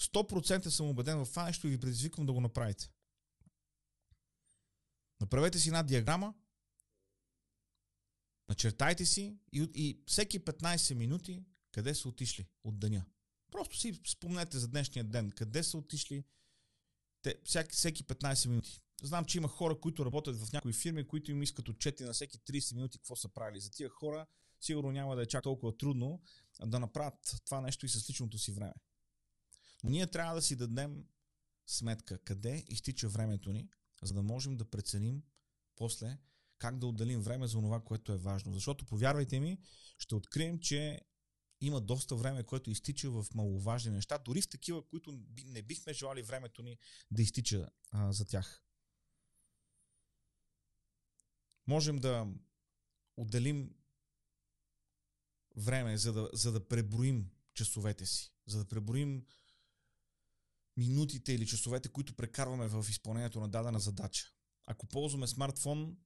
100% 0.00 0.68
съм 0.68 0.88
убеден 0.88 1.24
в 1.24 1.30
това 1.30 1.44
нещо 1.44 1.66
и 1.66 1.70
ви 1.70 1.80
предизвиквам 1.80 2.26
да 2.26 2.32
го 2.32 2.40
направите. 2.40 2.90
Направете 5.20 5.58
си 5.58 5.68
една 5.68 5.82
диаграма, 5.82 6.34
начертайте 8.48 9.06
си 9.06 9.38
и, 9.52 9.70
и 9.74 10.02
всеки 10.06 10.40
15 10.40 10.94
минути 10.94 11.44
къде 11.72 11.94
са 11.94 12.08
отишли 12.08 12.46
от 12.64 12.78
деня. 12.78 13.04
Просто 13.50 13.76
си 13.76 14.00
спомнете 14.06 14.58
за 14.58 14.68
днешния 14.68 15.04
ден, 15.04 15.30
къде 15.30 15.62
са 15.62 15.78
отишли 15.78 16.24
те, 17.22 17.40
всяки, 17.44 17.76
всеки 17.76 18.04
15 18.04 18.48
минути. 18.48 18.80
Знам, 19.02 19.24
че 19.24 19.38
има 19.38 19.48
хора, 19.48 19.80
които 19.80 20.04
работят 20.04 20.36
в 20.36 20.52
някои 20.52 20.72
фирми, 20.72 21.06
които 21.06 21.30
им 21.30 21.42
искат 21.42 21.68
отчети 21.68 22.04
на 22.04 22.12
всеки 22.12 22.38
30 22.38 22.74
минути 22.74 22.98
какво 22.98 23.16
са 23.16 23.28
правили. 23.28 23.60
За 23.60 23.70
тия 23.70 23.88
хора 23.88 24.26
сигурно 24.60 24.92
няма 24.92 25.16
да 25.16 25.22
е 25.22 25.26
чак 25.26 25.42
толкова 25.42 25.76
трудно 25.76 26.20
да 26.66 26.80
направят 26.80 27.40
това 27.44 27.60
нещо 27.60 27.86
и 27.86 27.88
с 27.88 28.10
личното 28.10 28.38
си 28.38 28.52
време. 28.52 28.74
Ние 29.84 30.06
трябва 30.06 30.34
да 30.34 30.42
си 30.42 30.56
дадем 30.56 31.04
сметка 31.66 32.18
къде 32.18 32.64
изтича 32.68 33.08
времето 33.08 33.52
ни, 33.52 33.68
за 34.02 34.14
да 34.14 34.22
можем 34.22 34.56
да 34.56 34.70
преценим 34.70 35.22
после 35.76 36.18
как 36.58 36.78
да 36.78 36.86
отделим 36.86 37.20
време 37.20 37.46
за 37.46 37.52
това, 37.52 37.80
което 37.80 38.12
е 38.12 38.16
важно. 38.16 38.54
Защото, 38.54 38.86
повярвайте 38.86 39.40
ми, 39.40 39.58
ще 39.98 40.14
открием, 40.14 40.58
че 40.58 41.00
има 41.60 41.80
доста 41.80 42.16
време, 42.16 42.44
което 42.44 42.70
изтича 42.70 43.10
в 43.10 43.26
маловажни 43.34 43.90
неща, 43.90 44.18
дори 44.18 44.42
в 44.42 44.48
такива, 44.48 44.86
които 44.86 45.18
не 45.44 45.62
бихме 45.62 45.92
желали 45.92 46.22
времето 46.22 46.62
ни 46.62 46.78
да 47.10 47.22
изтича 47.22 47.68
а, 47.90 48.12
за 48.12 48.24
тях. 48.24 48.62
Можем 51.66 51.98
да 51.98 52.26
отделим 53.16 53.74
време, 55.56 55.98
за 55.98 56.12
да, 56.12 56.30
за 56.32 56.52
да 56.52 56.68
преброим 56.68 57.30
часовете 57.54 58.06
си, 58.06 58.32
за 58.46 58.58
да 58.58 58.68
преброим 58.68 59.26
минутите 60.76 61.32
или 61.32 61.46
часовете, 61.46 61.88
които 61.88 62.14
прекарваме 62.14 62.68
в 62.68 62.86
изпълнението 62.90 63.40
на 63.40 63.48
дадена 63.48 63.80
задача. 63.80 64.26
Ако 64.66 64.86
ползваме 64.86 65.26
смартфон, 65.26 65.96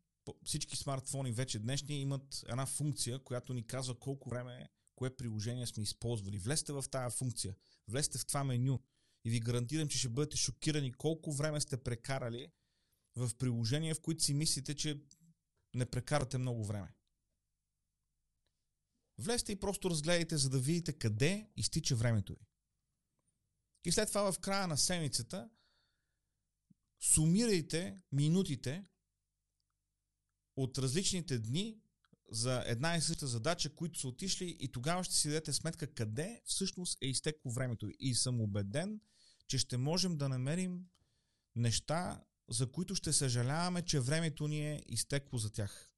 всички 0.44 0.76
смартфони 0.76 1.32
вече 1.32 1.58
днешни 1.58 2.00
имат 2.00 2.44
една 2.48 2.66
функция, 2.66 3.18
която 3.18 3.54
ни 3.54 3.66
казва 3.66 3.98
колко 3.98 4.28
време, 4.30 4.68
кое 4.94 5.16
приложение 5.16 5.66
сме 5.66 5.82
използвали. 5.82 6.38
Влезте 6.38 6.72
в 6.72 6.84
тази 6.90 7.16
функция, 7.16 7.56
влезте 7.88 8.18
в 8.18 8.26
това 8.26 8.44
меню 8.44 8.80
и 9.24 9.30
ви 9.30 9.40
гарантирам, 9.40 9.88
че 9.88 9.98
ще 9.98 10.08
бъдете 10.08 10.36
шокирани 10.36 10.92
колко 10.92 11.32
време 11.32 11.60
сте 11.60 11.76
прекарали 11.76 12.48
в 13.16 13.30
приложения, 13.38 13.94
в 13.94 14.00
които 14.00 14.24
си 14.24 14.34
мислите, 14.34 14.74
че 14.74 15.02
не 15.74 15.86
прекарате 15.86 16.38
много 16.38 16.64
време. 16.64 16.94
Влезте 19.18 19.52
и 19.52 19.60
просто 19.60 19.90
разгледайте, 19.90 20.36
за 20.36 20.50
да 20.50 20.58
видите 20.58 20.92
къде 20.92 21.50
изтича 21.56 21.96
времето 21.96 22.32
ви. 22.34 22.49
И 23.84 23.92
след 23.92 24.08
това 24.08 24.32
в 24.32 24.38
края 24.38 24.66
на 24.66 24.76
седмицата 24.76 25.50
сумирайте 27.00 28.00
минутите 28.12 28.84
от 30.56 30.78
различните 30.78 31.38
дни 31.38 31.80
за 32.30 32.62
една 32.66 32.96
и 32.96 33.00
съща 33.00 33.26
задача, 33.26 33.74
които 33.74 34.00
са 34.00 34.08
отишли 34.08 34.56
и 34.60 34.72
тогава 34.72 35.04
ще 35.04 35.14
си 35.14 35.28
дадете 35.28 35.52
сметка 35.52 35.94
къде 35.94 36.42
всъщност 36.44 36.98
е 37.02 37.06
изтекло 37.06 37.52
времето. 37.52 37.90
И 37.98 38.14
съм 38.14 38.40
убеден, 38.40 39.00
че 39.46 39.58
ще 39.58 39.76
можем 39.76 40.16
да 40.16 40.28
намерим 40.28 40.86
неща, 41.56 42.24
за 42.48 42.72
които 42.72 42.94
ще 42.94 43.12
съжаляваме, 43.12 43.82
че 43.82 44.00
времето 44.00 44.48
ни 44.48 44.70
е 44.70 44.82
изтекло 44.88 45.38
за 45.38 45.50
тях. 45.52 45.92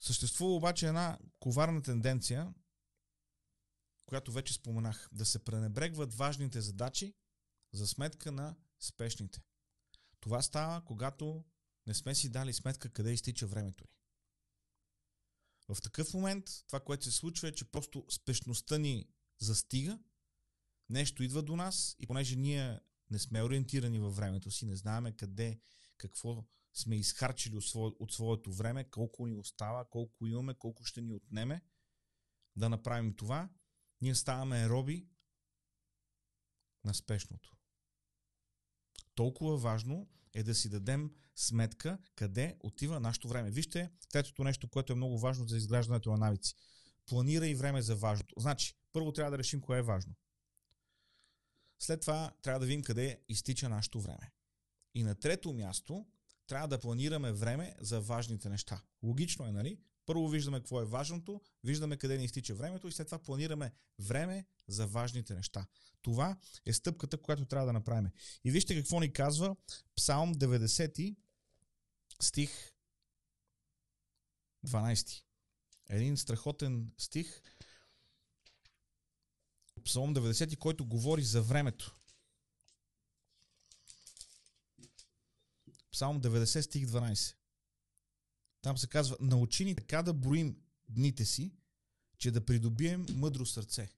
Съществува 0.00 0.54
обаче 0.54 0.86
една 0.86 1.18
коварна 1.38 1.82
тенденция, 1.82 2.54
която 4.06 4.32
вече 4.32 4.54
споменах, 4.54 5.08
да 5.12 5.26
се 5.26 5.44
пренебрегват 5.44 6.14
важните 6.14 6.60
задачи 6.60 7.14
за 7.72 7.86
сметка 7.86 8.32
на 8.32 8.56
спешните. 8.80 9.42
Това 10.20 10.42
става, 10.42 10.84
когато 10.84 11.44
не 11.86 11.94
сме 11.94 12.14
си 12.14 12.28
дали 12.28 12.52
сметка 12.52 12.92
къде 12.92 13.12
изтича 13.12 13.46
времето 13.46 13.84
ни. 13.84 13.90
В 15.68 15.82
такъв 15.82 16.14
момент 16.14 16.44
това, 16.66 16.80
което 16.80 17.04
се 17.04 17.10
случва 17.10 17.48
е, 17.48 17.52
че 17.52 17.70
просто 17.70 18.06
спешността 18.10 18.78
ни 18.78 19.08
застига, 19.38 19.98
нещо 20.90 21.22
идва 21.22 21.42
до 21.42 21.56
нас 21.56 21.96
и 21.98 22.06
понеже 22.06 22.36
ние 22.36 22.80
не 23.10 23.18
сме 23.18 23.42
ориентирани 23.42 23.98
във 23.98 24.16
времето 24.16 24.50
си, 24.50 24.66
не 24.66 24.76
знаеме 24.76 25.16
къде, 25.16 25.60
какво 25.96 26.44
сме 26.74 26.96
изхарчили 26.96 27.56
от, 27.56 27.64
свое, 27.64 27.92
от 27.98 28.12
своето 28.12 28.52
време, 28.52 28.90
колко 28.90 29.26
ни 29.26 29.36
остава, 29.36 29.84
колко 29.84 30.26
имаме, 30.26 30.54
колко 30.54 30.84
ще 30.84 31.00
ни 31.00 31.12
отнеме 31.12 31.62
да 32.56 32.68
направим 32.68 33.14
това, 33.14 33.48
ние 34.04 34.14
ставаме 34.14 34.68
роби 34.68 35.06
на 36.84 36.94
спешното. 36.94 37.56
Толкова 39.14 39.56
важно 39.56 40.08
е 40.34 40.42
да 40.42 40.54
си 40.54 40.68
дадем 40.68 41.10
сметка 41.36 41.98
къде 42.14 42.56
отива 42.60 43.00
нашето 43.00 43.28
време. 43.28 43.50
Вижте, 43.50 43.90
третото 44.08 44.44
нещо, 44.44 44.68
което 44.68 44.92
е 44.92 44.96
много 44.96 45.18
важно 45.18 45.48
за 45.48 45.56
изграждането 45.56 46.10
на 46.10 46.16
навици. 46.16 46.54
Планира 47.06 47.46
и 47.46 47.54
време 47.54 47.82
за 47.82 47.96
важното. 47.96 48.34
Значи, 48.38 48.74
първо 48.92 49.12
трябва 49.12 49.30
да 49.30 49.38
решим 49.38 49.60
кое 49.60 49.78
е 49.78 49.82
важно. 49.82 50.14
След 51.78 52.00
това 52.00 52.32
трябва 52.42 52.60
да 52.60 52.66
видим 52.66 52.82
къде 52.82 53.20
изтича 53.28 53.68
нашето 53.68 54.00
време. 54.00 54.32
И 54.94 55.02
на 55.02 55.14
трето 55.14 55.52
място 55.52 56.06
трябва 56.46 56.68
да 56.68 56.80
планираме 56.80 57.32
време 57.32 57.76
за 57.80 58.00
важните 58.00 58.48
неща. 58.48 58.82
Логично 59.02 59.46
е, 59.46 59.52
нали? 59.52 59.80
Първо 60.06 60.28
виждаме 60.28 60.58
какво 60.58 60.80
е 60.80 60.84
важното, 60.84 61.40
виждаме 61.64 61.96
къде 61.96 62.18
ни 62.18 62.24
изтича 62.24 62.54
времето 62.54 62.88
и 62.88 62.92
след 62.92 63.06
това 63.06 63.18
планираме 63.18 63.72
време 63.98 64.46
за 64.68 64.86
важните 64.86 65.34
неща. 65.34 65.66
Това 66.02 66.36
е 66.66 66.72
стъпката, 66.72 67.18
която 67.18 67.44
трябва 67.44 67.66
да 67.66 67.72
направим. 67.72 68.10
И 68.44 68.50
вижте 68.50 68.76
какво 68.76 69.00
ни 69.00 69.12
казва 69.12 69.56
Псалм 69.96 70.34
90, 70.34 71.16
стих 72.22 72.50
12. 74.66 75.22
Един 75.88 76.16
страхотен 76.16 76.92
стих. 76.98 77.42
Псалм 79.84 80.14
90, 80.14 80.58
който 80.58 80.86
говори 80.86 81.22
за 81.22 81.42
времето. 81.42 81.96
Псалм 85.92 86.22
90, 86.22 86.60
стих 86.60 86.86
12. 86.86 87.34
Там 88.64 88.78
се 88.78 88.86
казва, 88.86 89.16
научи 89.20 89.64
ни 89.64 89.74
така 89.74 90.02
да 90.02 90.12
броим 90.14 90.56
дните 90.88 91.24
си, 91.24 91.52
че 92.18 92.30
да 92.30 92.46
придобием 92.46 93.06
мъдро 93.14 93.46
сърце. 93.46 93.92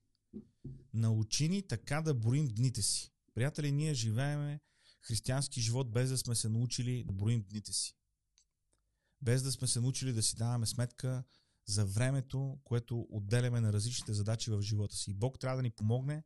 Научи 0.94 1.48
ни 1.48 1.62
така 1.62 2.02
да 2.02 2.14
броим 2.14 2.48
дните 2.48 2.82
си. 2.82 3.12
Приятели, 3.34 3.72
ние 3.72 3.94
живееме 3.94 4.60
християнски 5.00 5.60
живот 5.60 5.92
без 5.92 6.10
да 6.10 6.18
сме 6.18 6.34
се 6.34 6.48
научили 6.48 7.04
да 7.04 7.12
броим 7.12 7.44
дните 7.50 7.72
си. 7.72 7.96
Без 9.22 9.42
да 9.42 9.52
сме 9.52 9.68
се 9.68 9.80
научили 9.80 10.12
да 10.12 10.22
си 10.22 10.36
даваме 10.36 10.66
сметка 10.66 11.24
за 11.66 11.86
времето, 11.86 12.58
което 12.64 13.06
отделяме 13.10 13.60
на 13.60 13.72
различните 13.72 14.14
задачи 14.14 14.50
в 14.50 14.62
живота 14.62 14.96
си. 14.96 15.10
И 15.10 15.14
Бог 15.14 15.38
трябва 15.38 15.56
да 15.56 15.62
ни 15.62 15.70
помогне 15.70 16.24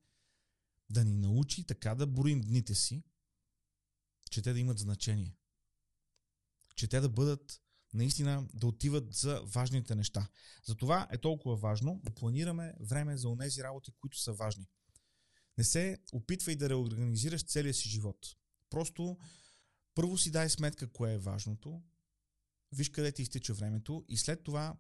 да 0.91 1.05
ни 1.05 1.15
научи 1.15 1.65
така 1.65 1.95
да 1.95 2.07
броим 2.07 2.41
дните 2.41 2.75
си, 2.75 3.03
че 4.31 4.43
те 4.43 4.53
да 4.53 4.61
имат 4.61 4.79
значение. 4.79 5.37
Че 6.77 6.89
те 6.89 7.01
да 7.01 7.09
бъдат 7.09 7.63
наистина 7.93 8.49
да 8.55 8.67
отиват 8.67 9.15
за 9.15 9.43
важните 9.45 9.95
неща. 9.95 10.29
Затова 10.67 11.09
е 11.11 11.19
толкова 11.19 11.57
важно 11.57 12.01
да 12.05 12.11
планираме 12.11 12.75
време 12.81 13.17
за 13.17 13.29
онези 13.29 13.63
работи, 13.63 13.93
които 14.01 14.19
са 14.19 14.33
важни. 14.33 14.69
Не 15.59 15.65
се 15.65 15.99
опитвай 16.13 16.57
да 16.57 16.69
реорганизираш 16.69 17.45
целия 17.45 17.75
си 17.75 17.89
живот. 17.89 18.37
Просто 18.71 19.19
първо 19.95 20.19
си 20.19 20.31
дай 20.31 20.51
сметка 20.51 20.93
кое 20.93 21.13
е 21.13 21.19
важното, 21.19 21.83
виж 22.73 22.89
къде 22.89 23.13
ти 23.13 23.23
изтича 23.23 23.55
времето 23.55 24.05
и 24.09 24.17
след 24.17 24.45
това 24.45 24.77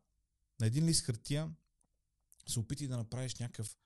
на 0.61 0.66
един 0.66 0.86
лист 0.86 1.04
хартия 1.04 1.54
се 2.48 2.58
опитай 2.58 2.86
да 2.86 2.96
направиш 2.96 3.34
някакъв 3.34 3.76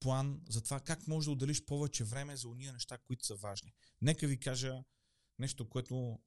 план 0.00 0.42
за 0.48 0.60
това 0.62 0.80
как 0.80 1.06
можеш 1.06 1.24
да 1.24 1.32
отделиш 1.32 1.64
повече 1.64 2.04
време 2.04 2.36
за 2.36 2.48
уния 2.48 2.72
неща, 2.72 2.98
които 2.98 3.26
са 3.26 3.34
важни. 3.34 3.72
Нека 4.00 4.26
ви 4.26 4.40
кажа 4.40 4.84
нещо, 5.38 5.68
което 5.68 6.18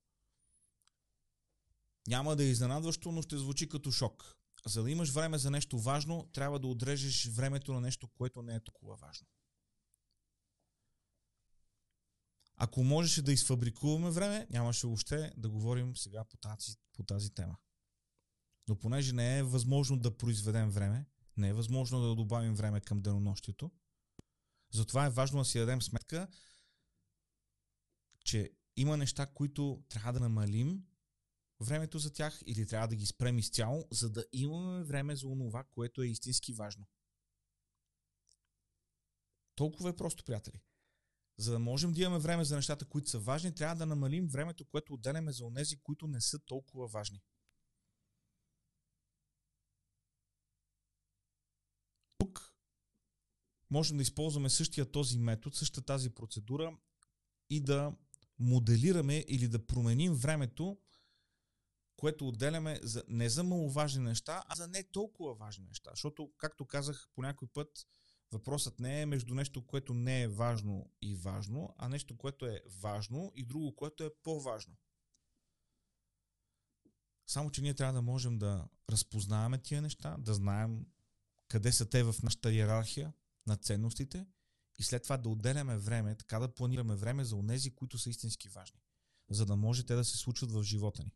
няма 2.07 2.35
да 2.35 2.43
е 2.43 2.47
изненадващо, 2.47 3.11
но 3.11 3.21
ще 3.21 3.37
звучи 3.37 3.69
като 3.69 3.91
шок. 3.91 4.35
За 4.65 4.83
да 4.83 4.91
имаш 4.91 5.09
време 5.09 5.37
за 5.37 5.51
нещо 5.51 5.79
важно, 5.79 6.29
трябва 6.33 6.59
да 6.59 6.67
отрежеш 6.67 7.25
времето 7.25 7.73
на 7.73 7.81
нещо, 7.81 8.07
което 8.07 8.41
не 8.41 8.55
е 8.55 8.59
толкова 8.59 8.95
важно. 8.95 9.27
Ако 12.55 12.83
можеше 12.83 13.21
да 13.21 13.33
изфабрикуваме 13.33 14.11
време, 14.11 14.47
нямаше 14.49 14.87
въобще 14.87 15.33
да 15.37 15.49
говорим 15.49 15.95
сега 15.95 16.23
по 16.23 16.37
тази, 16.37 16.75
по 16.93 17.03
тази 17.03 17.33
тема. 17.33 17.57
Но 18.67 18.79
понеже 18.79 19.13
не 19.13 19.37
е 19.37 19.43
възможно 19.43 19.97
да 19.97 20.17
произведем 20.17 20.69
време, 20.69 21.05
не 21.37 21.49
е 21.49 21.53
възможно 21.53 22.01
да 22.01 22.15
добавим 22.15 22.55
време 22.55 22.81
към 22.81 23.01
денонощието, 23.01 23.71
затова 24.71 25.05
е 25.05 25.09
важно 25.09 25.39
да 25.39 25.45
си 25.45 25.59
дадем 25.59 25.81
сметка, 25.81 26.27
че 28.25 28.51
има 28.75 28.97
неща, 28.97 29.25
които 29.25 29.83
трябва 29.89 30.13
да 30.13 30.19
намалим 30.19 30.83
времето 31.64 31.99
за 31.99 32.14
тях 32.14 32.41
или 32.45 32.68
трябва 32.68 32.88
да 32.88 32.95
ги 32.95 33.05
спрем 33.05 33.38
изцяло, 33.38 33.88
за 33.91 34.09
да 34.09 34.26
имаме 34.32 34.84
време 34.84 35.16
за 35.16 35.28
онова, 35.28 35.64
което 35.64 36.01
е 36.01 36.07
истински 36.07 36.53
важно. 36.53 36.86
Толкова 39.55 39.89
е 39.89 39.95
просто, 39.95 40.24
приятели. 40.24 40.61
За 41.38 41.51
да 41.51 41.59
можем 41.59 41.91
да 41.93 42.01
имаме 42.01 42.20
време 42.20 42.45
за 42.45 42.55
нещата, 42.55 42.86
които 42.86 43.09
са 43.09 43.20
важни, 43.20 43.55
трябва 43.55 43.76
да 43.76 43.86
намалим 43.86 44.28
времето, 44.28 44.66
което 44.66 44.93
отделяме 44.93 45.32
за 45.32 45.45
онези, 45.45 45.80
които 45.80 46.07
не 46.07 46.22
са 46.22 46.39
толкова 46.39 46.88
важни. 46.88 47.22
Тук 52.18 52.53
можем 53.70 53.97
да 53.97 54.03
използваме 54.03 54.49
същия 54.49 54.91
този 54.91 55.20
метод, 55.20 55.55
същата 55.55 55.86
тази 55.86 56.09
процедура 56.09 56.78
и 57.49 57.61
да 57.61 57.95
моделираме 58.39 59.26
или 59.28 59.47
да 59.47 59.66
променим 59.66 60.14
времето 60.14 60.78
което 62.03 62.27
отделяме 62.27 62.79
за, 62.83 63.03
не 63.07 63.29
за 63.29 63.43
маловажни 63.43 64.03
неща, 64.03 64.43
а 64.47 64.55
за 64.55 64.67
не 64.67 64.83
толкова 64.83 65.35
важни 65.35 65.65
неща. 65.65 65.89
Защото, 65.89 66.31
както 66.37 66.65
казах 66.65 67.07
по 67.15 67.21
някой 67.21 67.47
път, 67.47 67.87
въпросът 68.31 68.79
не 68.79 69.01
е 69.01 69.05
между 69.05 69.35
нещо, 69.35 69.65
което 69.65 69.93
не 69.93 70.21
е 70.21 70.27
важно 70.27 70.91
и 71.01 71.15
важно, 71.15 71.75
а 71.77 71.89
нещо, 71.89 72.17
което 72.17 72.45
е 72.45 72.61
важно 72.81 73.31
и 73.35 73.43
друго, 73.43 73.75
което 73.75 74.03
е 74.03 74.13
по-важно. 74.23 74.73
Само, 77.27 77.51
че 77.51 77.61
ние 77.61 77.73
трябва 77.73 77.93
да 77.93 78.01
можем 78.01 78.39
да 78.39 78.67
разпознаваме 78.89 79.57
тия 79.57 79.81
неща, 79.81 80.15
да 80.19 80.33
знаем 80.33 80.85
къде 81.47 81.71
са 81.71 81.89
те 81.89 82.03
в 82.03 82.15
нашата 82.23 82.53
иерархия 82.53 83.13
на 83.47 83.55
ценностите 83.55 84.25
и 84.79 84.83
след 84.83 85.03
това 85.03 85.17
да 85.17 85.29
отделяме 85.29 85.77
време, 85.77 86.15
така 86.15 86.39
да 86.39 86.53
планираме 86.53 86.95
време 86.95 87.25
за 87.25 87.35
онези, 87.35 87.75
които 87.75 87.97
са 87.97 88.09
истински 88.09 88.49
важни, 88.49 88.79
за 89.29 89.45
да 89.45 89.55
може 89.55 89.85
те 89.85 89.95
да 89.95 90.05
се 90.05 90.17
случват 90.17 90.51
в 90.51 90.63
живота 90.63 91.03
ни. 91.03 91.11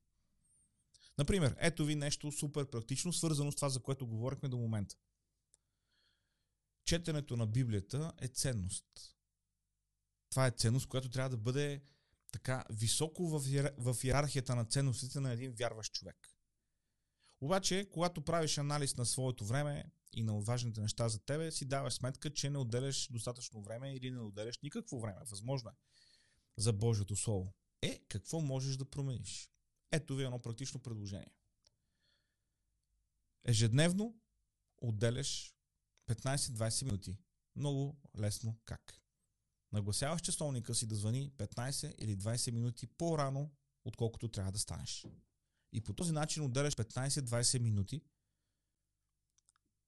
Например, 1.18 1.56
ето 1.60 1.86
ви 1.86 1.96
нещо 1.96 2.32
супер 2.32 2.70
практично, 2.70 3.14
свързано 3.14 3.52
с 3.52 3.56
това, 3.56 3.70
за 3.70 3.80
което 3.80 4.08
говорихме 4.08 4.50
до 4.50 4.58
момента. 4.58 4.96
Четенето 6.86 7.38
на 7.38 7.48
Библията 7.48 8.14
е 8.22 8.28
ценност. 8.28 8.86
Това 10.30 10.48
е 10.48 10.52
ценност, 10.52 10.88
която 10.88 11.10
трябва 11.10 11.30
да 11.30 11.38
бъде 11.38 11.84
така 12.32 12.64
високо 12.70 13.40
в, 13.40 13.50
иер... 13.50 13.74
в 13.78 13.96
иерархията 14.04 14.56
на 14.56 14.66
ценностите 14.66 15.20
на 15.20 15.32
един 15.32 15.52
вярващ 15.52 15.94
човек. 15.94 16.30
Обаче, 17.42 17.90
когато 17.92 18.22
правиш 18.22 18.58
анализ 18.58 18.98
на 18.98 19.06
своето 19.06 19.46
време 19.46 19.92
и 20.14 20.24
на 20.24 20.40
важните 20.40 20.82
неща 20.82 21.10
за 21.10 21.20
тебе, 21.20 21.52
си 21.52 21.66
даваш 21.66 21.94
сметка, 21.94 22.34
че 22.34 22.50
не 22.50 22.58
отделяш 22.58 23.08
достатъчно 23.12 23.62
време 23.62 23.96
или 23.96 24.12
не 24.12 24.20
отделяш 24.20 24.60
никакво 24.64 25.00
време. 25.00 25.20
Възможно 25.26 25.70
е 25.70 25.74
за 26.58 26.74
Божието 26.74 27.16
Слово. 27.16 27.54
Е, 27.82 28.00
какво 28.10 28.42
можеш 28.42 28.78
да 28.78 28.90
промениш? 28.90 29.52
Ето 29.92 30.16
ви 30.16 30.24
едно 30.24 30.40
практично 30.40 30.80
предложение. 30.80 31.32
Ежедневно 33.44 34.20
отделяш 34.82 35.56
15-20 36.10 36.86
минути. 36.86 37.18
Много 37.56 37.98
лесно 38.20 38.60
как. 38.66 39.02
Нагласяваш 39.72 40.22
часовника 40.22 40.76
си 40.76 40.88
да 40.88 40.96
звъни 40.96 41.32
15 41.32 41.96
или 41.96 42.18
20 42.18 42.52
минути 42.52 42.88
по-рано, 42.88 43.52
отколкото 43.86 44.28
трябва 44.28 44.52
да 44.52 44.60
станеш. 44.60 45.06
И 45.74 45.82
по 45.82 45.94
този 45.94 46.12
начин 46.12 46.44
отделяш 46.44 46.76
15-20 46.76 47.60
минути, 47.60 48.02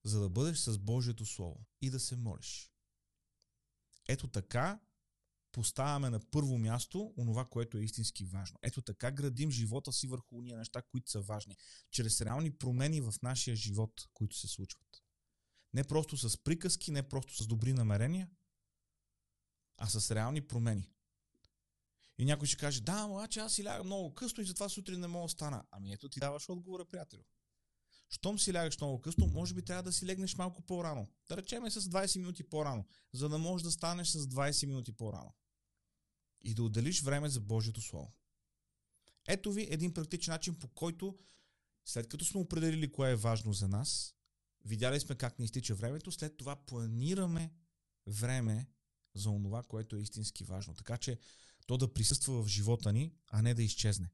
за 0.04 0.20
да 0.20 0.30
бъдеш 0.30 0.58
с 0.58 0.80
Божието 0.80 1.26
Слово 1.26 1.66
и 1.82 1.90
да 1.90 2.00
се 2.00 2.16
молиш. 2.16 2.72
Ето 4.08 4.28
така 4.28 4.80
поставяме 5.52 6.10
на 6.10 6.20
първо 6.20 6.58
място 6.58 7.14
онова, 7.18 7.46
което 7.46 7.78
е 7.78 7.82
истински 7.82 8.26
важно. 8.26 8.58
Ето 8.62 8.82
така 8.82 9.12
градим 9.12 9.52
живота 9.52 9.94
си 9.94 10.08
върху 10.08 10.36
уния 10.38 10.58
неща, 10.58 10.82
които 10.82 11.12
са 11.12 11.22
важни. 11.22 11.58
Чрез 11.92 12.22
реални 12.22 12.52
промени 12.52 13.02
в 13.02 13.14
нашия 13.24 13.56
живот, 13.56 14.08
които 14.14 14.36
се 14.36 14.48
случват. 14.48 15.04
Не 15.74 15.84
просто 15.84 16.18
с 16.18 16.38
приказки, 16.38 16.92
не 16.92 17.10
просто 17.10 17.44
с 17.44 17.48
добри 17.48 17.74
намерения, 17.74 18.30
а 19.78 19.88
с 19.88 20.16
реални 20.16 20.42
промени. 20.42 20.90
И 22.18 22.26
някой 22.26 22.48
ще 22.48 22.58
каже, 22.58 22.82
да, 22.82 22.94
ама 22.94 23.28
че 23.28 23.40
аз 23.40 23.54
си 23.54 23.66
лягам 23.66 23.86
много 23.86 24.16
късно 24.16 24.44
и 24.44 24.46
затова 24.46 24.70
сутрин 24.70 25.00
не 25.00 25.08
мога 25.08 25.26
да 25.26 25.30
стана. 25.30 25.64
Ами 25.72 25.94
ето 25.94 26.10
ти 26.10 26.20
даваш 26.20 26.50
отговора, 26.50 26.86
приятелю. 26.86 27.24
Щом 28.10 28.40
си 28.40 28.54
лягаш 28.54 28.80
много 28.80 29.02
късно, 29.02 29.28
може 29.28 29.54
би 29.54 29.62
трябва 29.62 29.84
да 29.84 29.94
си 29.94 30.06
легнеш 30.06 30.36
малко 30.36 30.62
по-рано. 30.62 31.08
Да 31.30 31.38
речеме 31.38 31.72
с 31.72 31.82
20 31.82 32.18
минути 32.18 32.44
по-рано, 32.44 32.86
за 33.14 33.30
да 33.30 33.38
можеш 33.38 33.64
да 33.64 33.72
станеш 33.72 34.08
с 34.08 34.28
20 34.28 34.66
минути 34.66 34.92
по-рано. 34.92 35.34
И 36.42 36.54
да 36.54 36.64
отделиш 36.64 37.02
време 37.02 37.30
за 37.30 37.40
Божието 37.40 37.82
Слово. 37.82 38.14
Ето 39.28 39.52
ви 39.52 39.68
един 39.70 39.94
практичен 39.94 40.32
начин, 40.32 40.56
по 40.56 40.68
който 40.68 41.18
след 41.86 42.08
като 42.08 42.26
сме 42.26 42.40
определили 42.40 42.92
кое 42.92 43.12
е 43.12 43.16
важно 43.16 43.54
за 43.54 43.68
нас, 43.68 44.16
видяли 44.66 45.00
сме 45.00 45.16
как 45.16 45.40
ни 45.40 45.46
изтича 45.46 45.76
времето, 45.76 46.12
след 46.12 46.38
това 46.38 46.56
планираме 46.56 47.54
време 48.08 48.68
за 49.16 49.30
онова, 49.30 49.64
което 49.64 49.96
е 49.96 50.02
истински 50.02 50.44
важно. 50.44 50.74
Така 50.74 50.98
че 50.98 51.20
то 51.68 51.78
да 51.78 51.94
присъства 51.94 52.44
в 52.44 52.48
живота 52.48 52.94
ни, 52.94 53.14
а 53.28 53.42
не 53.42 53.54
да 53.54 53.64
изчезне. 53.64 54.10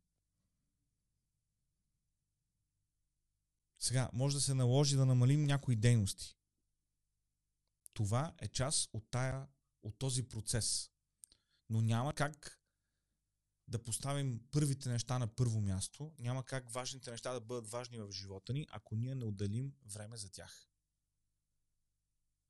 Сега, 3.85 4.09
може 4.13 4.35
да 4.35 4.41
се 4.41 4.53
наложи 4.53 4.95
да 4.95 5.05
намалим 5.05 5.43
някои 5.43 5.75
дейности. 5.75 6.37
Това 7.93 8.33
е 8.37 8.47
част 8.47 8.89
от, 8.93 9.09
тая, 9.11 9.47
от 9.83 9.97
този 9.97 10.23
процес. 10.23 10.91
Но 11.69 11.81
няма 11.81 12.13
как 12.13 12.61
да 13.67 13.83
поставим 13.83 14.47
първите 14.51 14.89
неща 14.89 15.19
на 15.19 15.27
първо 15.27 15.61
място, 15.61 16.13
няма 16.19 16.45
как 16.45 16.69
важните 16.69 17.11
неща 17.11 17.33
да 17.33 17.41
бъдат 17.41 17.69
важни 17.69 17.97
в 17.97 18.11
живота 18.11 18.53
ни, 18.53 18.67
ако 18.69 18.95
ние 18.95 19.15
не 19.15 19.25
отделим 19.25 19.73
време 19.85 20.17
за 20.17 20.29
тях. 20.29 20.69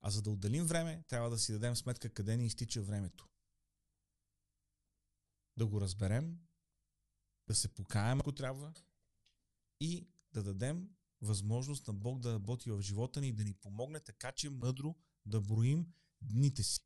А 0.01 0.09
за 0.09 0.21
да 0.21 0.29
отделим 0.29 0.65
време, 0.65 1.03
трябва 1.07 1.29
да 1.29 1.39
си 1.39 1.51
дадем 1.51 1.75
сметка 1.75 2.09
къде 2.09 2.37
ни 2.37 2.45
изтича 2.45 2.81
времето. 2.81 3.27
Да 5.57 5.65
го 5.65 5.81
разберем, 5.81 6.39
да 7.47 7.55
се 7.55 7.67
покаем, 7.67 8.19
ако 8.19 8.31
трябва, 8.31 8.73
и 9.79 10.07
да 10.33 10.43
дадем 10.43 10.95
възможност 11.21 11.87
на 11.87 11.93
Бог 11.93 12.19
да 12.19 12.33
работи 12.33 12.71
в 12.71 12.81
живота 12.81 13.21
ни 13.21 13.27
и 13.27 13.33
да 13.33 13.43
ни 13.43 13.53
помогне 13.53 13.99
така, 13.99 14.31
че 14.31 14.49
мъдро 14.49 14.95
да 15.25 15.41
броим 15.41 15.85
дните 16.21 16.63
си. 16.63 16.79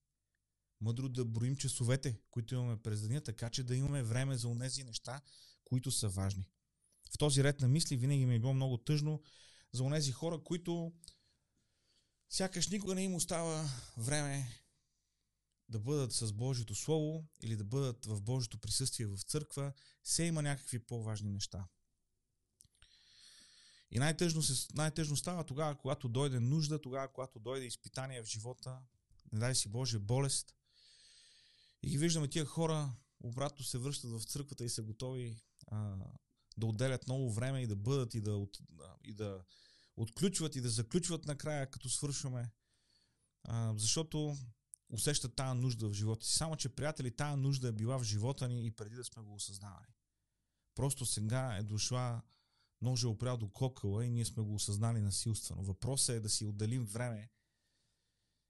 Мъдро 0.82 1.10
да 1.10 1.26
броим 1.26 1.56
часовете, 1.56 2.20
които 2.32 2.56
имаме 2.56 2.82
през 2.82 3.02
деня, 3.02 3.22
така 3.22 3.50
че 3.50 3.64
да 3.64 3.76
имаме 3.76 4.04
време 4.04 4.38
за 4.38 4.48
онези 4.48 4.84
неща, 4.84 5.22
които 5.66 5.92
са 5.92 6.10
важни. 6.10 6.50
В 7.14 7.18
този 7.18 7.44
ред 7.44 7.62
на 7.62 7.68
мисли 7.68 7.98
винаги 7.98 8.26
ми 8.26 8.36
е 8.36 8.40
било 8.40 8.54
много 8.54 8.78
тъжно 8.78 9.22
за 9.74 9.84
онези 9.84 10.12
хора, 10.12 10.44
които 10.44 10.94
Сякаш 12.30 12.68
никога 12.68 12.96
не 12.96 13.04
им 13.04 13.16
остава 13.16 13.70
време 13.98 14.64
да 15.70 15.80
бъдат 15.80 16.14
с 16.14 16.34
Божието 16.34 16.76
Слово 16.76 17.26
или 17.42 17.56
да 17.56 17.64
бъдат 17.64 18.06
в 18.06 18.22
Божието 18.22 18.58
присъствие 18.58 19.08
в 19.08 19.18
църква, 19.22 19.74
се 20.04 20.24
има 20.24 20.42
някакви 20.42 20.80
по-важни 20.80 21.30
неща. 21.30 21.68
И 23.92 24.00
най-тъжно, 24.00 24.42
се, 24.42 24.68
най-тъжно 24.74 25.18
става 25.18 25.44
тогава, 25.44 25.76
когато 25.76 26.10
дойде 26.10 26.40
нужда, 26.40 26.82
тогава, 26.82 27.08
когато 27.08 27.40
дойде 27.40 27.66
изпитание 27.66 28.24
в 28.24 28.26
живота, 28.26 28.80
не 29.32 29.40
дай 29.40 29.56
си 29.56 29.70
Боже, 29.70 30.00
болест. 30.00 30.56
И 31.84 31.90
ги 31.90 31.98
виждаме 31.98 32.28
тия 32.28 32.46
хора, 32.46 32.94
обратно 33.20 33.66
се 33.66 33.78
връщат 33.78 34.12
в 34.12 34.24
църквата 34.24 34.66
и 34.66 34.70
са 34.70 34.84
готови 34.84 35.42
а, 35.68 35.96
да 36.58 36.66
отделят 36.66 37.08
много 37.08 37.32
време 37.34 37.62
и 37.62 37.68
да 37.68 37.76
бъдат 37.76 38.14
и 38.14 38.22
да, 38.22 38.48
и 39.04 39.14
да 39.14 39.44
отключват 39.98 40.56
и 40.56 40.62
да 40.62 40.70
заключват 40.70 41.26
накрая, 41.26 41.72
като 41.72 41.90
свършваме. 41.90 42.52
А, 43.44 43.74
защото 43.78 44.38
усещат 44.90 45.36
тази 45.36 45.60
нужда 45.60 45.90
в 45.90 45.94
живота 45.94 46.26
си. 46.26 46.34
Само, 46.34 46.56
че, 46.56 46.70
приятели, 46.70 47.16
тази 47.16 47.42
нужда 47.42 47.68
е 47.68 47.72
била 47.72 47.98
в 48.00 48.04
живота 48.04 48.48
ни 48.48 48.66
и 48.66 48.72
преди 48.72 48.96
да 48.96 49.04
сме 49.04 49.24
го 49.24 49.36
осъзнавали. 49.36 49.94
Просто 50.76 51.06
сега 51.06 51.56
е 51.56 51.64
дошла 51.64 52.22
ножа 52.82 53.08
е 53.08 53.12
опрял 53.12 53.38
до 53.38 53.50
кокъла 53.50 54.06
и 54.06 54.10
ние 54.10 54.26
сме 54.26 54.44
го 54.44 54.56
осъзнали 54.56 55.02
насилствено. 55.02 55.64
Въпросът 55.64 56.16
е 56.16 56.20
да 56.20 56.30
си 56.30 56.46
отделим 56.46 56.86
време, 56.86 57.30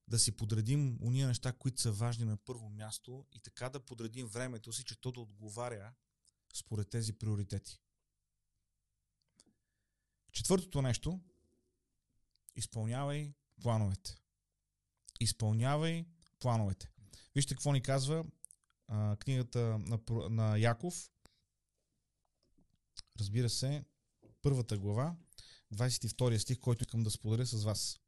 да 0.07 0.19
си 0.19 0.38
подредим 0.38 0.97
уния 1.01 1.27
неща, 1.27 1.53
които 1.53 1.82
са 1.82 1.91
важни 1.91 2.25
на 2.25 2.38
първо 2.38 2.69
място 2.69 3.25
и 3.32 3.39
така 3.39 3.69
да 3.69 3.86
подредим 3.86 4.27
времето 4.27 4.73
си, 4.73 4.84
че 4.84 5.01
то 5.01 5.11
да 5.11 5.19
отговаря 5.19 5.93
според 6.53 6.89
тези 6.89 7.13
приоритети. 7.13 7.82
Четвъртото 10.32 10.82
нещо 10.82 11.19
изпълнявай 12.55 13.34
плановете. 13.61 14.15
Изпълнявай 15.19 16.05
плановете. 16.39 16.89
Вижте 17.36 17.53
какво 17.53 17.71
ни 17.71 17.82
казва 17.82 18.25
а, 18.88 19.15
книгата 19.15 19.59
на, 19.59 19.99
на 20.30 20.57
Яков. 20.57 21.11
Разбира 23.19 23.49
се, 23.49 23.86
първата 24.41 24.77
глава, 24.77 25.15
22 25.73 26.37
стих, 26.37 26.59
който 26.59 26.83
искам 26.83 27.03
да 27.03 27.11
споделя 27.11 27.45
с 27.45 27.63
вас. 27.63 27.99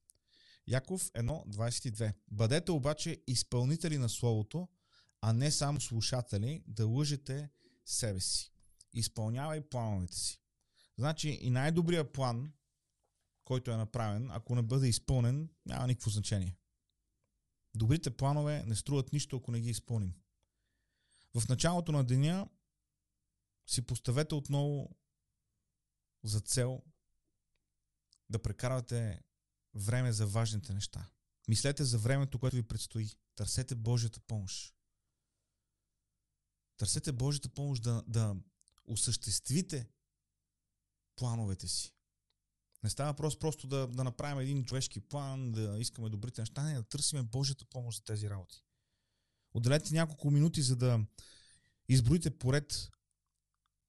Яков 0.67 1.11
1.22 1.11 2.13
Бъдете 2.31 2.71
обаче 2.71 3.17
изпълнители 3.27 3.97
на 3.97 4.09
Словото, 4.09 4.67
а 5.21 5.33
не 5.33 5.51
само 5.51 5.81
слушатели, 5.81 6.63
да 6.67 6.87
лъжете 6.87 7.49
себе 7.85 8.19
си. 8.19 8.51
Изпълнявай 8.93 9.61
плановете 9.61 10.15
си. 10.15 10.41
Значи 10.97 11.29
и 11.29 11.49
най-добрият 11.49 12.13
план 12.13 12.51
който 13.51 13.71
е 13.71 13.77
направен, 13.77 14.31
ако 14.31 14.55
не 14.55 14.61
бъде 14.61 14.87
изпълнен, 14.87 15.49
няма 15.65 15.87
никакво 15.87 16.09
значение. 16.09 16.55
Добрите 17.75 18.09
планове 18.09 18.63
не 18.67 18.75
струват 18.75 19.13
нищо, 19.13 19.37
ако 19.37 19.51
не 19.51 19.59
ги 19.59 19.69
изпълним. 19.69 20.13
В 21.33 21.47
началото 21.49 21.91
на 21.91 22.03
деня 22.03 22.47
си 23.67 23.81
поставете 23.81 24.35
отново 24.35 24.89
за 26.23 26.39
цел 26.39 26.83
да 28.29 28.41
прекарвате 28.41 29.21
време 29.73 30.11
за 30.11 30.27
важните 30.27 30.73
неща. 30.73 31.09
Мислете 31.47 31.83
за 31.83 31.97
времето, 31.97 32.39
което 32.39 32.55
ви 32.55 32.63
предстои. 32.63 33.09
Търсете 33.35 33.75
Божията 33.75 34.19
помощ. 34.19 34.75
Търсете 36.77 37.11
Божията 37.11 37.49
помощ 37.49 37.83
да, 37.83 38.03
да 38.07 38.35
осъществите 38.85 39.89
плановете 41.15 41.67
си. 41.67 41.93
Не 42.83 42.89
става 42.89 43.11
въпрос 43.11 43.39
просто 43.39 43.67
да, 43.67 43.87
да 43.87 44.03
направим 44.03 44.39
един 44.39 44.65
човешки 44.65 44.99
план, 44.99 45.51
да 45.51 45.77
искаме 45.79 46.09
добрите 46.09 46.41
неща, 46.41 46.63
не, 46.63 46.73
да 46.73 46.83
търсиме 46.83 47.23
Божията 47.23 47.65
помощ 47.65 47.97
за 47.97 48.03
тези 48.03 48.29
работи. 48.29 48.63
Отделете 49.53 49.93
няколко 49.93 50.31
минути, 50.31 50.61
за 50.61 50.75
да 50.75 51.05
изброите 51.89 52.37
поред 52.37 52.89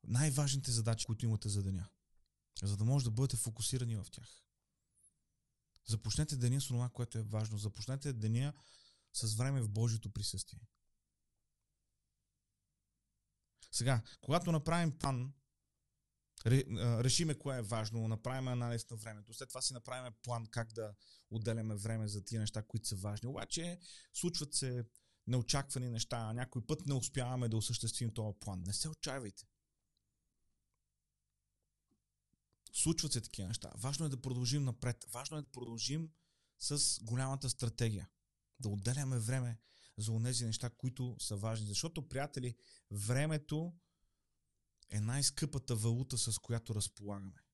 най-важните 0.05 0.71
задачи, 0.71 1.07
които 1.07 1.25
имате 1.25 1.49
за 1.49 1.63
деня. 1.63 1.89
За 2.63 2.77
да 2.77 2.85
може 2.85 3.05
да 3.05 3.11
бъдете 3.11 3.37
фокусирани 3.37 3.97
в 3.97 4.07
тях. 4.13 4.43
Започнете 5.87 6.37
деня 6.37 6.61
с 6.61 6.67
това, 6.67 6.89
което 6.89 7.19
е 7.19 7.23
важно. 7.23 7.59
Започнете 7.59 8.13
деня 8.13 8.53
с 9.13 9.35
време 9.35 9.63
в 9.63 9.69
Божието 9.69 10.13
присъствие. 10.13 10.61
Сега, 13.71 14.03
когато 14.21 14.53
направим 14.53 14.99
план, 14.99 15.33
решиме 16.47 17.39
кое 17.39 17.59
е 17.59 17.63
важно, 17.63 18.09
направим 18.09 18.49
анализ 18.49 18.91
на 18.91 18.97
времето, 18.97 19.35
след 19.35 19.49
това 19.49 19.63
си 19.63 19.73
направим 19.73 20.13
план 20.23 20.47
как 20.47 20.73
да 20.73 20.95
отделяме 21.31 21.77
време 21.77 22.09
за 22.09 22.25
тия 22.25 22.41
неща, 22.41 22.63
които 22.63 22.89
са 22.89 22.97
важни. 22.97 23.29
Обаче 23.29 23.79
случват 24.13 24.55
се 24.55 24.85
неочаквани 25.27 25.91
неща, 25.91 26.33
някой 26.33 26.67
път 26.67 26.87
не 26.87 26.95
успяваме 26.95 27.49
да 27.49 27.57
осъществим 27.57 28.15
този 28.15 28.39
план. 28.41 28.63
Не 28.67 28.73
се 28.73 28.89
отчаивайте. 28.89 29.45
Случват 32.73 33.13
се 33.13 33.21
такива 33.21 33.49
неща. 33.49 33.73
Важно 33.77 34.07
е 34.07 34.09
да 34.09 34.23
продължим 34.23 34.65
напред. 34.65 35.05
Важно 35.13 35.37
е 35.39 35.43
да 35.43 35.51
продължим 35.51 36.11
с 36.59 36.99
голямата 37.03 37.51
стратегия. 37.51 38.09
Да 38.61 38.69
отделяме 38.69 39.19
време 39.19 39.59
за 39.99 40.23
тези 40.23 40.47
неща, 40.47 40.71
които 40.71 41.17
са 41.19 41.37
важни. 41.37 41.67
Защото, 41.67 42.09
приятели, 42.09 42.57
времето 42.91 43.75
е 44.91 45.01
най-скъпата 45.01 45.77
валута, 45.77 46.19
с 46.19 46.39
която 46.39 46.75
разполагаме. 46.75 47.45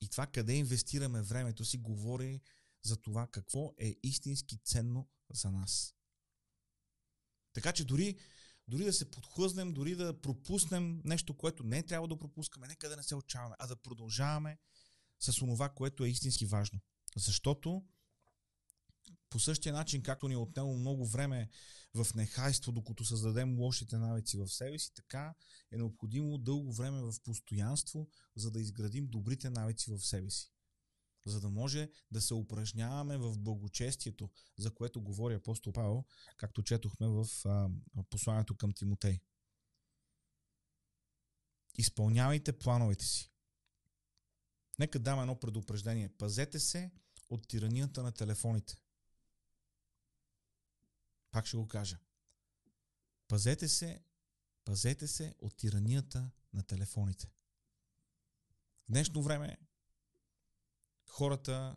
И 0.00 0.08
това 0.08 0.26
къде 0.26 0.54
инвестираме 0.54 1.22
времето 1.22 1.64
си, 1.64 1.78
говори 1.78 2.40
за 2.82 2.96
това 2.96 3.26
какво 3.26 3.74
е 3.78 3.96
истински 4.02 4.58
ценно 4.58 5.08
за 5.32 5.50
нас. 5.50 5.94
Така 7.52 7.72
че 7.72 7.84
дори, 7.84 8.18
дори 8.68 8.84
да 8.84 8.92
се 8.92 9.10
подхлъзнем, 9.10 9.72
дори 9.72 9.94
да 9.94 10.20
пропуснем 10.20 11.00
нещо, 11.04 11.34
което 11.34 11.64
не 11.64 11.82
трябва 11.82 12.08
да 12.08 12.18
пропускаме, 12.18 12.68
нека 12.68 12.88
да 12.88 12.96
не 12.96 13.02
се 13.02 13.14
отчаваме, 13.14 13.54
а 13.58 13.66
да 13.66 13.76
продължаваме 13.76 14.58
с 15.20 15.34
това, 15.34 15.68
което 15.68 16.04
е 16.04 16.08
истински 16.08 16.46
важно. 16.46 16.80
Защото 17.16 17.84
по 19.30 19.40
същия 19.40 19.72
начин, 19.72 20.02
както 20.02 20.28
ни 20.28 20.34
е 20.34 20.36
отнело 20.36 20.76
много 20.76 21.06
време 21.06 21.48
в 21.94 22.14
нехайство, 22.14 22.72
докато 22.72 23.04
създадем 23.04 23.58
лошите 23.58 23.98
навици 23.98 24.38
в 24.38 24.48
себе 24.48 24.78
си, 24.78 24.94
така 24.94 25.34
е 25.72 25.76
необходимо 25.76 26.38
дълго 26.38 26.72
време 26.72 27.00
в 27.00 27.14
постоянство, 27.24 28.08
за 28.36 28.50
да 28.50 28.60
изградим 28.60 29.06
добрите 29.06 29.50
навици 29.50 29.90
в 29.90 30.00
себе 30.00 30.30
си. 30.30 30.53
За 31.26 31.40
да 31.40 31.50
може 31.50 31.90
да 32.10 32.20
се 32.20 32.34
упражняваме 32.34 33.16
в 33.16 33.38
благочестието, 33.38 34.30
за 34.58 34.74
което 34.74 35.00
говори 35.00 35.34
апостол 35.34 35.72
Павел, 35.72 36.04
както 36.36 36.62
четохме 36.62 37.08
в 37.08 37.26
а, 37.44 37.68
посланието 38.10 38.56
към 38.56 38.72
Тимотей. 38.72 39.20
Изпълнявайте 41.78 42.52
плановете 42.52 43.04
си. 43.04 43.30
Нека 44.78 44.98
дам 44.98 45.20
едно 45.20 45.40
предупреждение. 45.40 46.08
Пазете 46.08 46.60
се 46.60 46.90
от 47.30 47.48
тиранията 47.48 48.02
на 48.02 48.12
телефоните. 48.12 48.76
Пак 51.30 51.46
ще 51.46 51.56
го 51.56 51.68
кажа. 51.68 51.98
Пазете 53.28 53.68
се, 53.68 54.04
пазете 54.64 55.06
се 55.08 55.34
от 55.38 55.56
тиранията 55.56 56.30
на 56.52 56.62
телефоните. 56.62 57.26
В 58.84 58.86
днешно 58.88 59.22
време 59.22 59.58
хората 61.06 61.76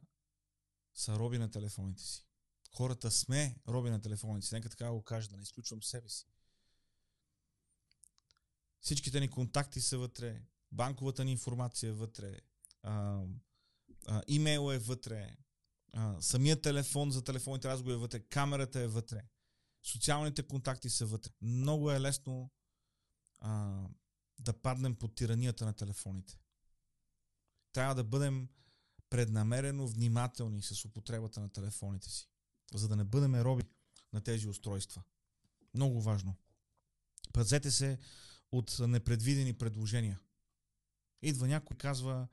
са 0.93 1.19
роби 1.19 1.37
на 1.37 1.51
телефоните 1.51 2.03
си. 2.03 2.27
Хората 2.75 3.11
сме 3.11 3.55
роби 3.67 3.89
на 3.89 4.01
телефоните 4.01 4.47
си. 4.47 4.55
Нека 4.55 4.69
така 4.69 4.91
го 4.91 5.03
кажа, 5.03 5.29
да 5.29 5.37
не 5.37 5.43
изключвам 5.43 5.83
себе 5.83 6.09
си. 6.09 6.27
Всичките 8.79 9.19
ни 9.19 9.29
контакти 9.29 9.81
са 9.81 9.97
вътре, 9.97 10.41
банковата 10.71 11.25
ни 11.25 11.31
информация 11.31 11.89
е 11.89 11.93
вътре, 11.93 12.39
а, 12.83 13.23
а, 14.07 14.23
имейл 14.27 14.71
е 14.73 14.77
вътре, 14.77 15.37
а, 15.93 16.21
самият 16.21 16.61
телефон 16.61 17.11
за 17.11 17.23
телефонните 17.23 17.67
разговори 17.67 17.95
е 17.95 17.97
вътре, 17.97 18.19
камерата 18.19 18.79
е 18.79 18.87
вътре 18.87 19.23
социалните 19.87 20.43
контакти 20.43 20.89
са 20.89 21.05
вътре. 21.05 21.31
Много 21.41 21.91
е 21.91 22.01
лесно 22.01 22.51
а, 23.39 23.81
да 24.39 24.53
паднем 24.53 24.95
под 24.95 25.15
тиранията 25.15 25.65
на 25.65 25.73
телефоните. 25.73 26.39
Трябва 27.73 27.95
да 27.95 28.03
бъдем 28.03 28.49
преднамерено 29.09 29.87
внимателни 29.87 30.61
с 30.61 30.85
употребата 30.85 31.39
на 31.39 31.49
телефоните 31.49 32.09
си, 32.09 32.29
за 32.73 32.87
да 32.87 32.95
не 32.95 33.03
бъдем 33.03 33.35
роби 33.35 33.63
на 34.13 34.21
тези 34.21 34.47
устройства. 34.47 35.03
Много 35.73 36.01
важно. 36.01 36.35
Пазете 37.33 37.71
се 37.71 37.99
от 38.51 38.79
непредвидени 38.79 39.53
предложения. 39.53 40.19
Идва 41.21 41.47
някой 41.47 41.77
казва, 41.77 42.27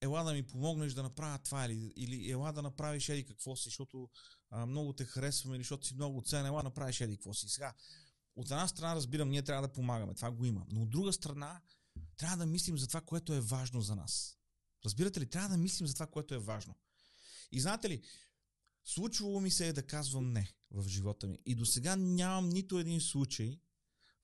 ела 0.00 0.24
да 0.24 0.32
ми 0.32 0.42
помогнеш 0.42 0.92
да 0.92 1.02
направя 1.02 1.38
това 1.38 1.64
или, 1.64 1.92
или 1.96 2.30
ела 2.30 2.52
да 2.52 2.62
направиш 2.62 3.08
еди 3.08 3.24
какво 3.24 3.56
си, 3.56 3.64
защото 3.64 4.10
а, 4.50 4.66
много 4.66 4.92
те 4.92 5.04
харесваме 5.04 5.56
или 5.56 5.62
защото 5.62 5.86
си 5.86 5.94
много 5.94 6.22
ценен, 6.22 6.46
ела 6.46 6.62
направиш 6.62 7.00
еди 7.00 7.16
какво 7.16 7.34
си. 7.34 7.48
Сега, 7.48 7.74
от 8.36 8.50
една 8.50 8.68
страна 8.68 8.94
разбирам, 8.94 9.30
ние 9.30 9.42
трябва 9.42 9.68
да 9.68 9.72
помагаме, 9.72 10.14
това 10.14 10.30
го 10.30 10.44
има, 10.44 10.66
но 10.68 10.82
от 10.82 10.90
друга 10.90 11.12
страна 11.12 11.60
трябва 12.16 12.36
да 12.36 12.46
мислим 12.46 12.78
за 12.78 12.86
това, 12.86 13.00
което 13.00 13.34
е 13.34 13.40
важно 13.40 13.80
за 13.80 13.96
нас. 13.96 14.38
Разбирате 14.84 15.20
ли? 15.20 15.26
Трябва 15.26 15.48
да 15.48 15.56
мислим 15.56 15.86
за 15.86 15.94
това, 15.94 16.06
което 16.06 16.34
е 16.34 16.38
важно. 16.38 16.74
И 17.52 17.60
знаете 17.60 17.90
ли, 17.90 18.02
случвало 18.84 19.40
ми 19.40 19.50
се 19.50 19.68
е 19.68 19.72
да 19.72 19.86
казвам 19.86 20.32
не 20.32 20.52
в 20.70 20.88
живота 20.88 21.26
ми. 21.26 21.38
И 21.46 21.54
до 21.54 21.66
сега 21.66 21.96
нямам 21.96 22.48
нито 22.48 22.78
един 22.78 23.00
случай, 23.00 23.60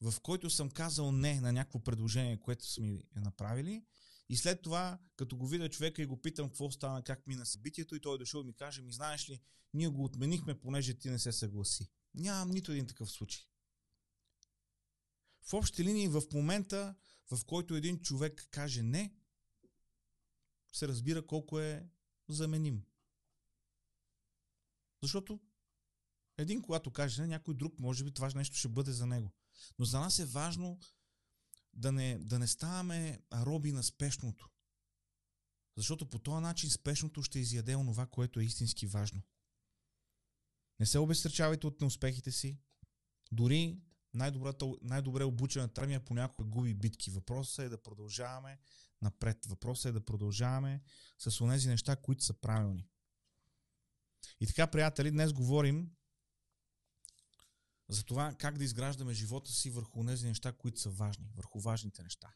в 0.01 0.15
който 0.21 0.51
съм 0.51 0.71
казал 0.71 1.13
не 1.13 1.41
на 1.41 1.53
някакво 1.53 1.79
предложение, 1.79 2.41
което 2.41 2.67
са 2.67 2.81
ми 2.81 3.03
е 3.17 3.21
направили 3.21 3.85
и 4.29 4.37
след 4.37 4.63
това, 4.63 4.99
като 5.17 5.37
го 5.37 5.47
видя 5.47 5.69
човека 5.69 6.03
и 6.03 6.07
го 6.07 6.23
питам 6.23 6.49
какво 6.49 6.71
стана, 6.71 7.03
как 7.03 7.27
мина 7.27 7.47
събитието, 7.47 7.95
и 7.95 8.01
той 8.01 8.15
е 8.15 8.19
дошъл 8.19 8.41
и 8.41 8.45
ми 8.45 8.55
каже, 8.55 8.83
ми 8.83 8.93
знаеш 8.93 9.31
ли, 9.31 9.41
ние 9.75 9.89
го 9.89 10.05
отменихме, 10.05 10.61
понеже 10.61 10.95
ти 10.95 11.11
не 11.11 11.19
се 11.19 11.33
съгласи. 11.33 11.89
Нямам 12.15 12.51
нито 12.51 12.73
един 12.73 12.87
такъв 12.87 13.11
случай. 13.11 13.43
В 15.43 15.55
общи 15.55 15.85
линии, 15.85 16.09
в 16.09 16.23
момента, 16.33 16.95
в 17.31 17.45
който 17.45 17.75
един 17.75 18.01
човек 18.01 18.49
каже 18.51 18.83
не, 18.83 19.15
се 20.73 20.89
разбира 20.89 21.27
колко 21.27 21.61
е 21.61 21.89
заменим. 22.29 22.85
Защото 25.03 25.41
един, 26.39 26.63
когато 26.63 26.91
каже 26.91 27.23
не, 27.23 27.29
някой 27.29 27.55
друг, 27.55 27.79
може 27.79 28.05
би 28.05 28.11
това 28.11 28.31
нещо 28.35 28.57
ще 28.57 28.69
бъде 28.69 28.93
за 28.93 29.07
него. 29.07 29.31
Но 29.79 29.85
за 29.85 30.01
нас 30.01 30.19
е 30.19 30.27
важно 30.27 30.81
да 31.75 31.93
не, 31.93 32.19
да 32.19 32.39
не 32.39 32.47
ставаме 32.47 33.23
роби 33.35 33.73
на 33.73 33.83
спешното. 33.83 34.51
Защото 35.77 36.09
по 36.09 36.19
този 36.19 36.43
начин 36.43 36.71
спешното 36.71 37.23
ще 37.23 37.39
изяде 37.39 37.77
онова, 37.77 38.07
което 38.07 38.41
е 38.41 38.45
истински 38.45 38.87
важно. 38.87 39.23
Не 40.81 40.87
се 40.87 40.99
обестречавайте 40.99 41.67
от 41.67 41.81
неуспехите 41.81 42.33
си. 42.33 42.59
Дори 43.33 43.81
най-добре 44.83 45.25
обучената 45.25 45.81
армия 45.81 46.05
понякога 46.05 46.49
губи 46.49 46.75
битки. 46.75 47.11
Въпросът 47.11 47.59
е 47.59 47.69
да 47.69 47.83
продължаваме 47.83 48.59
напред. 49.03 49.47
Въпросът 49.47 49.91
е 49.91 49.93
да 49.93 50.05
продължаваме 50.05 50.83
с 51.19 51.41
онези 51.41 51.69
неща, 51.69 51.97
които 51.97 52.25
са 52.25 52.35
правилни. 52.35 52.89
И 54.41 54.47
така, 54.47 54.67
приятели, 54.67 55.11
днес 55.11 55.33
говорим 55.33 55.91
за 57.89 58.05
това 58.05 58.35
как 58.39 58.59
да 58.59 58.65
изграждаме 58.65 59.13
живота 59.13 59.53
си 59.53 59.71
върху 59.71 60.05
тези 60.07 60.27
неща, 60.27 60.53
които 60.53 60.81
са 60.81 60.91
важни, 60.91 61.31
върху 61.35 61.61
важните 61.61 62.03
неща. 62.03 62.35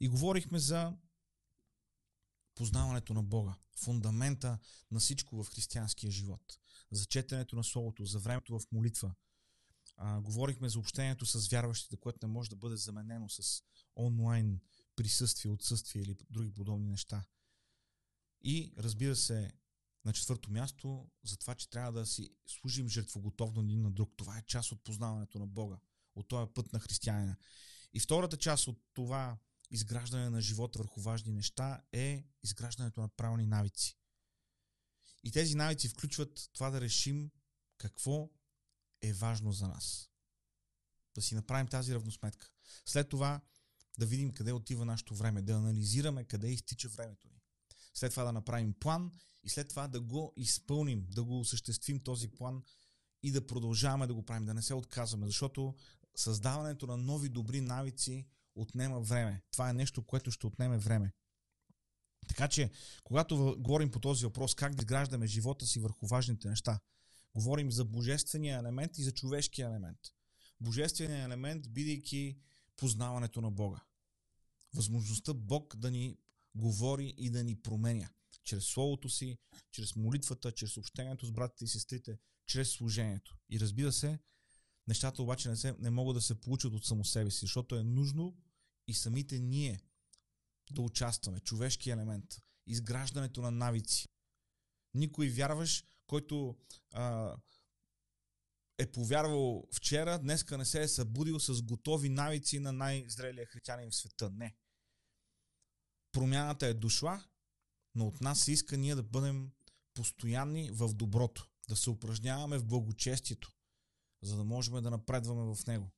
И 0.00 0.08
говорихме 0.08 0.58
за 0.58 0.96
познаването 2.54 3.14
на 3.14 3.22
Бога, 3.22 3.54
фундамента 3.76 4.58
на 4.90 5.00
всичко 5.00 5.42
в 5.42 5.50
християнския 5.50 6.10
живот, 6.10 6.58
за 6.90 7.04
четенето 7.04 7.56
на 7.56 7.64
Словото, 7.64 8.04
за 8.04 8.18
времето 8.18 8.58
в 8.58 8.72
молитва. 8.72 9.14
А, 9.96 10.20
говорихме 10.20 10.68
за 10.68 10.78
общението 10.78 11.26
с 11.26 11.48
вярващите, 11.48 11.96
което 11.96 12.26
не 12.26 12.32
може 12.32 12.50
да 12.50 12.56
бъде 12.56 12.76
заменено 12.76 13.28
с 13.28 13.62
онлайн 13.96 14.60
присъствие, 15.00 15.50
отсъствие 15.50 16.02
или 16.02 16.16
други 16.30 16.54
подобни 16.54 16.86
неща. 16.86 17.24
И 18.42 18.72
разбира 18.78 19.16
се, 19.16 19.52
на 20.04 20.12
четвърто 20.12 20.50
място, 20.50 21.10
за 21.24 21.36
това, 21.36 21.54
че 21.54 21.70
трябва 21.70 21.92
да 21.92 22.06
си 22.06 22.34
служим 22.46 22.88
жертвоготовно 22.88 23.60
един 23.62 23.82
на 23.82 23.90
друг. 23.90 24.12
Това 24.16 24.38
е 24.38 24.42
част 24.46 24.72
от 24.72 24.84
познаването 24.84 25.38
на 25.38 25.46
Бога, 25.46 25.78
от 26.14 26.28
този 26.28 26.52
път 26.54 26.72
на 26.72 26.80
християнина. 26.80 27.36
И 27.92 28.00
втората 28.00 28.36
част 28.36 28.68
от 28.68 28.82
това 28.94 29.38
изграждане 29.70 30.30
на 30.30 30.40
живота 30.40 30.78
върху 30.78 31.00
важни 31.00 31.32
неща 31.32 31.82
е 31.92 32.24
изграждането 32.42 33.00
на 33.00 33.08
правилни 33.08 33.46
навици. 33.46 33.98
И 35.24 35.32
тези 35.32 35.54
навици 35.54 35.88
включват 35.88 36.50
това 36.52 36.70
да 36.70 36.80
решим 36.80 37.30
какво 37.78 38.30
е 39.02 39.12
важно 39.12 39.52
за 39.52 39.68
нас. 39.68 40.10
Да 41.14 41.22
си 41.22 41.34
направим 41.34 41.68
тази 41.68 41.94
равносметка. 41.94 42.50
След 42.86 43.08
това 43.08 43.40
да 44.00 44.06
видим 44.06 44.30
къде 44.30 44.52
отива 44.52 44.84
нашето 44.84 45.14
време, 45.14 45.42
да 45.42 45.52
анализираме 45.52 46.24
къде 46.24 46.48
изтича 46.48 46.88
времето 46.88 47.28
ни 47.28 47.40
след 47.94 48.10
това 48.10 48.24
да 48.24 48.32
направим 48.32 48.72
план 48.72 49.12
и 49.44 49.48
след 49.48 49.68
това 49.68 49.88
да 49.88 50.00
го 50.00 50.32
изпълним, 50.36 51.06
да 51.10 51.24
го 51.24 51.40
осъществим 51.40 52.00
този 52.00 52.28
план 52.28 52.62
и 53.22 53.30
да 53.32 53.46
продължаваме 53.46 54.06
да 54.06 54.14
го 54.14 54.22
правим, 54.22 54.44
да 54.44 54.54
не 54.54 54.62
се 54.62 54.74
отказваме, 54.74 55.26
защото 55.26 55.74
създаването 56.16 56.86
на 56.86 56.96
нови 56.96 57.28
добри 57.28 57.60
навици 57.60 58.26
отнема 58.54 59.00
време. 59.00 59.42
Това 59.52 59.70
е 59.70 59.72
нещо, 59.72 60.02
което 60.02 60.30
ще 60.30 60.46
отнеме 60.46 60.78
време. 60.78 61.12
Така 62.28 62.48
че, 62.48 62.70
когато 63.04 63.56
говорим 63.58 63.90
по 63.90 64.00
този 64.00 64.24
въпрос, 64.24 64.54
как 64.54 64.74
да 64.74 64.82
изграждаме 64.82 65.26
живота 65.26 65.66
си 65.66 65.80
върху 65.80 66.06
важните 66.06 66.48
неща, 66.48 66.80
говорим 67.34 67.72
за 67.72 67.84
божествения 67.84 68.58
елемент 68.58 68.98
и 68.98 69.02
за 69.02 69.12
човешкия 69.12 69.68
елемент. 69.68 69.98
Божественият 70.60 71.26
елемент, 71.26 71.68
бидейки 71.68 72.36
познаването 72.76 73.40
на 73.40 73.50
Бога. 73.50 73.80
Възможността 74.74 75.34
Бог 75.34 75.76
да 75.76 75.90
ни 75.90 76.18
говори 76.54 77.14
и 77.18 77.30
да 77.30 77.44
ни 77.44 77.56
променя. 77.56 78.10
Чрез 78.44 78.64
Словото 78.64 79.08
си, 79.08 79.38
чрез 79.70 79.96
молитвата, 79.96 80.52
чрез 80.52 80.76
общението 80.76 81.26
с 81.26 81.32
братите 81.32 81.64
и 81.64 81.68
сестрите, 81.68 82.18
чрез 82.46 82.70
служението. 82.70 83.36
И 83.48 83.60
разбира 83.60 83.92
се, 83.92 84.18
нещата 84.86 85.22
обаче 85.22 85.48
не, 85.48 85.56
се, 85.56 85.76
не 85.78 85.90
могат 85.90 86.14
да 86.14 86.20
се 86.20 86.40
получат 86.40 86.72
от 86.72 86.86
само 86.86 87.04
себе 87.04 87.30
си, 87.30 87.38
защото 87.40 87.76
е 87.76 87.82
нужно 87.82 88.36
и 88.88 88.94
самите 88.94 89.38
ние 89.38 89.80
да 90.70 90.82
участваме. 90.82 91.40
Човешки 91.40 91.90
елемент. 91.90 92.42
Изграждането 92.66 93.42
на 93.42 93.50
навици. 93.50 94.08
Никой 94.94 95.28
вярваш, 95.28 95.84
който 96.06 96.56
а, 96.92 97.36
е 98.80 98.92
повярвал 98.92 99.64
вчера, 99.72 100.18
днеска 100.18 100.58
не 100.58 100.64
се 100.64 100.82
е 100.82 100.88
събудил 100.88 101.40
с 101.40 101.62
готови 101.62 102.08
навици 102.08 102.58
на 102.58 102.72
най-зрелия 102.72 103.46
християнин 103.46 103.90
в 103.90 103.94
света. 103.94 104.30
Не. 104.30 104.56
Промяната 106.12 106.66
е 106.66 106.74
дошла, 106.74 107.24
но 107.94 108.06
от 108.06 108.20
нас 108.20 108.40
се 108.40 108.52
иска 108.52 108.76
ние 108.76 108.94
да 108.94 109.02
бъдем 109.02 109.50
постоянни 109.94 110.70
в 110.70 110.94
доброто, 110.94 111.48
да 111.68 111.76
се 111.76 111.90
упражняваме 111.90 112.58
в 112.58 112.64
благочестието, 112.64 113.52
за 114.22 114.36
да 114.36 114.44
можем 114.44 114.82
да 114.82 114.90
напредваме 114.90 115.54
в 115.54 115.66
него. 115.66 115.90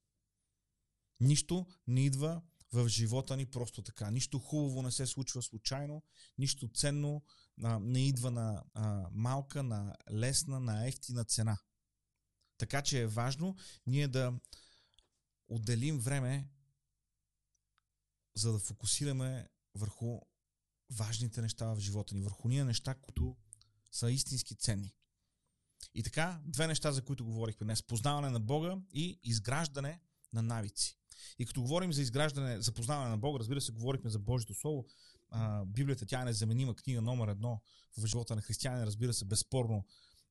Нищо 1.20 1.66
не 1.86 2.04
идва 2.04 2.42
в 2.72 2.88
живота 2.88 3.36
ни 3.36 3.46
просто 3.46 3.82
така. 3.82 4.10
Нищо 4.10 4.38
хубаво 4.38 4.82
не 4.82 4.90
се 4.90 5.06
случва 5.06 5.42
случайно, 5.42 6.02
нищо 6.38 6.68
ценно 6.68 7.22
а, 7.62 7.78
не 7.78 8.08
идва 8.08 8.30
на 8.30 8.64
а, 8.74 9.08
малка, 9.12 9.62
на 9.62 9.96
лесна, 10.12 10.60
на 10.60 10.86
ефтина 10.86 11.24
цена. 11.24 11.58
Така 12.62 12.82
че 12.82 13.00
е 13.00 13.06
важно 13.06 13.56
ние 13.86 14.08
да 14.08 14.34
отделим 15.48 15.98
време, 15.98 16.48
за 18.34 18.52
да 18.52 18.58
фокусираме 18.58 19.48
върху 19.74 20.20
важните 20.90 21.42
неща 21.42 21.66
в 21.66 21.80
живота 21.80 22.14
ни, 22.14 22.22
върху 22.22 22.48
ние 22.48 22.64
неща, 22.64 22.94
които 22.94 23.36
са 23.92 24.10
истински 24.10 24.54
ценни. 24.54 24.94
И 25.94 26.02
така, 26.02 26.40
две 26.44 26.66
неща, 26.66 26.92
за 26.92 27.02
които 27.02 27.24
говорихме 27.24 27.64
днес. 27.64 27.82
Познаване 27.82 28.30
на 28.30 28.40
Бога 28.40 28.76
и 28.92 29.18
изграждане 29.22 30.00
на 30.32 30.42
навици. 30.42 30.98
И 31.38 31.46
като 31.46 31.62
говорим 31.62 31.92
за 31.92 32.02
изграждане, 32.02 32.60
за 32.60 32.72
познаване 32.72 33.10
на 33.10 33.18
Бога, 33.18 33.38
разбира 33.38 33.60
се, 33.60 33.72
говорихме 33.72 34.10
за 34.10 34.18
Божието 34.18 34.54
Слово. 34.54 34.86
А, 35.30 35.64
Библията, 35.64 36.06
тя 36.06 36.20
е 36.20 36.24
незаменима 36.24 36.74
книга 36.74 37.02
номер 37.02 37.28
едно 37.28 37.62
в 37.98 38.06
живота 38.06 38.36
на 38.36 38.42
християнин, 38.42 38.84
разбира 38.84 39.14
се, 39.14 39.24
безспорно. 39.24 39.84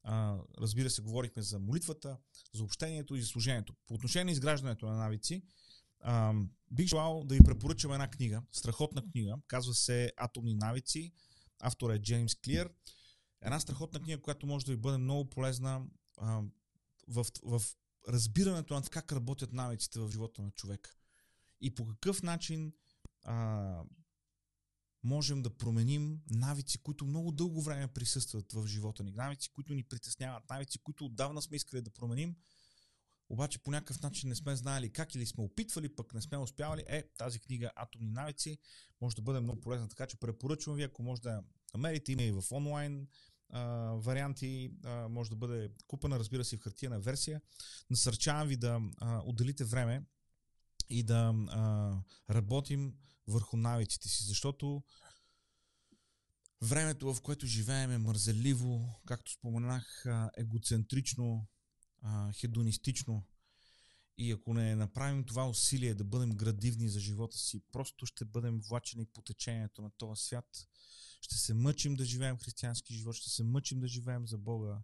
А, 0.04 0.38
разбира 0.58 0.90
се, 0.90 1.02
говорихме 1.02 1.42
за 1.42 1.60
молитвата, 1.60 2.18
за 2.54 2.64
общението 2.64 3.16
и 3.16 3.22
за 3.22 3.28
служението. 3.28 3.74
По 3.88 3.94
отношение 3.94 4.26
на 4.26 4.32
изграждането 4.32 4.86
на 4.86 4.96
навици, 4.96 5.44
а, 6.00 6.34
бих 6.72 6.88
желал 6.88 7.24
да 7.24 7.36
ви 7.36 7.42
препоръчам 7.46 7.94
една 7.94 8.08
книга, 8.08 8.44
страхотна 8.52 9.04
книга, 9.12 9.38
казва 9.48 9.74
се 9.74 10.12
Атомни 10.18 10.54
навици, 10.54 11.14
автор 11.60 11.92
е 11.92 12.00
Джеймс 12.00 12.36
Клиер. 12.36 12.70
Една 13.42 13.60
страхотна 13.60 14.00
книга, 14.00 14.22
която 14.22 14.48
може 14.48 14.66
да 14.66 14.72
ви 14.72 14.78
бъде 14.78 14.98
много 14.98 15.30
полезна 15.30 15.82
а, 16.18 16.42
в, 17.08 17.26
в 17.44 17.62
разбирането 18.08 18.74
на 18.74 18.82
как 18.82 19.12
работят 19.12 19.54
навиците 19.54 20.00
в 20.00 20.12
живота 20.12 20.42
на 20.42 20.52
човека. 20.52 20.92
И 21.62 21.76
по 21.76 21.86
какъв 21.88 22.24
начин 22.24 22.74
а, 23.24 23.84
можем 25.04 25.42
да 25.42 25.58
променим 25.58 26.22
навици, 26.30 26.78
които 26.78 27.06
много 27.06 27.32
дълго 27.32 27.62
време 27.62 27.88
присъстват 27.88 28.54
в 28.54 28.68
живота 28.68 29.04
ни. 29.04 29.12
Навици, 29.12 29.50
които 29.50 29.74
ни 29.74 29.84
притесняват, 29.84 30.50
навици, 30.50 30.80
които 30.80 31.06
отдавна 31.06 31.42
сме 31.42 31.58
искали 31.58 31.82
да 31.82 31.90
променим, 31.90 32.36
обаче 33.30 33.60
по 33.60 33.72
някакъв 33.72 34.02
начин 34.02 34.30
не 34.30 34.36
сме 34.36 34.56
знаели 34.56 34.90
как 34.90 35.16
или 35.16 35.26
сме 35.26 35.44
опитвали, 35.44 35.96
пък 35.96 36.14
не 36.14 36.22
сме 36.22 36.38
успявали. 36.38 36.84
Е, 36.88 37.04
тази 37.18 37.40
книга 37.40 37.72
Атомни 37.76 38.10
навици 38.10 38.58
може 39.02 39.16
да 39.16 39.22
бъде 39.22 39.40
много 39.40 39.62
полезна, 39.62 39.88
така 39.88 40.08
че 40.08 40.18
препоръчвам 40.18 40.76
ви, 40.76 40.84
ако 40.84 41.04
може 41.04 41.22
да 41.22 41.44
намерите, 41.74 42.12
има 42.12 42.24
и 42.24 42.32
в 42.32 42.44
онлайн 42.52 43.08
а, 43.50 43.62
варианти, 43.96 44.72
а, 44.84 45.08
може 45.08 45.30
да 45.30 45.36
бъде 45.36 45.72
купена, 45.88 46.20
разбира 46.20 46.46
се, 46.46 46.58
в 46.58 46.62
хартияна 46.62 47.00
версия. 47.00 47.42
Насърчавам 47.90 48.48
ви 48.48 48.56
да 48.56 48.82
а, 48.98 49.22
отделите 49.26 49.64
време 49.64 50.04
и 50.90 51.04
да 51.04 51.34
а, 51.50 51.94
работим 52.30 52.94
върху 53.32 53.58
навиците 53.58 54.10
си, 54.10 54.24
защото 54.24 54.84
времето, 56.62 57.14
в 57.14 57.22
което 57.22 57.48
живеем 57.48 57.92
е 57.92 57.98
мързеливо, 57.98 59.02
както 59.06 59.32
споменах, 59.32 60.06
егоцентрично, 60.38 61.48
хедонистично. 62.40 63.28
И 64.18 64.32
ако 64.32 64.54
не 64.54 64.76
направим 64.76 65.24
това 65.24 65.50
усилие 65.50 65.96
да 65.96 66.04
бъдем 66.04 66.30
градивни 66.30 66.90
за 66.90 67.00
живота 67.00 67.38
си, 67.38 67.64
просто 67.72 68.06
ще 68.06 68.26
бъдем 68.26 68.60
влачени 68.60 69.06
по 69.06 69.22
течението 69.22 69.82
на 69.82 69.92
този 69.98 70.24
свят. 70.24 70.68
Ще 71.22 71.36
се 71.36 71.54
мъчим 71.54 71.96
да 71.96 72.06
живеем 72.06 72.38
християнски 72.38 72.94
живот, 72.94 73.16
ще 73.16 73.30
се 73.30 73.44
мъчим 73.44 73.80
да 73.80 73.88
живеем 73.88 74.28
за 74.28 74.38
Бога. 74.38 74.82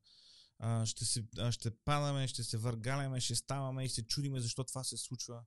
Ще, 0.86 1.06
се, 1.06 1.26
ще 1.52 1.72
падаме, 1.72 2.28
ще 2.28 2.44
се 2.44 2.58
въргаляме, 2.58 3.22
ще 3.22 3.36
ставаме 3.36 3.86
и 3.86 3.90
се 3.90 4.08
чудиме 4.08 4.40
защо 4.40 4.64
това 4.64 4.84
се 4.84 4.98
случва 4.98 5.44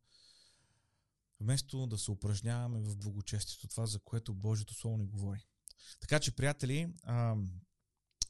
вместо 1.40 1.86
да 1.86 1.98
се 1.98 2.10
упражняваме 2.10 2.80
в 2.80 2.96
благочестието, 2.96 3.68
това 3.68 3.86
за 3.86 3.98
което 3.98 4.34
Божието 4.34 4.74
Слово 4.74 4.96
ни 4.96 5.06
говори. 5.06 5.46
Така 6.00 6.20
че, 6.20 6.36
приятели, 6.36 6.92
а, 7.02 7.36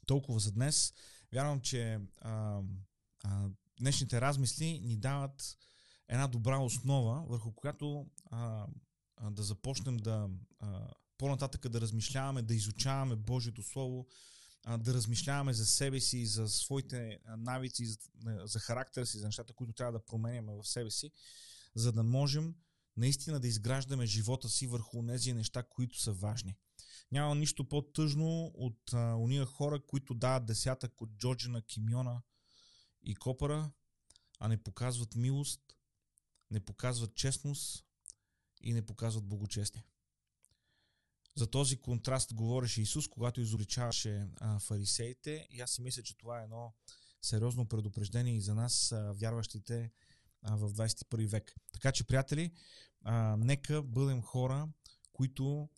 толкова 0.05 0.39
за 0.39 0.51
днес. 0.51 0.93
Вярвам, 1.31 1.61
че 1.61 1.99
а, 2.21 2.61
а, 3.23 3.49
днешните 3.79 4.21
размисли 4.21 4.79
ни 4.79 4.97
дават 4.97 5.57
една 6.07 6.27
добра 6.27 6.57
основа, 6.57 7.25
върху 7.27 7.51
която 7.51 8.07
а, 8.25 8.67
а, 9.17 9.31
да 9.31 9.43
започнем 9.43 9.97
да 9.97 10.29
а, 10.59 10.87
по-нататък 11.17 11.69
да 11.69 11.81
размишляваме, 11.81 12.41
да 12.41 12.55
изучаваме 12.55 13.15
Божието 13.15 13.63
Слово, 13.63 14.07
а, 14.63 14.77
да 14.77 14.93
размишляваме 14.93 15.53
за 15.53 15.65
себе 15.65 15.99
си, 15.99 16.25
за 16.25 16.49
своите 16.49 17.19
навици, 17.37 17.85
за, 17.85 17.97
за 18.43 18.59
характера 18.59 19.05
си, 19.05 19.17
за 19.17 19.25
нещата, 19.25 19.53
които 19.53 19.73
трябва 19.73 19.91
да 19.91 20.05
променяме 20.05 20.53
в 20.53 20.67
себе 20.67 20.91
си, 20.91 21.11
за 21.75 21.91
да 21.91 22.03
можем 22.03 22.55
наистина 22.97 23.39
да 23.39 23.47
изграждаме 23.47 24.05
живота 24.05 24.49
си 24.49 24.67
върху 24.67 25.05
тези 25.07 25.33
неща, 25.33 25.63
които 25.63 25.99
са 25.99 26.13
важни. 26.13 26.55
Няма 27.11 27.35
нищо 27.35 27.69
по-тъжно 27.69 28.51
от 28.55 28.93
а, 28.93 29.15
уния 29.15 29.45
хора, 29.45 29.85
които 29.85 30.13
дават 30.13 30.45
десятък 30.45 31.01
от 31.01 31.09
Джорджина, 31.17 31.61
Кимиона 31.61 32.21
и 33.03 33.15
Копара, 33.15 33.71
а 34.39 34.47
не 34.47 34.63
показват 34.63 35.15
милост, 35.15 35.61
не 36.51 36.59
показват 36.59 37.15
честност 37.15 37.85
и 38.61 38.73
не 38.73 38.85
показват 38.85 39.25
богочестие. 39.25 39.83
За 41.35 41.47
този 41.47 41.77
контраст 41.77 42.33
говореше 42.33 42.81
Исус, 42.81 43.07
когато 43.07 43.41
изоличаваше 43.41 44.27
а, 44.39 44.59
фарисеите 44.59 45.47
и 45.49 45.61
аз 45.61 45.71
си 45.71 45.81
мисля, 45.81 46.03
че 46.03 46.17
това 46.17 46.41
е 46.41 46.43
едно 46.43 46.73
сериозно 47.21 47.65
предупреждение 47.65 48.35
и 48.35 48.41
за 48.41 48.55
нас, 48.55 48.91
а, 48.91 49.13
вярващите, 49.13 49.91
в 50.43 50.73
21 50.73 51.27
век. 51.27 51.55
Така 51.73 51.91
че, 51.91 52.03
приятели, 52.03 52.51
а, 53.03 53.35
нека 53.37 53.83
бъдем 53.83 54.21
хора, 54.21 54.69
които 55.13 55.69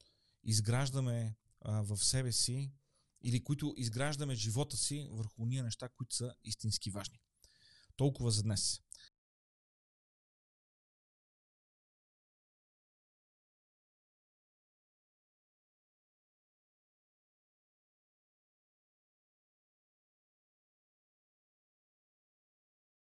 изграждаме 0.43 1.35
а, 1.61 1.81
в 1.81 1.97
себе 1.97 2.31
си 2.31 2.71
или 3.21 3.43
които 3.43 3.73
изграждаме 3.77 4.35
живота 4.35 4.77
си 4.77 5.07
върху 5.11 5.45
ние 5.45 5.63
неща, 5.63 5.89
които 5.89 6.15
са 6.15 6.33
истински 6.43 6.89
важни. 6.89 7.19
Толкова 7.95 8.31
за 8.31 8.43
днес. 8.43 8.81